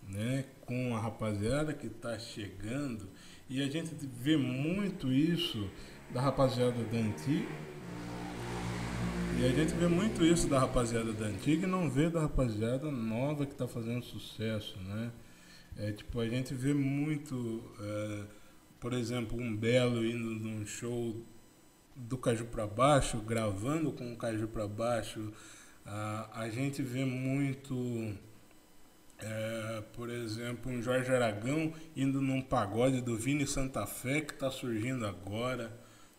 né, 0.10 0.46
com 0.66 0.96
a 0.96 1.00
rapaziada 1.00 1.74
que 1.74 1.88
está 1.88 2.18
chegando, 2.18 3.08
e 3.50 3.62
a 3.62 3.68
gente 3.68 3.92
vê 4.22 4.38
muito 4.38 5.12
isso 5.12 5.70
da 6.14 6.22
rapaziada 6.22 6.84
da 6.84 6.98
antiga, 6.98 7.48
e 9.40 9.46
a 9.46 9.50
gente 9.50 9.74
vê 9.76 9.88
muito 9.88 10.26
isso 10.26 10.48
da 10.48 10.60
rapaziada 10.60 11.14
da 11.14 11.28
antiga 11.28 11.68
e 11.68 11.70
não 11.70 11.90
vê 11.90 12.10
da 12.10 12.22
rapaziada 12.22 12.90
nova 12.90 13.46
que 13.46 13.52
está 13.52 13.68
fazendo 13.68 14.04
sucesso, 14.04 14.80
né? 14.80 15.12
É, 15.78 15.92
tipo, 15.92 16.20
a 16.20 16.28
gente 16.28 16.56
vê 16.56 16.74
muito, 16.74 17.64
é, 17.80 18.24
por 18.80 18.94
exemplo, 18.94 19.40
um 19.40 19.56
Belo 19.56 20.04
indo 20.04 20.32
num 20.32 20.66
show 20.66 21.16
do 21.96 22.18
Caju 22.18 22.46
para 22.46 22.66
baixo, 22.66 23.20
gravando 23.20 23.92
com 23.92 24.12
o 24.12 24.16
Caju 24.16 24.48
para 24.48 24.68
baixo. 24.68 25.32
A, 25.86 26.50
gente 26.50 26.82
vê 26.82 27.06
muito, 27.06 28.14
é, 29.20 29.84
por 29.94 30.10
exemplo, 30.10 30.72
um 30.72 30.82
Jorge 30.82 31.12
Aragão 31.14 31.74
indo 31.96 32.22
num 32.22 32.42
pagode 32.42 33.02
do 33.02 33.16
Vini 33.16 33.48
Santa 33.48 33.86
Fé 33.86 34.20
que 34.22 34.34
está 34.34 34.52
surgindo 34.52 35.06
agora, 35.06 35.72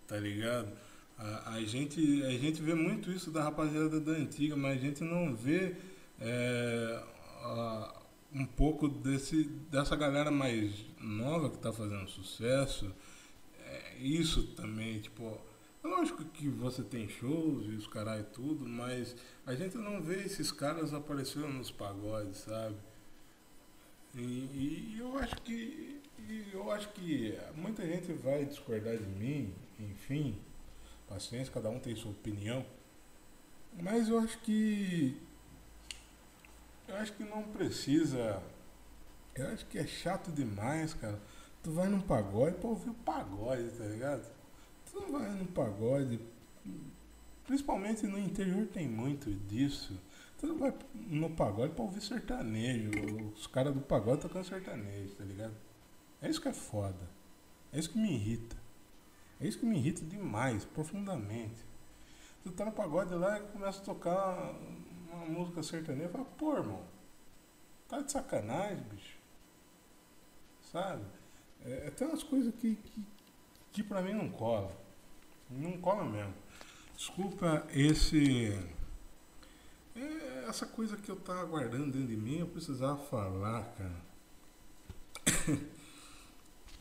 tá 0.07 0.17
ligado? 0.17 0.73
A, 1.19 1.61
gente, 1.63 2.23
a 2.25 2.31
gente 2.31 2.63
vê 2.63 2.75
muito 2.75 3.11
isso 3.11 3.31
da 3.31 3.43
rapaziada 3.43 4.01
da 4.01 4.13
antiga, 4.13 4.57
mas 4.57 4.79
a 4.79 4.81
gente 4.81 5.03
não 5.03 5.35
vê 5.35 5.75
é, 6.21 7.03
um 8.33 8.45
pouco 8.45 8.89
desse, 8.89 9.45
dessa 9.71 9.97
galera 9.97 10.31
mais 10.31 10.85
nova 11.01 11.51
que 11.51 11.57
está 11.57 11.73
fazendo 11.73 12.09
sucesso. 12.09 12.93
É, 13.65 13.97
isso 13.99 14.49
também, 14.55 15.01
tipo, 15.01 15.39
lógico 15.83 16.25
que 16.25 16.49
você 16.49 16.83
tem 16.83 17.09
shows 17.09 17.67
e 17.67 17.71
os 17.71 17.87
caralho 17.87 18.23
e 18.23 18.35
tudo, 18.35 18.67
mas 18.67 19.17
a 19.47 19.55
gente 19.55 19.77
não 19.77 20.03
vê 20.03 20.23
esses 20.25 20.53
caras 20.53 20.93
aparecendo 20.93 21.49
nos 21.49 21.71
pagodes, 21.71 22.39
sabe? 22.39 22.77
E, 24.15 24.21
e 24.21 24.97
eu 24.99 25.19
acho 25.19 25.37
que 25.43 25.99
eu 26.53 26.71
acho 26.71 26.89
que 26.91 27.39
muita 27.55 27.87
gente 27.87 28.13
vai 28.13 28.45
discordar 28.45 28.97
de 28.97 29.07
mim, 29.07 29.55
enfim, 29.79 30.37
paciência, 31.09 31.53
cada 31.53 31.71
um 31.71 31.79
tem 31.79 31.97
sua 31.97 32.11
opinião. 32.11 32.65
Mas 33.81 34.09
eu 34.09 34.19
acho 34.19 34.39
que 34.41 35.17
eu 36.89 36.97
acho 36.97 37.13
que 37.13 37.25
não 37.25 37.43
precisa. 37.43 38.43
Eu 39.35 39.49
acho 39.49 39.67
que 39.67 39.79
é 39.79 39.87
chato 39.87 40.33
demais, 40.33 40.95
cara. 40.95 41.19
Tu 41.63 41.71
vai 41.71 41.89
num 41.89 42.01
pagode 42.01 42.57
pra 42.57 42.69
ouvir 42.69 42.91
o 42.91 42.95
pagode, 42.95 43.71
tá 43.71 43.85
ligado? 43.85 44.27
Tu 44.91 45.01
não 45.01 45.13
vai 45.13 45.31
num 45.31 45.47
pagode. 45.47 46.19
Principalmente 47.47 48.07
no 48.07 48.19
interior 48.19 48.67
tem 48.67 48.89
muito 48.89 49.31
disso. 49.31 49.99
Tu 50.39 50.47
não 50.47 50.57
vai 50.57 50.73
no 50.95 51.31
pagode 51.31 51.75
pra 51.75 51.85
ouvir 51.85 52.01
sertanejo. 52.01 52.91
Os 53.35 53.47
caras 53.47 53.75
do 53.75 53.81
pagode 53.81 54.23
tocando 54.23 54.45
sertanejo, 54.45 55.15
tá 55.15 55.25
ligado? 55.25 55.55
É 56.23 56.29
isso 56.29 56.41
que 56.41 56.49
é 56.49 56.53
foda. 56.53 57.09
É 57.73 57.79
isso 57.79 57.91
que 57.91 57.99
me 57.99 58.13
irrita. 58.13 58.57
É 59.41 59.47
isso 59.47 59.59
que 59.59 59.67
me 59.67 59.77
irrita 59.77 60.05
demais, 60.05 60.65
profundamente. 60.65 61.65
Tu 62.43 62.51
tá 62.53 62.65
no 62.65 62.73
pagode 62.73 63.15
lá 63.15 63.39
e 63.39 63.43
começa 63.43 63.81
a 63.81 63.85
tocar 63.85 64.55
uma 65.19 65.27
música 65.27 65.63
sertaneja, 65.63 66.09
fala, 66.09 66.25
pô, 66.25 66.57
irmão, 66.57 66.83
tá 67.89 68.01
de 68.01 68.13
sacanagem, 68.13 68.85
bicho. 68.91 69.19
Sabe? 70.73 71.05
É, 71.65 71.87
é, 71.87 71.91
tem 71.91 72.07
umas 72.07 72.23
coisas 72.23 72.55
que, 72.55 72.77
que, 72.77 73.05
que 73.73 73.83
pra 73.83 74.03
mim 74.03 74.13
não 74.13 74.31
cola. 74.31 74.73
Não 75.51 75.79
cola 75.79 76.05
mesmo. 76.05 76.35
Desculpa 76.97 77.67
esse. 77.71 78.53
É, 79.97 80.45
essa 80.49 80.67
coisa 80.67 80.97
que 80.97 81.11
eu 81.11 81.17
tava 81.17 81.45
guardando 81.45 81.93
dentro 81.93 82.09
de 82.09 82.17
mim, 82.17 82.39
eu 82.39 82.47
precisava 82.47 82.99
falar, 82.99 83.65
cara. 83.77 84.09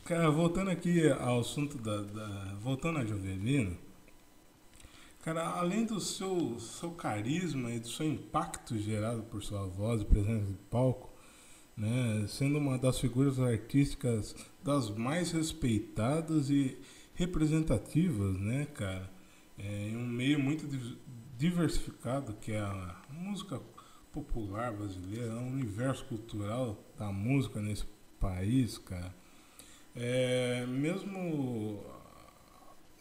cara, 0.04 0.30
voltando 0.30 0.70
aqui 0.70 1.10
ao 1.10 1.40
assunto 1.40 1.78
da. 1.78 2.02
da 2.02 2.54
voltando 2.60 2.98
a 2.98 3.04
Jovelino 3.04 3.87
Cara, 5.20 5.46
além 5.48 5.84
do 5.84 6.00
seu, 6.00 6.58
seu 6.60 6.92
carisma 6.92 7.72
e 7.72 7.80
do 7.80 7.88
seu 7.88 8.06
impacto 8.06 8.78
gerado 8.78 9.22
por 9.24 9.42
sua 9.42 9.66
voz 9.66 10.00
e 10.00 10.04
presença 10.04 10.46
de 10.46 10.54
palco, 10.70 11.12
né, 11.76 12.24
sendo 12.28 12.58
uma 12.58 12.78
das 12.78 12.98
figuras 12.98 13.38
artísticas 13.38 14.34
das 14.62 14.90
mais 14.90 15.32
respeitadas 15.32 16.50
e 16.50 16.78
representativas, 17.14 18.38
né, 18.38 18.66
cara, 18.66 19.10
é, 19.58 19.88
em 19.88 19.96
um 19.96 20.06
meio 20.06 20.38
muito 20.38 20.66
diversificado 21.36 22.34
que 22.34 22.52
é 22.52 22.60
a 22.60 22.96
música 23.10 23.60
popular 24.12 24.72
brasileira, 24.72 25.34
o 25.34 25.46
universo 25.48 26.04
cultural 26.04 26.78
da 26.96 27.12
música 27.12 27.60
nesse 27.60 27.84
país, 28.20 28.78
cara. 28.78 29.14
É, 29.94 30.64
mesmo 30.66 31.84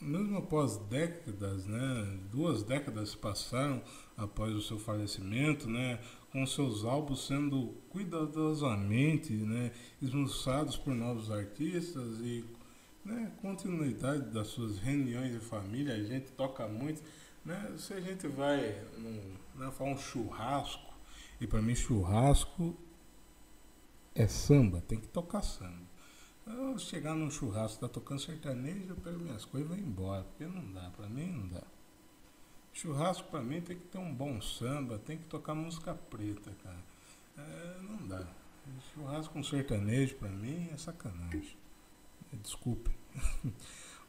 mesmo 0.01 0.37
após 0.37 0.77
décadas, 0.77 1.65
né, 1.65 2.19
duas 2.31 2.63
décadas 2.63 3.15
passaram 3.15 3.81
após 4.15 4.53
o 4.53 4.61
seu 4.61 4.77
falecimento, 4.77 5.69
né, 5.69 5.99
com 6.31 6.45
seus 6.45 6.85
álbuns 6.85 7.25
sendo 7.25 7.73
cuidadosamente 7.89 9.33
né, 9.33 9.71
esmiuçados 10.01 10.77
por 10.77 10.93
novos 10.93 11.31
artistas 11.31 12.19
e 12.19 12.45
né, 13.03 13.31
continuidade 13.41 14.29
das 14.31 14.47
suas 14.47 14.77
reuniões 14.77 15.31
de 15.31 15.39
família, 15.39 15.95
a 15.95 16.03
gente 16.03 16.31
toca 16.31 16.67
muito, 16.67 17.01
né, 17.43 17.73
se 17.77 17.93
a 17.93 18.01
gente 18.01 18.27
vai 18.27 18.83
num, 18.97 19.33
né, 19.55 19.71
falar 19.71 19.91
um 19.91 19.97
churrasco, 19.97 20.93
e 21.39 21.47
para 21.47 21.61
mim 21.61 21.75
churrasco 21.75 22.75
é 24.13 24.27
samba, 24.27 24.81
tem 24.81 24.99
que 24.99 25.07
tocar 25.07 25.41
samba. 25.41 25.86
Eu 26.49 26.77
chegar 26.77 27.13
num 27.13 27.29
churrasco, 27.29 27.81
tá 27.81 27.87
tocando 27.87 28.21
sertanejo, 28.21 28.89
eu 28.89 28.95
pego 28.95 29.19
minhas 29.19 29.43
coisas 29.43 29.69
e 29.69 29.73
vou 29.73 29.77
embora, 29.77 30.23
porque 30.23 30.45
não 30.45 30.71
dá, 30.71 30.89
pra 30.91 31.07
mim 31.07 31.27
não 31.27 31.47
dá. 31.47 31.63
Churrasco 32.73 33.29
pra 33.29 33.41
mim 33.41 33.59
tem 33.59 33.77
que 33.77 33.85
ter 33.87 33.97
um 33.97 34.13
bom 34.13 34.39
samba, 34.39 34.99
tem 34.99 35.17
que 35.17 35.25
tocar 35.25 35.55
música 35.55 35.93
preta, 35.93 36.51
cara. 36.63 36.77
É, 37.37 37.81
não 37.81 38.07
dá. 38.07 38.25
Churrasco 38.93 39.33
com 39.33 39.43
sertanejo 39.43 40.15
pra 40.15 40.29
mim 40.29 40.69
é 40.73 40.77
sacanagem. 40.77 41.57
Desculpe. 42.33 42.91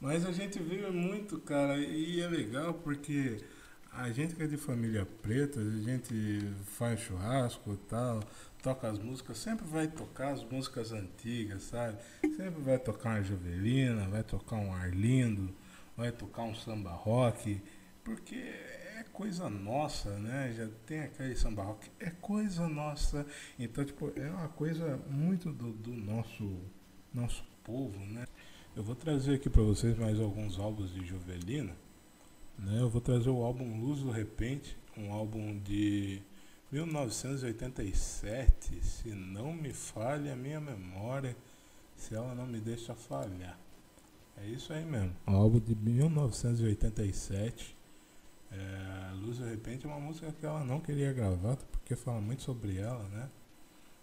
Mas 0.00 0.24
a 0.24 0.32
gente 0.32 0.60
vive 0.60 0.90
muito, 0.90 1.40
cara, 1.40 1.76
e 1.76 2.20
é 2.20 2.28
legal 2.28 2.74
porque 2.74 3.42
a 3.92 4.10
gente 4.12 4.36
que 4.36 4.42
é 4.42 4.46
de 4.46 4.56
família 4.56 5.06
preta, 5.22 5.60
a 5.60 5.80
gente 5.80 6.40
faz 6.66 7.00
churrasco 7.00 7.72
e 7.72 7.76
tal, 7.88 8.20
toca 8.68 8.86
as 8.86 8.98
músicas, 8.98 9.38
sempre 9.38 9.66
vai 9.66 9.88
tocar 9.88 10.32
as 10.34 10.44
músicas 10.44 10.92
antigas, 10.92 11.62
sabe? 11.62 11.96
Sempre 12.20 12.60
vai 12.60 12.78
tocar 12.78 13.14
uma 13.14 13.22
Jovelina, 13.22 14.06
vai 14.08 14.22
tocar 14.22 14.56
um 14.56 14.74
Arlindo, 14.74 15.54
vai 15.96 16.12
tocar 16.12 16.42
um 16.42 16.54
samba 16.54 16.90
rock, 16.90 17.62
porque 18.04 18.34
é 18.34 19.06
coisa 19.10 19.48
nossa, 19.48 20.18
né? 20.18 20.52
Já 20.54 20.68
tem 20.84 21.00
aquele 21.00 21.34
samba 21.34 21.62
rock, 21.62 21.90
é 21.98 22.10
coisa 22.10 22.68
nossa. 22.68 23.26
Então, 23.58 23.82
tipo, 23.86 24.12
é 24.14 24.30
uma 24.30 24.48
coisa 24.48 24.98
muito 25.08 25.50
do, 25.50 25.72
do 25.72 25.92
nosso, 25.92 26.60
nosso 27.14 27.42
povo, 27.64 27.98
né? 28.04 28.26
Eu 28.76 28.82
vou 28.82 28.94
trazer 28.94 29.36
aqui 29.36 29.48
para 29.48 29.62
vocês 29.62 29.96
mais 29.96 30.20
alguns 30.20 30.58
álbuns 30.58 30.92
de 30.92 31.06
Jovelina. 31.06 31.74
Né? 32.58 32.82
Eu 32.82 32.90
vou 32.90 33.00
trazer 33.00 33.30
o 33.30 33.42
álbum 33.42 33.80
Luz 33.80 34.00
do 34.00 34.10
Repente, 34.10 34.76
um 34.94 35.10
álbum 35.10 35.58
de 35.58 36.20
1987, 36.70 38.84
se 38.84 39.08
não 39.10 39.52
me 39.52 39.72
falha 39.72 40.34
a 40.34 40.36
minha 40.36 40.60
memória, 40.60 41.36
se 41.96 42.14
ela 42.14 42.32
não 42.34 42.46
me 42.46 42.60
deixa 42.60 42.94
falhar. 42.94 43.58
É 44.36 44.46
isso 44.46 44.72
aí 44.72 44.84
mesmo. 44.84 45.16
Um 45.26 45.34
álbum 45.34 45.58
de 45.58 45.74
1987. 45.74 47.76
É, 48.50 49.12
Luz 49.14 49.38
do 49.38 49.44
Repente 49.44 49.86
é 49.86 49.88
uma 49.88 49.98
música 49.98 50.30
que 50.32 50.46
ela 50.46 50.64
não 50.64 50.80
queria 50.80 51.12
gravar, 51.12 51.56
porque 51.56 51.96
fala 51.96 52.20
muito 52.20 52.42
sobre 52.42 52.78
ela, 52.78 53.02
né? 53.08 53.28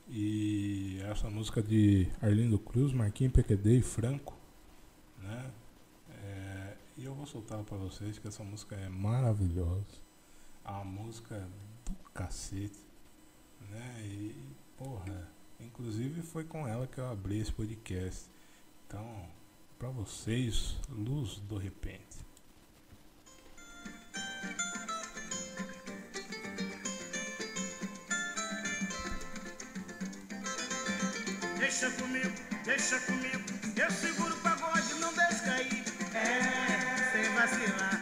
E 0.08 1.00
essa 1.04 1.30
música 1.30 1.64
de 1.64 2.08
Arlindo 2.22 2.60
Cruz, 2.60 2.94
Marquinhos 2.94 3.34
PQD 3.34 3.78
e 3.78 3.82
Franco, 3.82 4.38
né? 5.20 5.52
É, 6.24 6.78
e 6.98 7.06
eu 7.06 7.16
vou 7.16 7.26
soltar 7.26 7.64
para 7.64 7.78
vocês 7.78 8.20
que 8.20 8.28
essa 8.28 8.44
música 8.44 8.76
é 8.76 8.90
maravilhosa. 8.90 10.04
A 10.64 10.84
música 10.84 11.48
cacete, 12.14 12.80
né? 13.70 14.02
E, 14.04 14.36
porra, 14.78 15.30
inclusive 15.60 16.22
foi 16.22 16.44
com 16.44 16.68
ela 16.68 16.88
que 16.88 16.98
eu 16.98 17.10
abri 17.10 17.40
esse 17.40 17.52
podcast. 17.52 18.26
Então, 18.88 19.28
para 19.78 19.90
vocês, 19.90 20.78
Luz 20.90 21.38
do 21.40 21.58
Repente. 21.58 22.26
Deixa 31.60 31.92
comigo, 31.92 32.32
deixa 32.64 33.00
comigo. 33.02 33.44
Eu 33.76 33.92
seguro 33.92 34.34
o 34.34 34.40
pagode, 34.40 34.94
não 34.96 35.14
deixe 35.14 35.44
cair. 35.44 35.84
É, 36.16 37.12
sem 37.12 37.34
vacilar. 37.34 37.95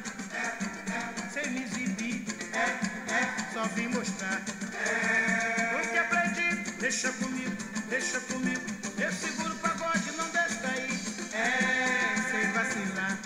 Deixa 6.94 7.12
comigo, 7.14 7.58
deixa 7.90 8.20
comigo. 8.20 8.62
Eu 9.00 9.12
seguro 9.12 9.52
o 9.52 9.58
pagode, 9.58 10.12
não 10.16 10.30
deixe 10.30 10.56
cair. 10.60 11.00
É, 11.34 12.22
sem 12.30 12.52
vacilar. 12.52 13.18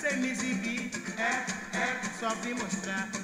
Sem 0.00 0.16
me 0.18 0.30
exibir. 0.30 0.90
É, 1.18 2.18
só 2.18 2.34
vim 2.42 2.54
mostrar. 2.54 3.21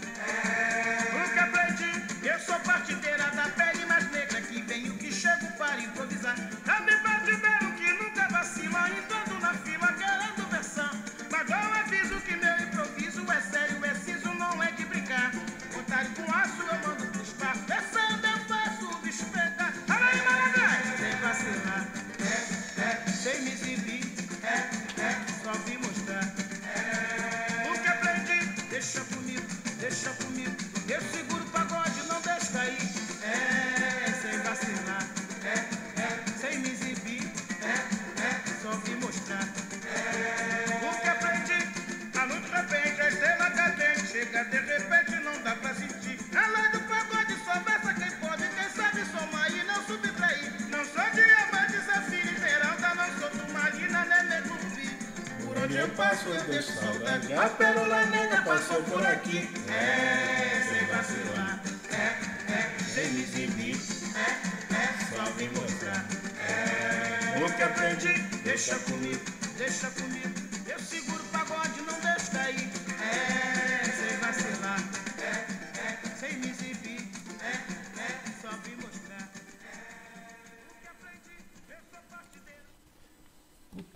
Onde 56.27 56.31
eu 56.31 56.35
passo, 56.35 56.35
eu 56.35 56.45
deixo 56.45 56.73
saudade. 56.73 57.33
A 57.33 57.49
pérola 57.49 58.07
negra 58.07 58.43
passou 58.43 58.83
por 58.83 59.07
aqui. 59.07 59.49
É, 59.69 60.63
sem 60.69 60.87
vacilar. 60.87 61.63
É, 61.91 62.53
é, 62.53 62.85
sem 62.93 63.13
me 63.13 63.23
exibir. 63.23 63.77
É, 64.17 64.75
é, 64.75 65.17
só 65.17 65.25
vim 65.33 65.49
mostrar. 65.49 66.07
É, 66.49 67.45
o 67.45 67.53
que 67.55 67.63
aprendi, 67.63 68.23
deixa 68.43 68.79
comigo, 68.79 69.21
deixa 69.57 69.91
comigo. 69.91 70.38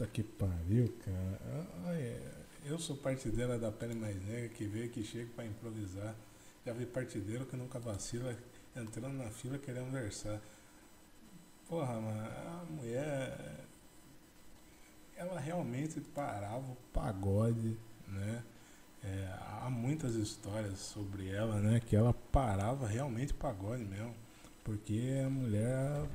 Puta 0.03 0.07
que 0.07 0.22
pariu, 0.22 0.92
cara. 1.05 1.68
Eu 2.64 2.76
sou 2.78 2.96
partideira 2.96 3.57
da 3.57 3.70
pele 3.70 3.94
mais 3.94 4.20
negra 4.24 4.48
que 4.48 4.64
veio 4.64 4.90
que 4.90 5.05
chega 5.05 5.30
pra 5.36 5.44
improvisar. 5.44 6.14
Já 6.66 6.72
vi 6.72 6.86
partideiro 6.86 7.46
que 7.46 7.57
nunca 7.57 7.78
vacila, 7.78 8.36
entrando 8.74 9.16
na 9.16 9.30
fila 9.30 9.59
querendo 9.59 9.92
versar. 9.92 10.40
Porra, 11.68 12.00
mano, 12.00 12.20
a 12.20 12.64
mulher. 12.70 13.64
Ela 15.16 15.38
realmente 15.38 16.00
parava 16.00 16.72
o 16.72 16.76
pagode, 16.92 17.76
né? 18.09 18.42
É, 19.05 19.38
há 19.61 19.70
muitas 19.70 20.14
histórias 20.14 20.78
sobre 20.78 21.28
ela, 21.28 21.61
né? 21.61 21.80
Que 21.80 21.94
ela 21.94 22.12
parava 22.12 22.88
realmente 22.88 23.32
o 23.32 23.36
pagode 23.36 23.84
mesmo. 23.84 24.14
Porque 24.64 25.22
a 25.24 25.30
mulher 25.30 26.07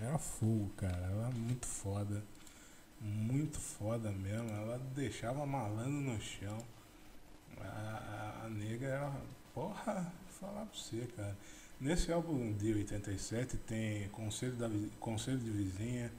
era 0.00 0.18
fogo, 0.18 0.70
cara. 0.76 1.06
Ela 1.06 1.30
é 1.30 1.34
muito 1.34 1.66
foda 1.66 2.22
muito 3.04 3.60
foda 3.60 4.10
mesmo. 4.10 4.48
Ela 4.50 4.78
deixava 4.94 5.44
malandro 5.44 6.00
no 6.00 6.20
chão. 6.20 6.58
A, 7.60 8.42
a, 8.42 8.46
a 8.46 8.48
nega 8.48 8.86
era. 8.86 9.12
Porra, 9.52 10.12
falar 10.40 10.66
pra 10.66 10.74
você, 10.74 11.06
cara. 11.14 11.36
Nesse 11.80 12.10
álbum 12.10 12.52
de 12.52 12.72
87 12.72 13.56
tem 13.58 14.08
Conselho, 14.08 14.56
da, 14.56 14.70
Conselho 14.98 15.38
de 15.38 15.50
Vizinha, 15.50 16.10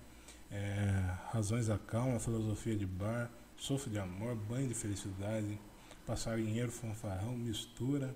é, 0.51 1.15
Razões 1.31 1.67
da 1.67 1.77
Calma, 1.77 2.19
Filosofia 2.19 2.75
de 2.75 2.85
Bar, 2.85 3.29
Sofro 3.57 3.89
de 3.89 3.97
Amor, 3.97 4.35
Banho 4.35 4.67
de 4.67 4.73
Felicidade, 4.73 5.59
Passarinheiro 6.05 6.71
Fanfarrão, 6.71 7.35
Mistura, 7.35 8.15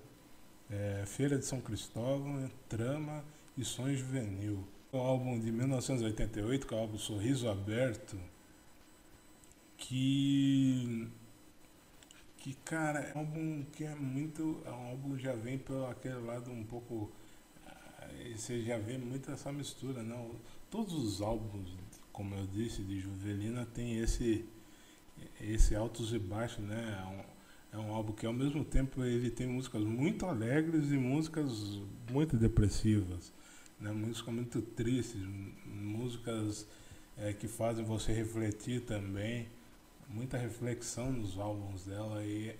é, 0.70 1.04
Feira 1.06 1.38
de 1.38 1.44
São 1.44 1.60
Cristóvão, 1.60 2.48
Trama 2.68 3.24
e 3.56 3.64
Sonho 3.64 3.96
Juvenil. 3.96 4.64
O 4.92 4.98
álbum 4.98 5.38
de 5.38 5.50
1988, 5.50 6.66
que 6.66 6.74
é 6.74 6.76
o 6.76 6.80
álbum 6.80 6.98
Sorriso 6.98 7.48
Aberto, 7.48 8.16
que 9.80 11.08
que 12.36 12.54
cara 12.64 13.00
é 13.00 13.16
um 13.16 13.20
álbum 13.20 13.64
que 13.72 13.84
é 13.84 13.94
muito 13.94 14.62
é 14.64 14.70
um 14.70 14.88
álbum 14.90 15.18
já 15.18 15.34
vem 15.34 15.58
pelo 15.58 15.86
aquele 15.86 16.20
lado 16.20 16.50
um 16.50 16.64
pouco 16.64 17.10
ah, 17.66 18.08
você 18.36 18.62
já 18.62 18.78
vê 18.78 18.96
muito 18.96 19.30
essa 19.30 19.50
mistura 19.50 20.02
não? 20.02 20.36
Todos 20.70 20.94
os 20.94 21.20
álbuns 21.20 21.74
como 22.12 22.34
eu 22.34 22.46
disse 22.46 22.82
de 22.82 23.00
Juvelina 23.00 23.66
tem 23.66 23.98
esse 23.98 24.44
esse 25.40 25.74
altos 25.74 26.12
e 26.12 26.18
baixos 26.18 26.64
né? 26.64 27.02
É 27.72 27.78
um, 27.78 27.80
é 27.80 27.86
um 27.86 27.94
álbum 27.94 28.12
que 28.12 28.26
ao 28.26 28.32
mesmo 28.32 28.64
tempo 28.64 29.02
ele 29.02 29.30
tem 29.30 29.46
músicas 29.46 29.82
muito 29.82 30.26
alegres 30.26 30.90
e 30.92 30.96
músicas 30.96 31.80
muito 32.10 32.36
depressivas 32.36 33.32
né? 33.80 33.90
Músicas 33.92 34.34
muito 34.34 34.62
tristes 34.62 35.22
músicas 35.64 36.66
eh, 37.18 37.32
que 37.32 37.48
fazem 37.48 37.84
você 37.84 38.12
refletir 38.12 38.82
também 38.82 39.48
muita 40.12 40.36
reflexão 40.36 41.12
nos 41.12 41.38
álbuns 41.38 41.84
dela 41.84 42.24
e 42.24 42.54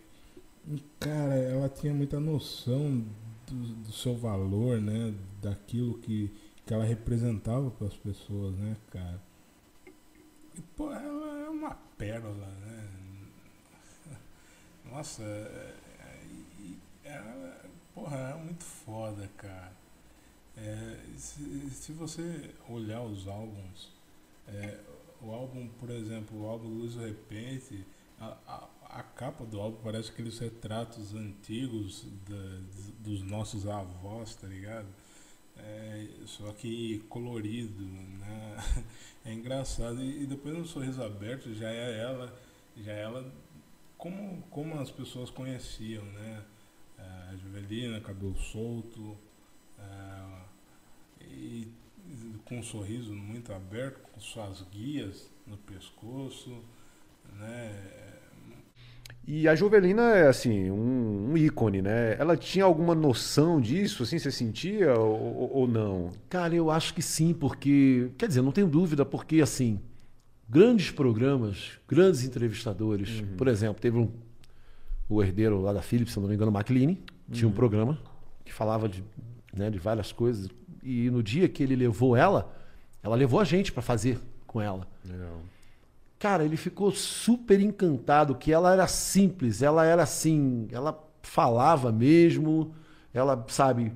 cara 0.98 1.34
ela 1.34 1.68
tinha 1.68 1.92
muita 1.92 2.20
noção 2.20 3.04
do, 3.46 3.54
do 3.74 3.92
seu 3.92 4.16
valor 4.16 4.80
né? 4.80 5.14
Daquilo 5.42 5.98
que, 5.98 6.30
que 6.66 6.72
ela 6.74 6.84
representava 6.84 7.70
para 7.70 7.86
as 7.86 7.96
pessoas 7.96 8.54
né 8.56 8.76
cara? 8.90 9.20
E 10.56 10.60
pô 10.76 10.92
ela 10.92 11.38
é 11.40 11.48
uma 11.48 11.74
pérola 11.96 12.46
né? 12.46 12.88
Nossa 14.90 15.22
é- 15.22 15.74
é- 17.04 17.10
ela, 17.10 17.64
porra, 17.94 18.16
é 18.16 18.34
muito 18.36 18.62
foda, 18.62 19.28
cara. 19.36 19.72
É, 20.56 20.96
se, 21.16 21.70
se 21.70 21.92
você 21.92 22.50
olhar 22.68 23.02
os 23.02 23.26
álbuns, 23.26 23.90
é, 24.46 24.78
o 25.22 25.32
álbum, 25.32 25.68
por 25.78 25.90
exemplo, 25.90 26.42
o 26.42 26.46
álbum 26.46 26.68
Luz 26.68 26.94
Repente, 26.94 27.84
a, 28.18 28.36
a, 28.46 28.98
a 28.98 29.02
capa 29.02 29.44
do 29.44 29.60
álbum 29.60 29.78
parece 29.82 30.10
aqueles 30.10 30.38
retratos 30.38 31.14
antigos 31.14 32.06
da, 32.28 32.60
dos 32.98 33.22
nossos 33.22 33.66
avós, 33.66 34.34
tá 34.34 34.46
ligado? 34.46 34.88
É, 35.56 36.08
só 36.26 36.52
que 36.52 37.00
colorido, 37.08 37.84
né? 37.84 38.56
É 39.24 39.34
engraçado. 39.34 40.00
E, 40.02 40.22
e 40.22 40.26
depois 40.26 40.56
no 40.56 40.64
Sorriso 40.64 41.02
Aberto 41.02 41.52
já 41.52 41.70
é 41.70 42.00
ela, 42.00 42.34
já 42.76 42.92
é 42.92 43.02
ela 43.02 43.32
como, 43.98 44.42
como 44.50 44.80
as 44.80 44.90
pessoas 44.90 45.28
conheciam, 45.28 46.04
né? 46.04 46.42
É, 46.98 47.02
a 47.30 47.36
Juvelina, 47.36 48.00
cabelo 48.00 48.36
solto, 48.38 49.16
é, 49.78 50.40
e 51.22 51.68
com 52.50 52.58
um 52.58 52.62
sorriso 52.64 53.14
muito 53.14 53.52
aberto, 53.52 54.00
com 54.12 54.18
suas 54.18 54.60
guias 54.72 55.30
no 55.46 55.56
pescoço, 55.56 56.50
né? 57.38 57.72
E 59.24 59.46
a 59.46 59.54
Jovelina 59.54 60.16
é 60.16 60.26
assim, 60.26 60.68
um, 60.68 61.30
um 61.30 61.36
ícone, 61.36 61.80
né? 61.80 62.16
Ela 62.18 62.36
tinha 62.36 62.64
alguma 62.64 62.92
noção 62.92 63.60
disso, 63.60 64.02
assim, 64.02 64.18
você 64.18 64.32
sentia 64.32 64.98
ou, 64.98 65.58
ou 65.58 65.68
não? 65.68 66.10
Cara, 66.28 66.52
eu 66.52 66.72
acho 66.72 66.92
que 66.92 67.00
sim, 67.00 67.32
porque. 67.32 68.10
Quer 68.18 68.26
dizer, 68.26 68.42
não 68.42 68.50
tenho 68.50 68.66
dúvida, 68.66 69.06
porque 69.06 69.40
assim, 69.40 69.78
grandes 70.48 70.90
programas, 70.90 71.78
grandes 71.86 72.24
entrevistadores. 72.24 73.22
Por 73.38 73.46
exemplo, 73.46 73.80
teve 73.80 73.96
um, 73.96 74.10
o 75.08 75.22
herdeiro 75.22 75.60
lá 75.60 75.72
da 75.72 75.82
Philips, 75.82 76.14
se 76.14 76.18
não 76.18 76.26
me 76.26 76.34
engano, 76.34 76.50
McLean, 76.50 76.96
tinha 77.30 77.46
um 77.46 77.52
programa 77.52 77.96
que 78.44 78.52
falava 78.52 78.88
de, 78.88 79.04
né, 79.54 79.70
de 79.70 79.78
várias 79.78 80.10
coisas. 80.10 80.48
E 80.82 81.10
no 81.10 81.22
dia 81.22 81.48
que 81.48 81.62
ele 81.62 81.76
levou 81.76 82.16
ela, 82.16 82.52
ela 83.02 83.16
levou 83.16 83.40
a 83.40 83.44
gente 83.44 83.72
para 83.72 83.82
fazer 83.82 84.18
com 84.46 84.60
ela. 84.60 84.86
Legal. 85.04 85.40
Cara, 86.18 86.44
ele 86.44 86.56
ficou 86.56 86.90
super 86.92 87.60
encantado 87.60 88.34
que 88.34 88.52
ela 88.52 88.72
era 88.72 88.86
simples, 88.86 89.62
ela 89.62 89.86
era 89.86 90.02
assim, 90.02 90.68
ela 90.70 91.02
falava 91.22 91.90
mesmo, 91.90 92.74
ela, 93.14 93.42
sabe. 93.48 93.92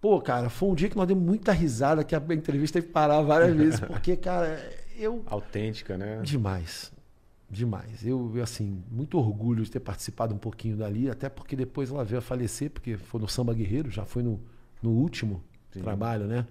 Pô, 0.00 0.20
cara, 0.20 0.50
foi 0.50 0.68
um 0.68 0.74
dia 0.74 0.88
que 0.88 0.96
nós 0.96 1.06
demos 1.06 1.24
muita 1.24 1.52
risada, 1.52 2.02
que 2.02 2.14
a 2.14 2.22
entrevista 2.30 2.78
teve 2.78 2.88
que 2.88 2.92
parar 2.92 3.22
várias 3.22 3.54
vezes, 3.56 3.80
porque, 3.80 4.16
cara, 4.16 4.60
eu. 4.96 5.22
Autêntica, 5.26 5.96
né? 5.96 6.20
Demais. 6.22 6.92
Demais. 7.48 8.04
Eu, 8.04 8.32
eu, 8.34 8.42
assim, 8.42 8.82
muito 8.90 9.16
orgulho 9.16 9.62
de 9.62 9.70
ter 9.70 9.80
participado 9.80 10.34
um 10.34 10.38
pouquinho 10.38 10.76
dali, 10.76 11.08
até 11.08 11.28
porque 11.28 11.54
depois 11.54 11.90
ela 11.90 12.04
veio 12.04 12.18
a 12.18 12.22
falecer, 12.22 12.68
porque 12.70 12.96
foi 12.96 13.20
no 13.20 13.28
Samba 13.28 13.54
Guerreiro, 13.54 13.90
já 13.90 14.04
foi 14.04 14.24
no, 14.24 14.40
no 14.82 14.90
último 14.90 15.40
trabalho, 15.80 16.26
né? 16.26 16.46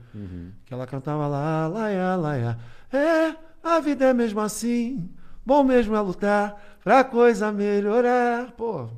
Que 0.66 0.74
ela 0.74 0.88
cantava 0.88 1.28
lá, 1.28 1.68
laia, 1.68 2.16
laia. 2.16 2.60
É, 2.92 3.36
a 3.64 3.80
vida 3.80 4.06
é 4.06 4.14
mesmo 4.14 4.40
assim, 4.40 5.10
bom 5.46 5.64
mesmo 5.64 5.96
é 5.96 6.02
lutar 6.02 6.78
pra 6.84 7.04
coisa 7.04 7.52
melhorar. 7.52 8.52
Pô, 8.52 8.90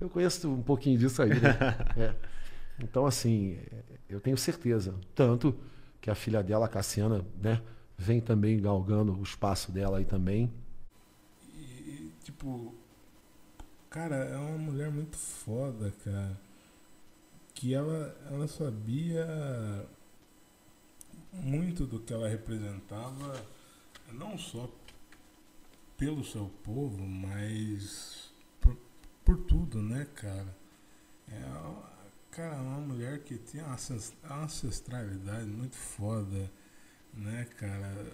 eu 0.00 0.08
conheço 0.08 0.50
um 0.50 0.62
pouquinho 0.62 0.98
disso 0.98 1.22
aí, 1.22 1.30
né? 1.30 1.56
É. 1.96 2.14
Então, 2.80 3.06
assim, 3.06 3.56
eu 4.08 4.20
tenho 4.20 4.36
certeza. 4.36 4.94
Tanto 5.14 5.54
que 6.00 6.10
a 6.10 6.14
filha 6.14 6.42
dela, 6.42 6.66
a 6.66 6.68
Cassiana, 6.68 7.24
né, 7.40 7.62
vem 7.96 8.20
também 8.20 8.60
galgando 8.60 9.16
o 9.18 9.22
espaço 9.22 9.72
dela 9.72 9.98
aí 9.98 10.04
também. 10.04 10.52
E, 11.54 12.12
tipo, 12.22 12.74
cara, 13.88 14.16
é 14.16 14.36
uma 14.36 14.58
mulher 14.58 14.90
muito 14.90 15.16
foda, 15.16 15.92
cara. 16.04 16.36
Que 17.54 17.72
ela, 17.72 18.16
ela 18.30 18.48
sabia 18.48 19.86
muito 21.32 21.86
do 21.86 22.00
que 22.00 22.12
ela 22.12 22.28
representava, 22.28 23.44
não 24.12 24.36
só 24.38 24.68
pelo 25.96 26.24
seu 26.24 26.48
povo, 26.62 26.98
mas 27.06 28.32
por, 28.60 28.76
por 29.24 29.36
tudo, 29.44 29.80
né, 29.82 30.06
cara? 30.14 30.56
É, 31.30 31.40
cara, 32.30 32.56
uma 32.60 32.80
mulher 32.80 33.20
que 33.22 33.38
tinha 33.38 33.64
uma 33.64 33.74
ancest- 33.74 34.14
ancestralidade 34.28 35.46
muito 35.46 35.76
foda, 35.76 36.50
né, 37.12 37.44
cara? 37.56 38.12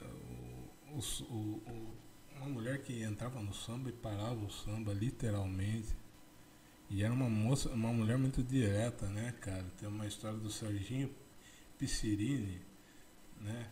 O, 0.93 0.99
o- 1.33 1.63
o- 1.67 1.95
uma 2.37 2.49
mulher 2.49 2.83
que 2.83 3.03
entrava 3.03 3.41
no 3.43 3.53
samba 3.55 3.89
e 3.91 3.93
parava 3.93 4.35
o 4.45 4.51
samba, 4.51 4.93
literalmente. 4.93 5.89
E 6.91 7.05
era 7.05 7.13
uma 7.13 7.31
moça, 7.31 7.69
uma 7.71 7.93
mulher 7.93 8.19
muito 8.19 8.43
direta, 8.43 9.07
né, 9.07 9.33
cara? 9.41 9.65
Tem 9.79 9.89
uma 9.89 10.07
história 10.07 10.37
do 10.37 10.51
Serginho 10.51 11.09
Piscirini, 11.79 12.61
né? 13.41 13.69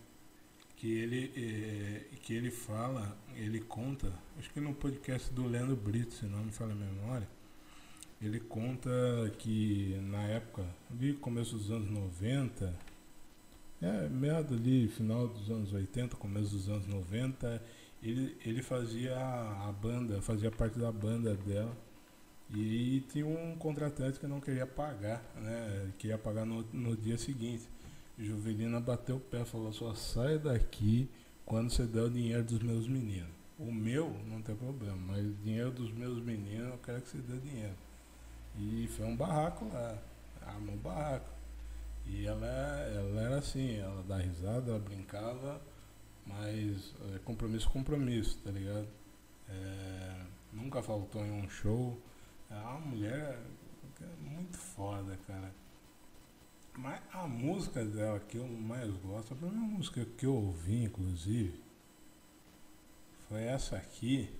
Que 0.76 0.92
ele, 0.92 1.32
eh, 1.36 2.16
que 2.22 2.32
ele 2.32 2.52
fala, 2.52 3.18
ele 3.34 3.60
conta, 3.60 4.12
acho 4.38 4.48
que 4.50 4.60
no 4.60 4.72
podcast 4.72 5.32
do 5.32 5.48
Leandro 5.48 5.74
Brito, 5.74 6.14
se 6.14 6.26
não 6.26 6.44
me 6.44 6.52
falha 6.52 6.72
a 6.72 6.76
memória, 6.76 7.28
ele 8.22 8.38
conta 8.38 8.90
que 9.38 9.96
na 10.10 10.22
época, 10.22 10.64
ali 10.90 11.14
começo 11.14 11.56
dos 11.56 11.72
anos 11.72 11.90
90, 11.90 12.72
é, 13.80 14.08
meado 14.08 14.54
ali, 14.54 14.88
final 14.88 15.28
dos 15.28 15.50
anos 15.50 15.72
80, 15.72 16.16
começo 16.16 16.50
dos 16.50 16.68
anos 16.68 16.86
90, 16.86 17.62
ele, 18.02 18.36
ele 18.44 18.62
fazia 18.62 19.16
a 19.16 19.72
banda, 19.72 20.20
fazia 20.22 20.50
parte 20.50 20.78
da 20.78 20.90
banda 20.92 21.34
dela. 21.34 21.76
E 22.50 23.04
tinha 23.10 23.26
um 23.26 23.56
contratante 23.56 24.18
que 24.18 24.26
não 24.26 24.40
queria 24.40 24.66
pagar, 24.66 25.22
né? 25.36 25.92
Queria 25.98 26.16
pagar 26.16 26.46
no, 26.46 26.62
no 26.72 26.96
dia 26.96 27.18
seguinte. 27.18 27.68
Juvelina 28.18 28.80
bateu 28.80 29.16
o 29.16 29.20
pé 29.20 29.44
falou, 29.44 29.72
só 29.72 29.94
sai 29.94 30.38
daqui 30.38 31.08
quando 31.44 31.70
você 31.70 31.86
der 31.86 32.02
o 32.02 32.10
dinheiro 32.10 32.42
dos 32.44 32.58
meus 32.60 32.88
meninos. 32.88 33.30
O 33.58 33.72
meu 33.72 34.10
não 34.26 34.40
tem 34.40 34.54
problema, 34.54 34.96
mas 34.96 35.26
o 35.26 35.34
dinheiro 35.44 35.70
dos 35.70 35.92
meus 35.92 36.22
meninos 36.22 36.68
eu 36.68 36.78
quero 36.78 37.02
que 37.02 37.08
você 37.08 37.18
dê 37.18 37.38
dinheiro. 37.38 37.74
E 38.58 38.88
foi 38.96 39.06
um 39.06 39.16
barraco 39.16 39.66
lá, 39.72 39.98
armou 40.42 40.74
um 40.74 40.78
barraco. 40.78 41.28
E 42.06 42.26
ela, 42.26 42.46
ela 42.46 43.20
era 43.20 43.38
assim, 43.38 43.76
ela 43.76 44.02
dá 44.08 44.16
risada, 44.16 44.70
ela 44.70 44.80
brincava, 44.80 45.60
mas 46.26 46.94
é, 47.14 47.18
compromisso, 47.20 47.68
compromisso, 47.70 48.38
tá 48.42 48.50
ligado? 48.50 48.88
É, 49.48 50.16
nunca 50.52 50.82
faltou 50.82 51.24
em 51.24 51.30
um 51.30 51.48
show. 51.48 52.00
É 52.50 52.54
uma 52.54 52.78
mulher 52.80 53.38
muito 54.20 54.56
foda, 54.58 55.16
cara. 55.26 55.52
Mas 56.76 57.00
a 57.12 57.26
música 57.26 57.84
dela 57.84 58.20
que 58.20 58.36
eu 58.38 58.46
mais 58.48 58.90
gosto, 58.98 59.34
a 59.34 59.36
primeira 59.36 59.60
música 59.60 60.04
que 60.16 60.24
eu 60.24 60.34
ouvi, 60.34 60.84
inclusive, 60.84 61.60
foi 63.28 63.42
essa 63.44 63.76
aqui, 63.76 64.30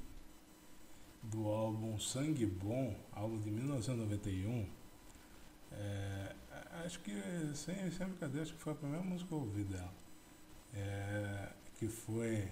do 1.23 1.47
álbum 1.49 1.99
Sangue 1.99 2.47
Bom, 2.47 2.95
álbum 3.13 3.39
de 3.41 3.51
1991. 3.51 4.67
É, 5.73 6.35
acho 6.85 7.01
que, 7.01 7.13
sem, 7.55 7.91
sem 7.91 8.07
brincadeira, 8.07 8.43
acho 8.43 8.55
que 8.55 8.61
foi 8.61 8.73
a 8.73 8.77
primeira 8.77 9.05
música 9.05 9.29
que 9.29 9.35
eu 9.35 9.39
ouvi 9.41 9.65
dela. 9.65 9.93
É, 10.75 11.53
que 11.79 11.89
foi. 11.89 12.49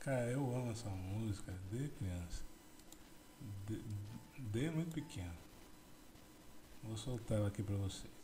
Cara, 0.00 0.30
eu 0.30 0.40
amo 0.56 0.70
essa 0.70 0.88
música 0.88 1.52
desde 1.70 1.90
criança. 1.90 2.44
De- 3.66 3.82
Desde 4.38 4.70
muito 4.70 4.94
pequeno. 4.94 5.34
Vou 6.82 6.96
soltar 6.96 7.38
ela 7.38 7.48
aqui 7.48 7.62
pra 7.62 7.76
vocês. 7.76 8.16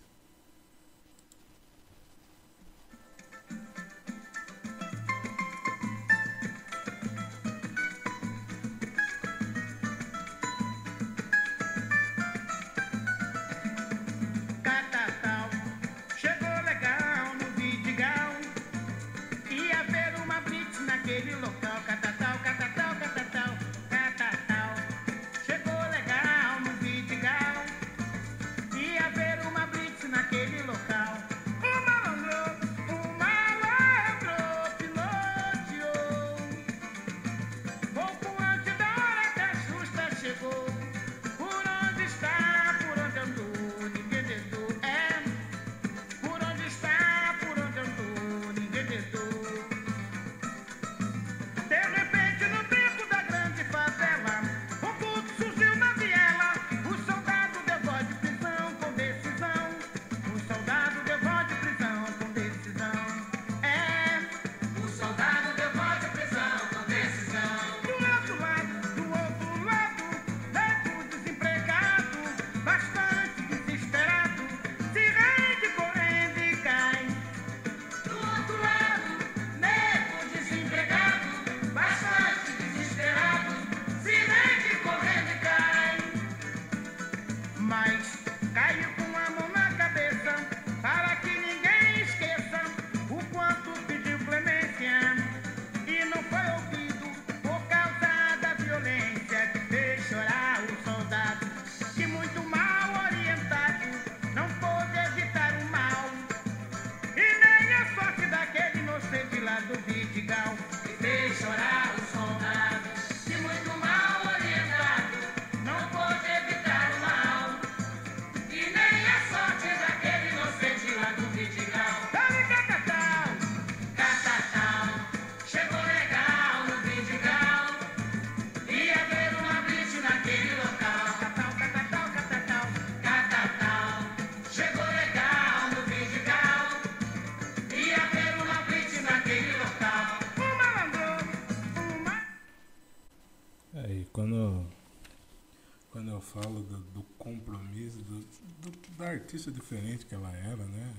Artista 149.32 149.50
diferente 149.50 150.04
que 150.04 150.14
ela 150.14 150.30
era, 150.36 150.64
né? 150.66 150.94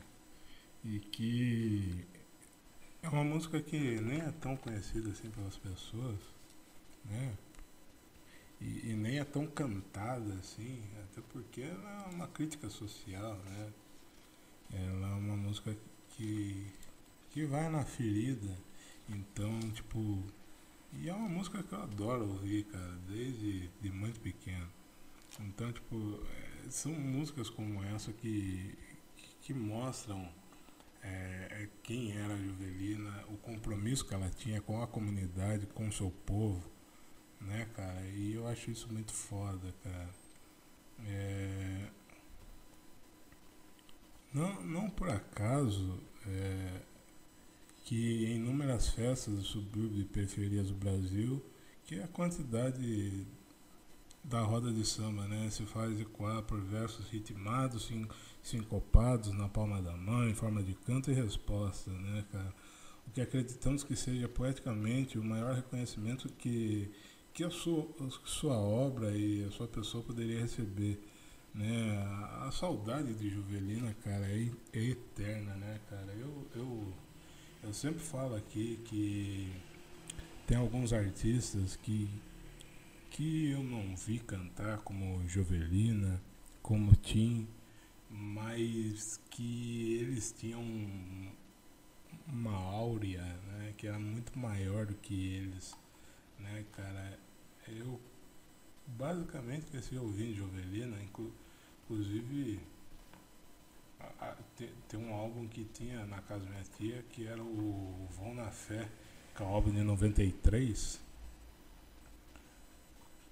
E 0.84 1.00
que 1.00 2.04
é 3.04 3.10
uma 3.10 3.24
música 3.24 3.62
que 3.62 3.78
nem 4.02 4.22
é 4.22 4.32
tão 4.32 4.58
conhecida 4.58 5.12
assim 5.12 5.30
pelas 5.30 5.56
pessoas, 5.58 6.20
né? 7.06 7.38
E, 8.60 8.90
e 8.90 8.94
nem 8.96 9.20
é 9.20 9.24
tão 9.24 9.46
cantada 9.46 10.34
assim, 10.36 10.82
até 11.04 11.22
porque 11.32 11.62
ela 11.62 12.06
é 12.08 12.16
uma 12.16 12.28
crítica 12.28 12.70
social, 12.72 13.36
né? 13.46 13.72
Ela 14.74 15.10
é 15.10 15.14
uma 15.14 15.38
música 15.38 15.78
que, 16.10 16.66
que 17.30 17.46
vai 17.46 17.70
na 17.70 17.86
ferida. 17.86 18.58
Então, 19.10 19.60
tipo. 19.72 20.24
E 20.94 21.10
é 21.10 21.14
uma 21.14 21.30
música 21.30 21.62
que 21.62 21.74
eu 21.74 21.82
adoro 21.82 22.28
ouvir, 22.28 22.64
cara, 22.66 22.98
desde 23.08 23.70
de 23.82 23.92
muito 23.92 24.20
pequeno. 24.20 24.68
Então, 25.40 25.72
tipo, 25.72 26.20
é, 26.26 26.53
são 26.70 26.92
músicas 26.92 27.50
como 27.50 27.84
essa 27.84 28.12
que, 28.12 28.78
que, 29.42 29.54
mostram 29.54 30.28
é, 31.02 31.48
é, 31.52 31.70
quem 31.84 32.16
era 32.18 32.34
a 32.34 32.38
Juvelina, 32.38 33.26
o 33.30 33.38
compromisso 33.38 34.06
que 34.08 34.14
ela 34.14 34.30
tinha 34.30 34.62
com 34.62 34.82
a 34.82 34.88
comunidade, 34.88 35.68
com 35.68 35.88
o 35.88 35.92
seu 35.92 36.12
povo, 36.26 36.64
né, 37.42 37.68
cara? 37.76 38.02
E 38.08 38.34
eu 38.34 38.48
acho 38.48 38.72
isso 38.72 38.92
muito 38.92 39.12
foda, 39.12 39.74
cara. 39.84 40.10
É, 41.06 41.90
não, 44.34 44.64
não 44.64 44.90
por 44.90 45.10
acaso 45.10 46.00
é, 46.26 46.82
que 47.84 48.26
em 48.26 48.38
inúmeras 48.38 48.90
festas 48.90 49.34
do 49.36 49.44
subúrbio 49.44 50.02
e 50.02 50.06
periferias 50.06 50.70
do 50.70 50.76
Brasil, 50.76 51.44
que 51.86 52.00
a 52.00 52.08
quantidade 52.08 53.28
da 54.24 54.42
roda 54.42 54.72
de 54.72 54.86
samba, 54.86 55.28
né? 55.28 55.50
Se 55.50 55.66
faz 55.66 56.00
ecoar 56.00 56.42
por 56.44 56.60
versos 56.62 57.08
ritmados, 57.10 57.92
sincopados 58.42 59.34
na 59.34 59.50
palma 59.50 59.82
da 59.82 59.96
mão, 59.98 60.28
em 60.30 60.34
forma 60.34 60.64
de 60.64 60.74
canto 60.74 61.12
e 61.12 61.14
resposta, 61.14 61.92
né, 61.92 62.24
cara? 62.32 62.54
O 63.06 63.12
que 63.12 63.20
acreditamos 63.20 63.84
que 63.84 63.96
seja 63.96 64.30
poeticamente 64.30 65.20
o 65.20 65.24
maior 65.24 65.54
reconhecimento 65.54 66.30
que, 66.30 66.90
que 67.34 67.44
a 67.44 67.50
sua, 67.50 67.86
a 68.00 68.28
sua 68.28 68.58
obra 68.58 69.12
e 69.12 69.44
a 69.44 69.52
sua 69.52 69.68
pessoa 69.68 70.02
poderia 70.02 70.40
receber. 70.40 71.04
Né? 71.54 71.98
A, 71.98 72.48
a 72.48 72.52
saudade 72.52 73.14
de 73.14 73.30
Juvelina, 73.30 73.94
cara, 74.04 74.26
é, 74.26 74.50
é 74.72 74.84
eterna, 74.86 75.54
né, 75.56 75.80
cara? 75.90 76.14
Eu, 76.14 76.48
eu, 76.56 76.94
eu 77.62 77.74
sempre 77.74 78.02
falo 78.02 78.36
aqui 78.36 78.80
que 78.86 79.52
tem 80.48 80.58
alguns 80.58 80.94
artistas 80.94 81.76
que 81.76 82.10
que 83.14 83.52
eu 83.52 83.64
não 83.64 83.96
vi 83.96 84.18
cantar 84.18 84.80
como 84.80 85.28
Jovelina, 85.30 86.20
como 86.64 86.96
Tim, 86.96 87.48
mas 88.10 89.22
que 89.30 90.00
eles 90.00 90.32
tinham 90.36 90.64
uma 92.28 92.56
áurea, 92.56 93.22
né, 93.22 93.76
que 93.78 93.86
era 93.86 94.00
muito 94.00 94.38
maior 94.38 94.88
do 94.88 94.96
que 94.96 95.36
eles, 95.36 95.78
né, 96.40 96.66
cara. 96.72 97.20
Eu 97.68 98.02
basicamente 98.88 99.68
cresci 99.68 99.96
ouvindo 99.96 100.36
Jovelina, 100.36 101.00
inclu, 101.04 101.32
inclusive 101.84 102.60
a, 104.00 104.06
a, 104.26 104.36
tem, 104.90 105.00
um 105.00 105.14
álbum 105.14 105.48
que 105.48 105.66
tinha 105.66 106.04
na 106.08 106.20
casa 106.24 106.46
da 106.46 106.50
minha 106.50 106.64
tia 106.64 107.06
que 107.12 107.28
era 107.28 107.44
o 107.44 108.08
Vão 108.10 108.34
na 108.34 108.50
Fé, 108.50 108.90
que 109.36 109.44
é 109.44 109.46
um 109.46 109.50
álbum 109.50 109.70
de 109.70 109.84
93 109.84 111.03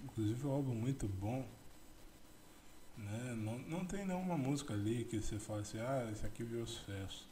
Inclusive 0.04 0.44
é 0.44 0.48
um 0.48 0.52
álbum 0.52 0.74
muito 0.74 1.08
bom. 1.08 1.48
Né? 2.98 3.36
Não, 3.38 3.58
não 3.60 3.86
tem 3.86 4.06
nenhuma 4.06 4.38
música 4.38 4.74
ali 4.74 5.06
que 5.06 5.20
você 5.20 5.40
fala 5.40 5.62
assim, 5.62 5.80
ah, 5.80 6.10
esse 6.12 6.26
aqui 6.26 6.44
viu 6.44 6.64
os 6.64 6.78
festos. 6.80 7.28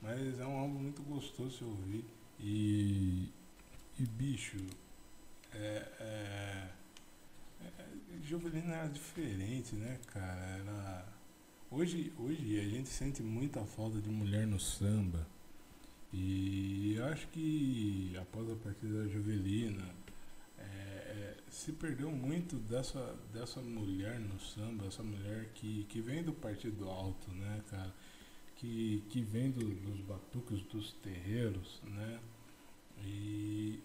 Mas 0.00 0.38
é 0.38 0.46
um 0.46 0.58
álbum 0.58 0.78
muito 0.78 1.02
gostoso 1.02 1.58
de 1.58 1.64
ouvir. 1.64 2.04
E, 2.40 3.28
e 3.98 4.06
bicho, 4.06 4.56
é, 5.52 5.88
é, 6.00 6.68
é, 7.60 8.72
era 8.72 8.88
diferente, 8.88 9.74
né, 9.76 9.98
cara? 10.08 10.40
Era, 10.40 11.06
hoje, 11.70 12.12
hoje 12.18 12.58
a 12.58 12.68
gente 12.68 12.88
sente 12.88 13.22
muita 13.22 13.64
falta 13.64 14.00
de 14.00 14.08
mulher 14.08 14.46
no 14.46 14.58
samba. 14.58 15.26
E 16.12 16.94
eu 16.96 17.04
acho 17.06 17.26
que 17.28 18.14
após 18.20 18.50
a 18.50 18.56
partida 18.56 19.04
da 19.04 19.08
Jovelina, 19.08 19.82
se 21.52 21.70
perdeu 21.70 22.10
muito 22.10 22.56
dessa, 22.56 23.14
dessa 23.30 23.60
mulher 23.60 24.18
no 24.18 24.40
samba, 24.40 24.86
essa 24.86 25.02
mulher 25.02 25.50
que, 25.54 25.84
que 25.84 26.00
vem 26.00 26.22
do 26.22 26.32
partido 26.32 26.88
alto, 26.88 27.30
né, 27.30 27.62
cara? 27.70 27.94
Que, 28.56 29.04
que 29.10 29.20
vem 29.20 29.50
do, 29.50 29.62
dos 29.62 30.00
batuques 30.00 30.62
dos 30.62 30.92
terreiros, 30.94 31.82
né? 31.84 32.20
E, 33.04 33.80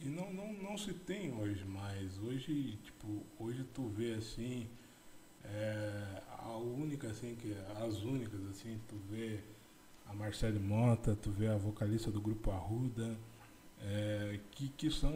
e 0.00 0.08
não, 0.08 0.32
não, 0.32 0.52
não 0.52 0.78
se 0.78 0.94
tem 0.94 1.32
hoje 1.34 1.64
mais. 1.64 2.16
Hoje, 2.18 2.78
tipo, 2.84 3.26
hoje 3.36 3.64
tu 3.74 3.88
vê 3.88 4.14
assim, 4.14 4.68
é, 5.44 6.22
a 6.38 6.56
única 6.56 7.08
assim, 7.10 7.34
que 7.34 7.52
as 7.84 8.00
únicas 8.04 8.46
assim, 8.46 8.80
tu 8.86 8.96
vê 9.10 9.40
a 10.06 10.14
Marcele 10.14 10.60
Mota, 10.60 11.16
tu 11.16 11.32
vê 11.32 11.48
a 11.48 11.56
vocalista 11.56 12.12
do 12.12 12.20
grupo 12.20 12.52
Arruda, 12.52 13.18
é, 13.80 14.38
que, 14.52 14.68
que 14.68 14.88
são 14.88 15.12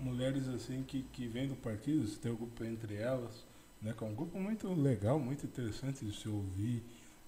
mulheres 0.00 0.48
assim 0.48 0.82
que, 0.82 1.02
que 1.12 1.26
vêm 1.26 1.48
do 1.48 1.56
partido, 1.56 2.08
tem 2.18 2.32
um 2.32 2.36
grupo 2.36 2.64
entre 2.64 2.94
elas, 2.94 3.44
né, 3.80 3.94
que 3.96 4.02
é 4.02 4.06
um 4.06 4.14
grupo 4.14 4.38
muito 4.38 4.72
legal, 4.72 5.18
muito 5.18 5.46
interessante 5.46 6.04
de 6.04 6.12
se 6.12 6.28
ouvir, 6.28 6.82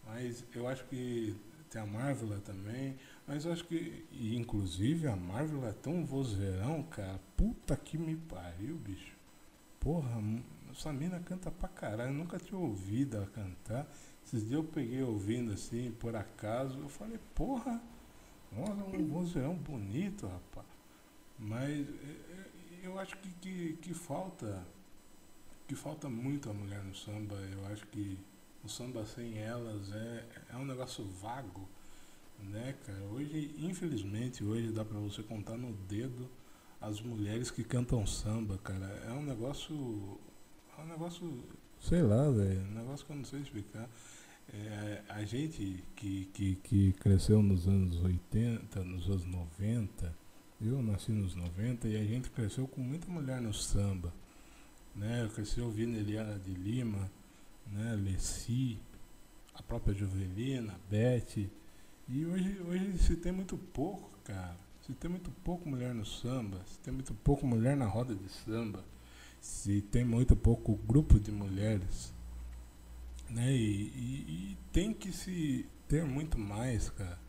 mas 0.07 0.45
eu 0.55 0.67
acho 0.67 0.85
que 0.85 1.37
tem 1.69 1.83
a 1.83 1.87
Marvel 1.87 2.41
também, 2.41 2.97
mas 3.27 3.45
eu 3.45 3.53
acho 3.53 3.65
que, 3.65 4.07
e 4.11 4.37
inclusive 4.37 5.07
a 5.07 5.15
Marvel 5.15 5.67
é 5.67 5.73
tão 5.73 6.05
vozeirão, 6.05 6.83
cara, 6.85 7.21
puta 7.37 7.77
que 7.77 7.99
me 7.99 8.17
pariu, 8.17 8.77
bicho. 8.77 9.17
Porra, 9.79 10.23
essa 10.71 10.93
mina 10.93 11.21
canta 11.21 11.51
pra 11.51 11.69
caralho, 11.69 12.11
eu 12.11 12.15
nunca 12.15 12.39
tinha 12.39 12.59
ouvido 12.59 13.17
ela 13.17 13.27
cantar. 13.27 13.87
Esses 14.25 14.41
dias 14.41 14.53
eu 14.53 14.65
peguei 14.65 15.03
ouvindo 15.03 15.53
assim, 15.53 15.93
por 15.99 16.17
acaso, 16.17 16.79
eu 16.79 16.89
falei, 16.89 17.19
porra, 17.35 17.81
nossa, 18.53 18.73
um 18.73 19.07
vozeirão 19.07 19.55
bonito, 19.55 20.27
rapaz. 20.27 20.67
Mas 21.39 21.87
eu 22.89 22.99
acho 22.99 23.17
que, 23.19 23.29
que, 23.41 23.73
que 23.83 23.95
falta 23.95 24.67
que 25.67 25.75
falta 25.75 26.09
muito 26.09 26.49
a 26.49 26.55
mulher 26.55 26.83
no 26.83 26.95
samba. 26.95 27.35
Eu 27.35 27.67
acho 27.67 27.87
que 27.89 28.19
o 28.65 28.69
samba 28.69 29.05
sem 29.05 29.39
elas 29.39 29.93
é, 29.93 30.25
é 30.55 30.57
um 30.57 30.65
negócio 30.65 31.05
vago, 31.05 31.69
né, 32.43 32.75
cara? 32.87 33.03
Hoje, 33.13 33.55
infelizmente, 33.59 34.43
hoje 34.43 34.73
dá 34.73 34.83
pra 34.85 34.99
você 34.99 35.23
contar 35.23 35.59
no 35.59 35.75
dedo 35.87 36.29
as 36.81 37.03
mulheres 37.03 37.51
que 37.51 37.63
cantam 37.63 38.07
samba, 38.07 38.57
cara. 38.59 38.87
É 39.07 39.13
um 39.13 39.23
negócio. 39.23 40.19
É 40.79 40.81
um 40.81 40.87
negócio. 40.87 41.45
Sei 41.79 42.03
lá, 42.03 42.31
velho. 42.31 42.63
Um 42.63 42.75
negócio 42.75 43.05
que 43.05 43.13
eu 43.13 43.17
não 43.17 43.25
sei 43.25 43.41
explicar. 43.41 43.89
É, 44.51 45.03
a 45.11 45.23
gente 45.25 45.85
que, 45.95 46.25
que, 46.33 46.55
que 46.57 46.93
cresceu 46.95 47.43
nos 47.43 47.69
anos 47.69 48.03
80, 48.03 48.83
nos 48.83 49.07
anos 49.07 49.27
90 49.27 50.18
eu 50.61 50.83
nasci 50.83 51.13
nos 51.13 51.37
90 51.37 51.87
e 51.89 51.97
a 51.97 52.05
gente 52.05 52.31
cresceu 52.31 52.67
com 52.67 52.81
muita 52.81 53.09
mulher 53.11 53.41
no 53.41 53.55
samba. 53.55 54.13
Né? 54.95 55.23
Eu 55.23 55.31
cresci 55.31 55.61
ouvindo 55.61 55.97
Eliana 55.97 56.37
de 56.39 56.51
Lima, 56.51 57.11
né? 57.67 57.95
Leci, 57.95 58.79
a 59.55 59.63
própria 59.63 59.95
Juvelina, 59.95 60.75
Beth. 60.91 61.49
E 62.09 62.27
hoje, 62.27 62.61
hoje 62.67 62.99
se 62.99 63.17
tem 63.17 63.31
muito 63.31 63.57
pouco, 63.57 64.11
cara. 64.25 64.57
Se 64.85 64.93
tem 64.95 65.11
muito 65.11 65.31
pouco 65.45 65.69
mulher 65.69 65.95
no 65.95 66.05
samba, 66.05 66.61
se 66.67 66.79
tem 66.81 66.93
muito 66.93 67.15
pouco 67.15 67.47
mulher 67.47 67.77
na 67.77 67.87
roda 67.87 68.15
de 68.15 68.29
samba, 68.29 68.83
se 69.41 69.81
tem 69.83 70.05
muito 70.05 70.35
pouco 70.35 70.75
grupo 70.89 71.21
de 71.21 71.31
mulheres. 71.31 72.13
Né? 73.31 73.53
E, 73.53 73.93
e, 73.95 74.53
e 74.53 74.59
tem 74.73 74.93
que 74.93 75.13
se 75.13 75.67
ter 75.87 76.05
muito 76.05 76.37
mais, 76.39 76.91
cara 76.91 77.28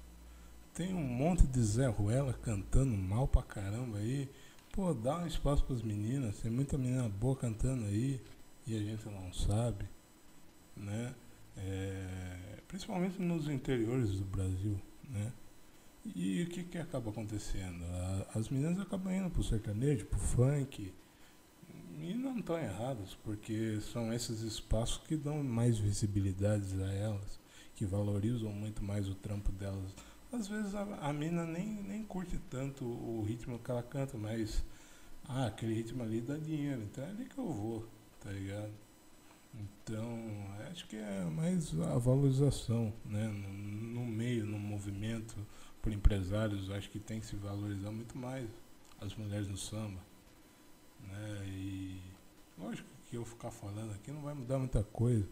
tem 0.80 0.94
um 0.94 1.04
monte 1.04 1.46
de 1.46 1.62
Zé 1.62 1.88
Ruela 1.88 2.32
cantando 2.32 2.96
mal 2.96 3.28
pra 3.28 3.42
caramba 3.44 3.98
aí. 3.98 4.30
Pô, 4.72 4.94
dá 4.94 5.18
um 5.18 5.28
espaço 5.28 5.62
pras 5.66 5.82
meninas, 5.82 6.40
tem 6.40 6.50
muita 6.50 6.78
menina 6.78 7.10
boa 7.10 7.36
cantando 7.36 7.84
aí 7.84 8.22
e 8.66 8.78
a 8.78 8.80
gente 8.80 9.06
não 9.10 9.34
sabe, 9.34 9.84
né? 10.78 11.14
É, 11.58 12.60
principalmente 12.66 13.22
nos 13.22 13.50
interiores 13.50 14.12
do 14.12 14.24
Brasil, 14.24 14.80
né? 15.10 15.34
E 16.16 16.44
o 16.44 16.48
que 16.48 16.64
que 16.64 16.78
acaba 16.78 17.10
acontecendo? 17.10 17.84
A, 17.84 18.40
as 18.40 18.48
meninas 18.48 18.80
acabam 18.80 19.14
indo 19.14 19.30
pro 19.30 19.44
sertanejo, 19.44 20.06
pro 20.06 20.18
funk, 20.18 20.94
e 22.00 22.14
não 22.14 22.40
estão 22.40 22.58
erradas, 22.58 23.16
porque 23.16 23.82
são 23.82 24.14
esses 24.14 24.40
espaços 24.44 25.00
que 25.06 25.18
dão 25.18 25.44
mais 25.44 25.78
visibilidade 25.78 26.82
a 26.82 26.94
elas, 26.94 27.38
que 27.76 27.86
valorizam 27.86 28.54
muito 28.54 28.82
mais 28.82 29.10
o 29.10 29.16
trampo 29.16 29.52
delas 29.52 29.94
às 30.32 30.48
vezes 30.48 30.76
a, 30.76 30.82
a 31.02 31.14
mina 31.14 31.46
nem, 31.46 31.84
nem 31.84 32.04
curte 32.04 32.38
tanto 32.50 32.86
o 32.86 33.24
ritmo 33.24 33.60
que 33.60 33.72
ela 33.72 33.84
canta, 33.84 34.18
mas 34.18 34.64
ah, 35.28 35.48
aquele 35.48 35.74
ritmo 35.74 36.04
ali 36.04 36.22
dá 36.22 36.38
dinheiro, 36.38 36.82
então 36.84 37.04
é 37.04 37.10
ali 37.10 37.26
que 37.26 37.38
eu 37.38 37.52
vou, 37.52 37.88
tá 38.20 38.32
ligado? 38.32 38.74
Então, 39.54 40.06
acho 40.72 40.88
que 40.88 40.96
é 40.96 41.26
mais 41.26 41.78
a 41.80 41.98
valorização, 41.98 42.94
né? 43.06 43.28
No, 43.28 43.50
no 44.02 44.06
meio, 44.06 44.46
no 44.46 44.60
movimento, 44.60 45.36
por 45.82 45.92
empresários, 45.92 46.70
acho 46.70 46.90
que 46.90 47.00
tem 47.00 47.20
que 47.20 47.26
se 47.26 47.36
valorizar 47.36 47.92
muito 47.92 48.18
mais 48.18 48.48
as 49.02 49.16
mulheres 49.16 49.48
no 49.48 49.58
samba. 49.58 50.00
Né? 51.08 51.44
E 51.48 52.02
lógico 52.58 52.88
que 53.06 53.16
eu 53.16 53.26
ficar 53.26 53.52
falando 53.52 53.92
aqui 53.94 54.12
não 54.12 54.22
vai 54.22 54.34
mudar 54.34 54.60
muita 54.60 54.84
coisa, 54.84 55.28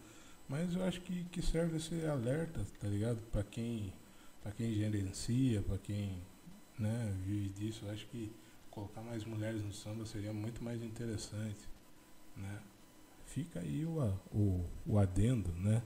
mas 0.48 0.74
eu 0.74 0.84
acho 0.84 1.00
que, 1.02 1.24
que 1.24 1.40
serve 1.42 1.76
esse 1.76 2.04
alerta, 2.06 2.66
tá 2.80 2.88
ligado? 2.88 3.20
Para 3.30 3.44
quem, 3.44 3.92
pra 4.42 4.52
quem 4.52 4.72
gerencia, 4.74 5.62
para 5.62 5.78
quem 5.78 6.22
né, 6.78 7.14
vive 7.24 7.48
disso, 7.50 7.88
acho 7.90 8.06
que 8.06 8.30
colocar 8.70 9.02
mais 9.02 9.24
mulheres 9.24 9.62
no 9.62 9.72
samba 9.72 10.06
seria 10.06 10.32
muito 10.32 10.62
mais 10.62 10.82
interessante, 10.82 11.60
né? 12.36 12.60
Fica 13.26 13.60
aí 13.60 13.84
o, 13.84 14.00
o, 14.32 14.64
o 14.86 14.98
adendo, 14.98 15.50
né? 15.52 15.82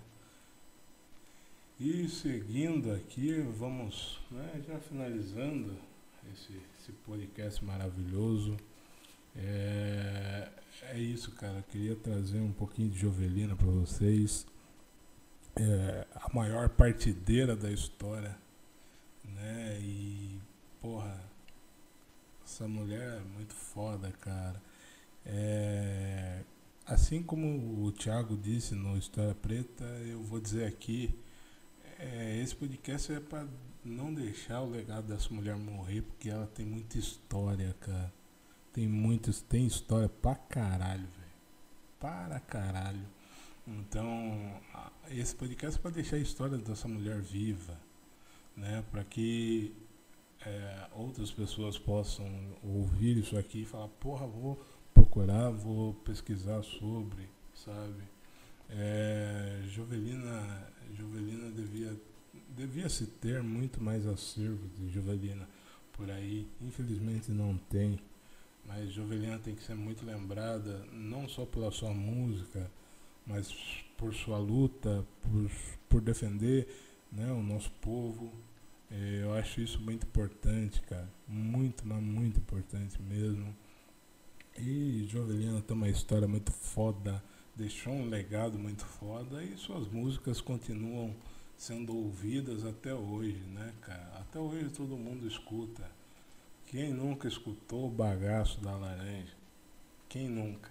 E 1.80 2.08
seguindo 2.08 2.92
aqui, 2.92 3.40
vamos 3.58 4.20
né, 4.30 4.62
já 4.66 4.78
finalizando 4.78 5.76
esse, 6.32 6.60
esse 6.78 6.92
podcast 7.04 7.64
maravilhoso. 7.64 8.56
É, 9.34 10.48
é 10.82 10.98
isso, 10.98 11.32
cara. 11.32 11.58
Eu 11.58 11.62
queria 11.64 11.96
trazer 11.96 12.40
um 12.40 12.52
pouquinho 12.52 12.90
de 12.90 12.98
Jovelina 12.98 13.56
para 13.56 13.66
vocês. 13.66 14.46
É, 15.54 16.06
a 16.14 16.34
maior 16.34 16.68
partideira 16.70 17.54
da 17.54 17.70
história, 17.70 18.36
né? 19.24 19.78
E, 19.80 20.40
porra, 20.80 21.20
essa 22.44 22.66
mulher 22.66 23.18
é 23.18 23.36
muito 23.36 23.54
foda, 23.54 24.10
cara. 24.20 24.60
É, 25.24 26.42
assim 26.86 27.22
como 27.22 27.84
o 27.84 27.92
Thiago 27.92 28.36
disse 28.36 28.74
no 28.74 28.96
História 28.96 29.34
Preta, 29.34 29.84
eu 30.06 30.22
vou 30.22 30.40
dizer 30.40 30.66
aqui, 30.66 31.14
é, 31.98 32.40
esse 32.42 32.54
podcast 32.54 33.12
é 33.12 33.20
para 33.20 33.46
não 33.84 34.12
deixar 34.12 34.60
o 34.60 34.70
legado 34.70 35.06
dessa 35.06 35.32
mulher 35.32 35.56
morrer, 35.56 36.02
porque 36.02 36.28
ela 36.30 36.46
tem 36.46 36.66
muita 36.66 36.98
história, 36.98 37.74
cara. 37.80 38.12
Tem 38.72 38.88
muitas, 38.88 39.40
tem 39.40 39.66
história 39.66 40.08
pra 40.08 40.34
caralho, 40.34 41.02
velho. 41.02 41.32
Para 42.00 42.40
caralho. 42.40 43.06
Então, 43.66 44.60
esse 45.10 45.36
podcast 45.36 45.78
é 45.78 45.82
pra 45.82 45.90
deixar 45.90 46.16
a 46.16 46.20
história 46.20 46.58
dessa 46.58 46.88
mulher 46.88 47.20
viva, 47.20 47.78
né? 48.56 48.84
Para 48.90 49.04
que 49.04 49.72
é, 50.44 50.88
outras 50.94 51.30
pessoas 51.30 51.78
possam 51.78 52.26
ouvir 52.62 53.18
isso 53.18 53.38
aqui 53.38 53.62
e 53.62 53.64
falar, 53.64 53.86
porra, 53.88 54.26
vou 54.26 54.60
procurar, 54.92 55.50
vou 55.50 55.94
pesquisar 55.94 56.60
sobre, 56.64 57.28
sabe? 57.54 58.02
É, 58.68 59.62
Jovelina, 59.66 60.72
Jovelina 60.94 61.48
devia, 61.50 61.96
devia 62.48 62.88
se 62.88 63.06
ter 63.06 63.44
muito 63.44 63.80
mais 63.80 64.06
acervo 64.08 64.66
de 64.70 64.88
Jovelina 64.88 65.48
por 65.92 66.10
aí. 66.10 66.48
Infelizmente 66.60 67.30
não 67.30 67.56
tem, 67.56 68.00
mas 68.66 68.90
Jovelina 68.90 69.38
tem 69.38 69.54
que 69.54 69.62
ser 69.62 69.76
muito 69.76 70.04
lembrada, 70.04 70.84
não 70.92 71.28
só 71.28 71.46
pela 71.46 71.70
sua 71.70 71.94
música, 71.94 72.68
mas 73.26 73.52
por 73.96 74.14
sua 74.14 74.38
luta, 74.38 75.06
por, 75.22 75.50
por 75.88 76.00
defender 76.00 76.68
né, 77.10 77.30
o 77.32 77.42
nosso 77.42 77.70
povo. 77.80 78.32
É, 78.90 79.20
eu 79.22 79.32
acho 79.34 79.60
isso 79.60 79.80
muito 79.80 80.06
importante, 80.06 80.80
cara. 80.82 81.08
Muito, 81.26 81.86
mas 81.86 82.02
muito 82.02 82.38
importante 82.40 83.00
mesmo. 83.00 83.54
E 84.58 85.06
Jovelina 85.08 85.62
tem 85.62 85.76
uma 85.76 85.88
história 85.88 86.28
muito 86.28 86.52
foda, 86.52 87.22
deixou 87.56 87.92
um 87.92 88.08
legado 88.08 88.58
muito 88.58 88.84
foda 88.84 89.42
e 89.42 89.56
suas 89.56 89.88
músicas 89.88 90.40
continuam 90.40 91.14
sendo 91.56 91.96
ouvidas 91.96 92.64
até 92.66 92.92
hoje, 92.92 93.38
né, 93.54 93.72
cara? 93.80 94.18
Até 94.20 94.38
hoje 94.38 94.68
todo 94.70 94.96
mundo 94.96 95.26
escuta. 95.26 95.88
Quem 96.66 96.92
nunca 96.92 97.28
escutou 97.28 97.86
o 97.86 97.90
bagaço 97.90 98.60
da 98.60 98.76
laranja? 98.76 99.32
Quem 100.08 100.28
nunca? 100.28 100.70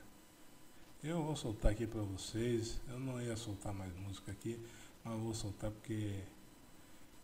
Eu 1.04 1.24
vou 1.24 1.36
soltar 1.36 1.72
aqui 1.72 1.88
pra 1.88 2.02
vocês. 2.02 2.80
Eu 2.88 3.00
não 3.00 3.20
ia 3.20 3.36
soltar 3.36 3.74
mais 3.74 3.92
música 3.96 4.32
aqui, 4.32 4.60
mas 5.04 5.20
vou 5.20 5.34
soltar 5.34 5.72
porque 5.72 6.14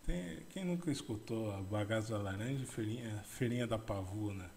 tem, 0.03 0.39
quem 0.49 0.65
nunca 0.65 0.89
escutou 0.89 1.51
a 1.51 1.61
Bagaço 1.61 2.09
da 2.09 2.17
Laranja 2.17 2.63
e 2.63 2.65
Feirinha, 2.65 3.23
Feirinha 3.27 3.67
da 3.67 3.77
Pavuna? 3.77 4.49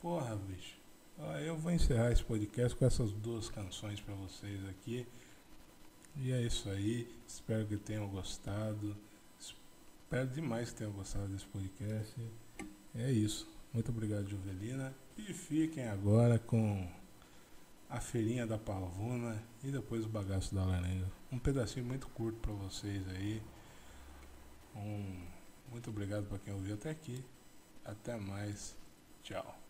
Porra, 0.00 0.34
bicho. 0.34 0.76
Eu 1.44 1.56
vou 1.56 1.70
encerrar 1.70 2.10
esse 2.10 2.24
podcast 2.24 2.76
com 2.76 2.84
essas 2.84 3.12
duas 3.12 3.48
canções 3.48 4.00
pra 4.00 4.14
vocês 4.14 4.66
aqui. 4.68 5.06
E 6.16 6.32
é 6.32 6.42
isso 6.42 6.68
aí. 6.68 7.08
Espero 7.28 7.64
que 7.64 7.76
tenham 7.76 8.08
gostado. 8.08 8.96
Espero 9.38 10.26
demais 10.28 10.70
que 10.70 10.78
tenham 10.78 10.92
gostado 10.92 11.28
desse 11.28 11.46
podcast. 11.46 12.14
É 12.92 13.12
isso. 13.12 13.48
Muito 13.72 13.90
obrigado, 13.90 14.28
Juvelina. 14.28 14.92
E 15.16 15.32
fiquem 15.32 15.86
agora 15.86 16.38
com 16.38 16.88
a 17.88 18.00
Feirinha 18.00 18.46
da 18.46 18.58
Pavuna 18.58 19.42
e 19.62 19.70
depois 19.70 20.04
o 20.04 20.08
Bagaço 20.08 20.54
da 20.54 20.64
Laranja. 20.64 21.10
Um 21.30 21.38
pedacinho 21.38 21.86
muito 21.86 22.08
curto 22.08 22.38
pra 22.40 22.52
vocês 22.52 23.06
aí. 23.08 23.42
Um, 24.74 25.26
muito 25.70 25.90
obrigado 25.90 26.26
para 26.26 26.38
quem 26.38 26.52
ouviu 26.52 26.74
até 26.74 26.90
aqui. 26.90 27.24
Até 27.84 28.16
mais. 28.16 28.76
Tchau. 29.22 29.65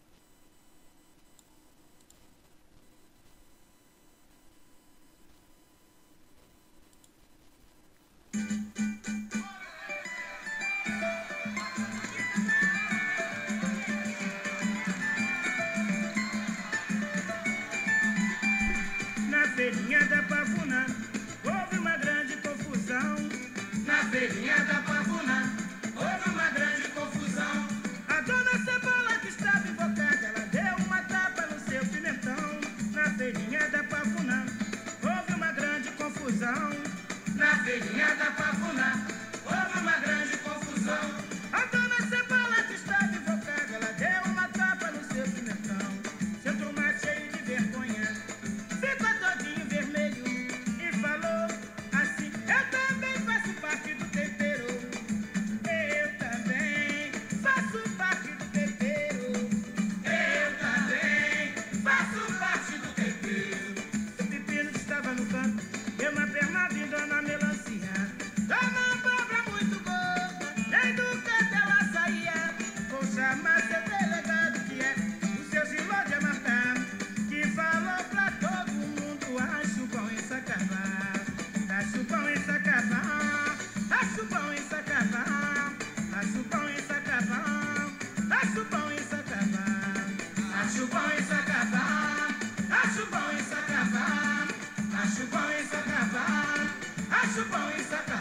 Surprise, 97.37 98.16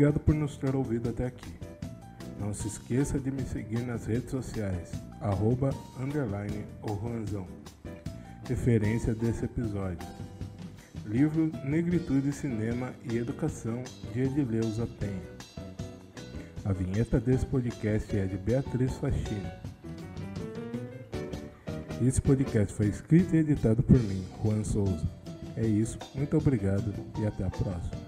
Obrigado 0.00 0.20
por 0.20 0.34
nos 0.34 0.56
ter 0.56 0.74
ouvido 0.74 1.10
até 1.10 1.26
aqui. 1.26 1.52
Não 2.40 2.54
se 2.54 2.68
esqueça 2.68 3.20
de 3.20 3.30
me 3.30 3.42
seguir 3.42 3.82
nas 3.82 4.06
redes 4.06 4.30
sociais, 4.30 4.92
arroba, 5.20 5.74
underline, 6.00 6.64
o 6.80 6.96
Juanzão. 6.96 7.46
Referência 8.48 9.14
desse 9.14 9.44
episódio. 9.44 10.08
Livro 11.04 11.52
Negritude, 11.66 12.32
Cinema 12.32 12.94
e 13.12 13.18
Educação, 13.18 13.84
de 14.14 14.22
Edileuza 14.22 14.88
Penha. 14.98 15.20
A 16.64 16.72
vinheta 16.72 17.20
desse 17.20 17.44
podcast 17.44 18.16
é 18.16 18.24
de 18.24 18.38
Beatriz 18.38 18.94
Faxina. 18.94 19.60
Esse 22.00 22.22
podcast 22.22 22.72
foi 22.72 22.86
escrito 22.86 23.36
e 23.36 23.40
editado 23.40 23.82
por 23.82 23.98
mim, 23.98 24.24
Juan 24.42 24.64
Souza. 24.64 25.06
É 25.58 25.66
isso, 25.66 25.98
muito 26.14 26.38
obrigado 26.38 26.90
e 27.20 27.26
até 27.26 27.44
a 27.44 27.50
próxima. 27.50 27.99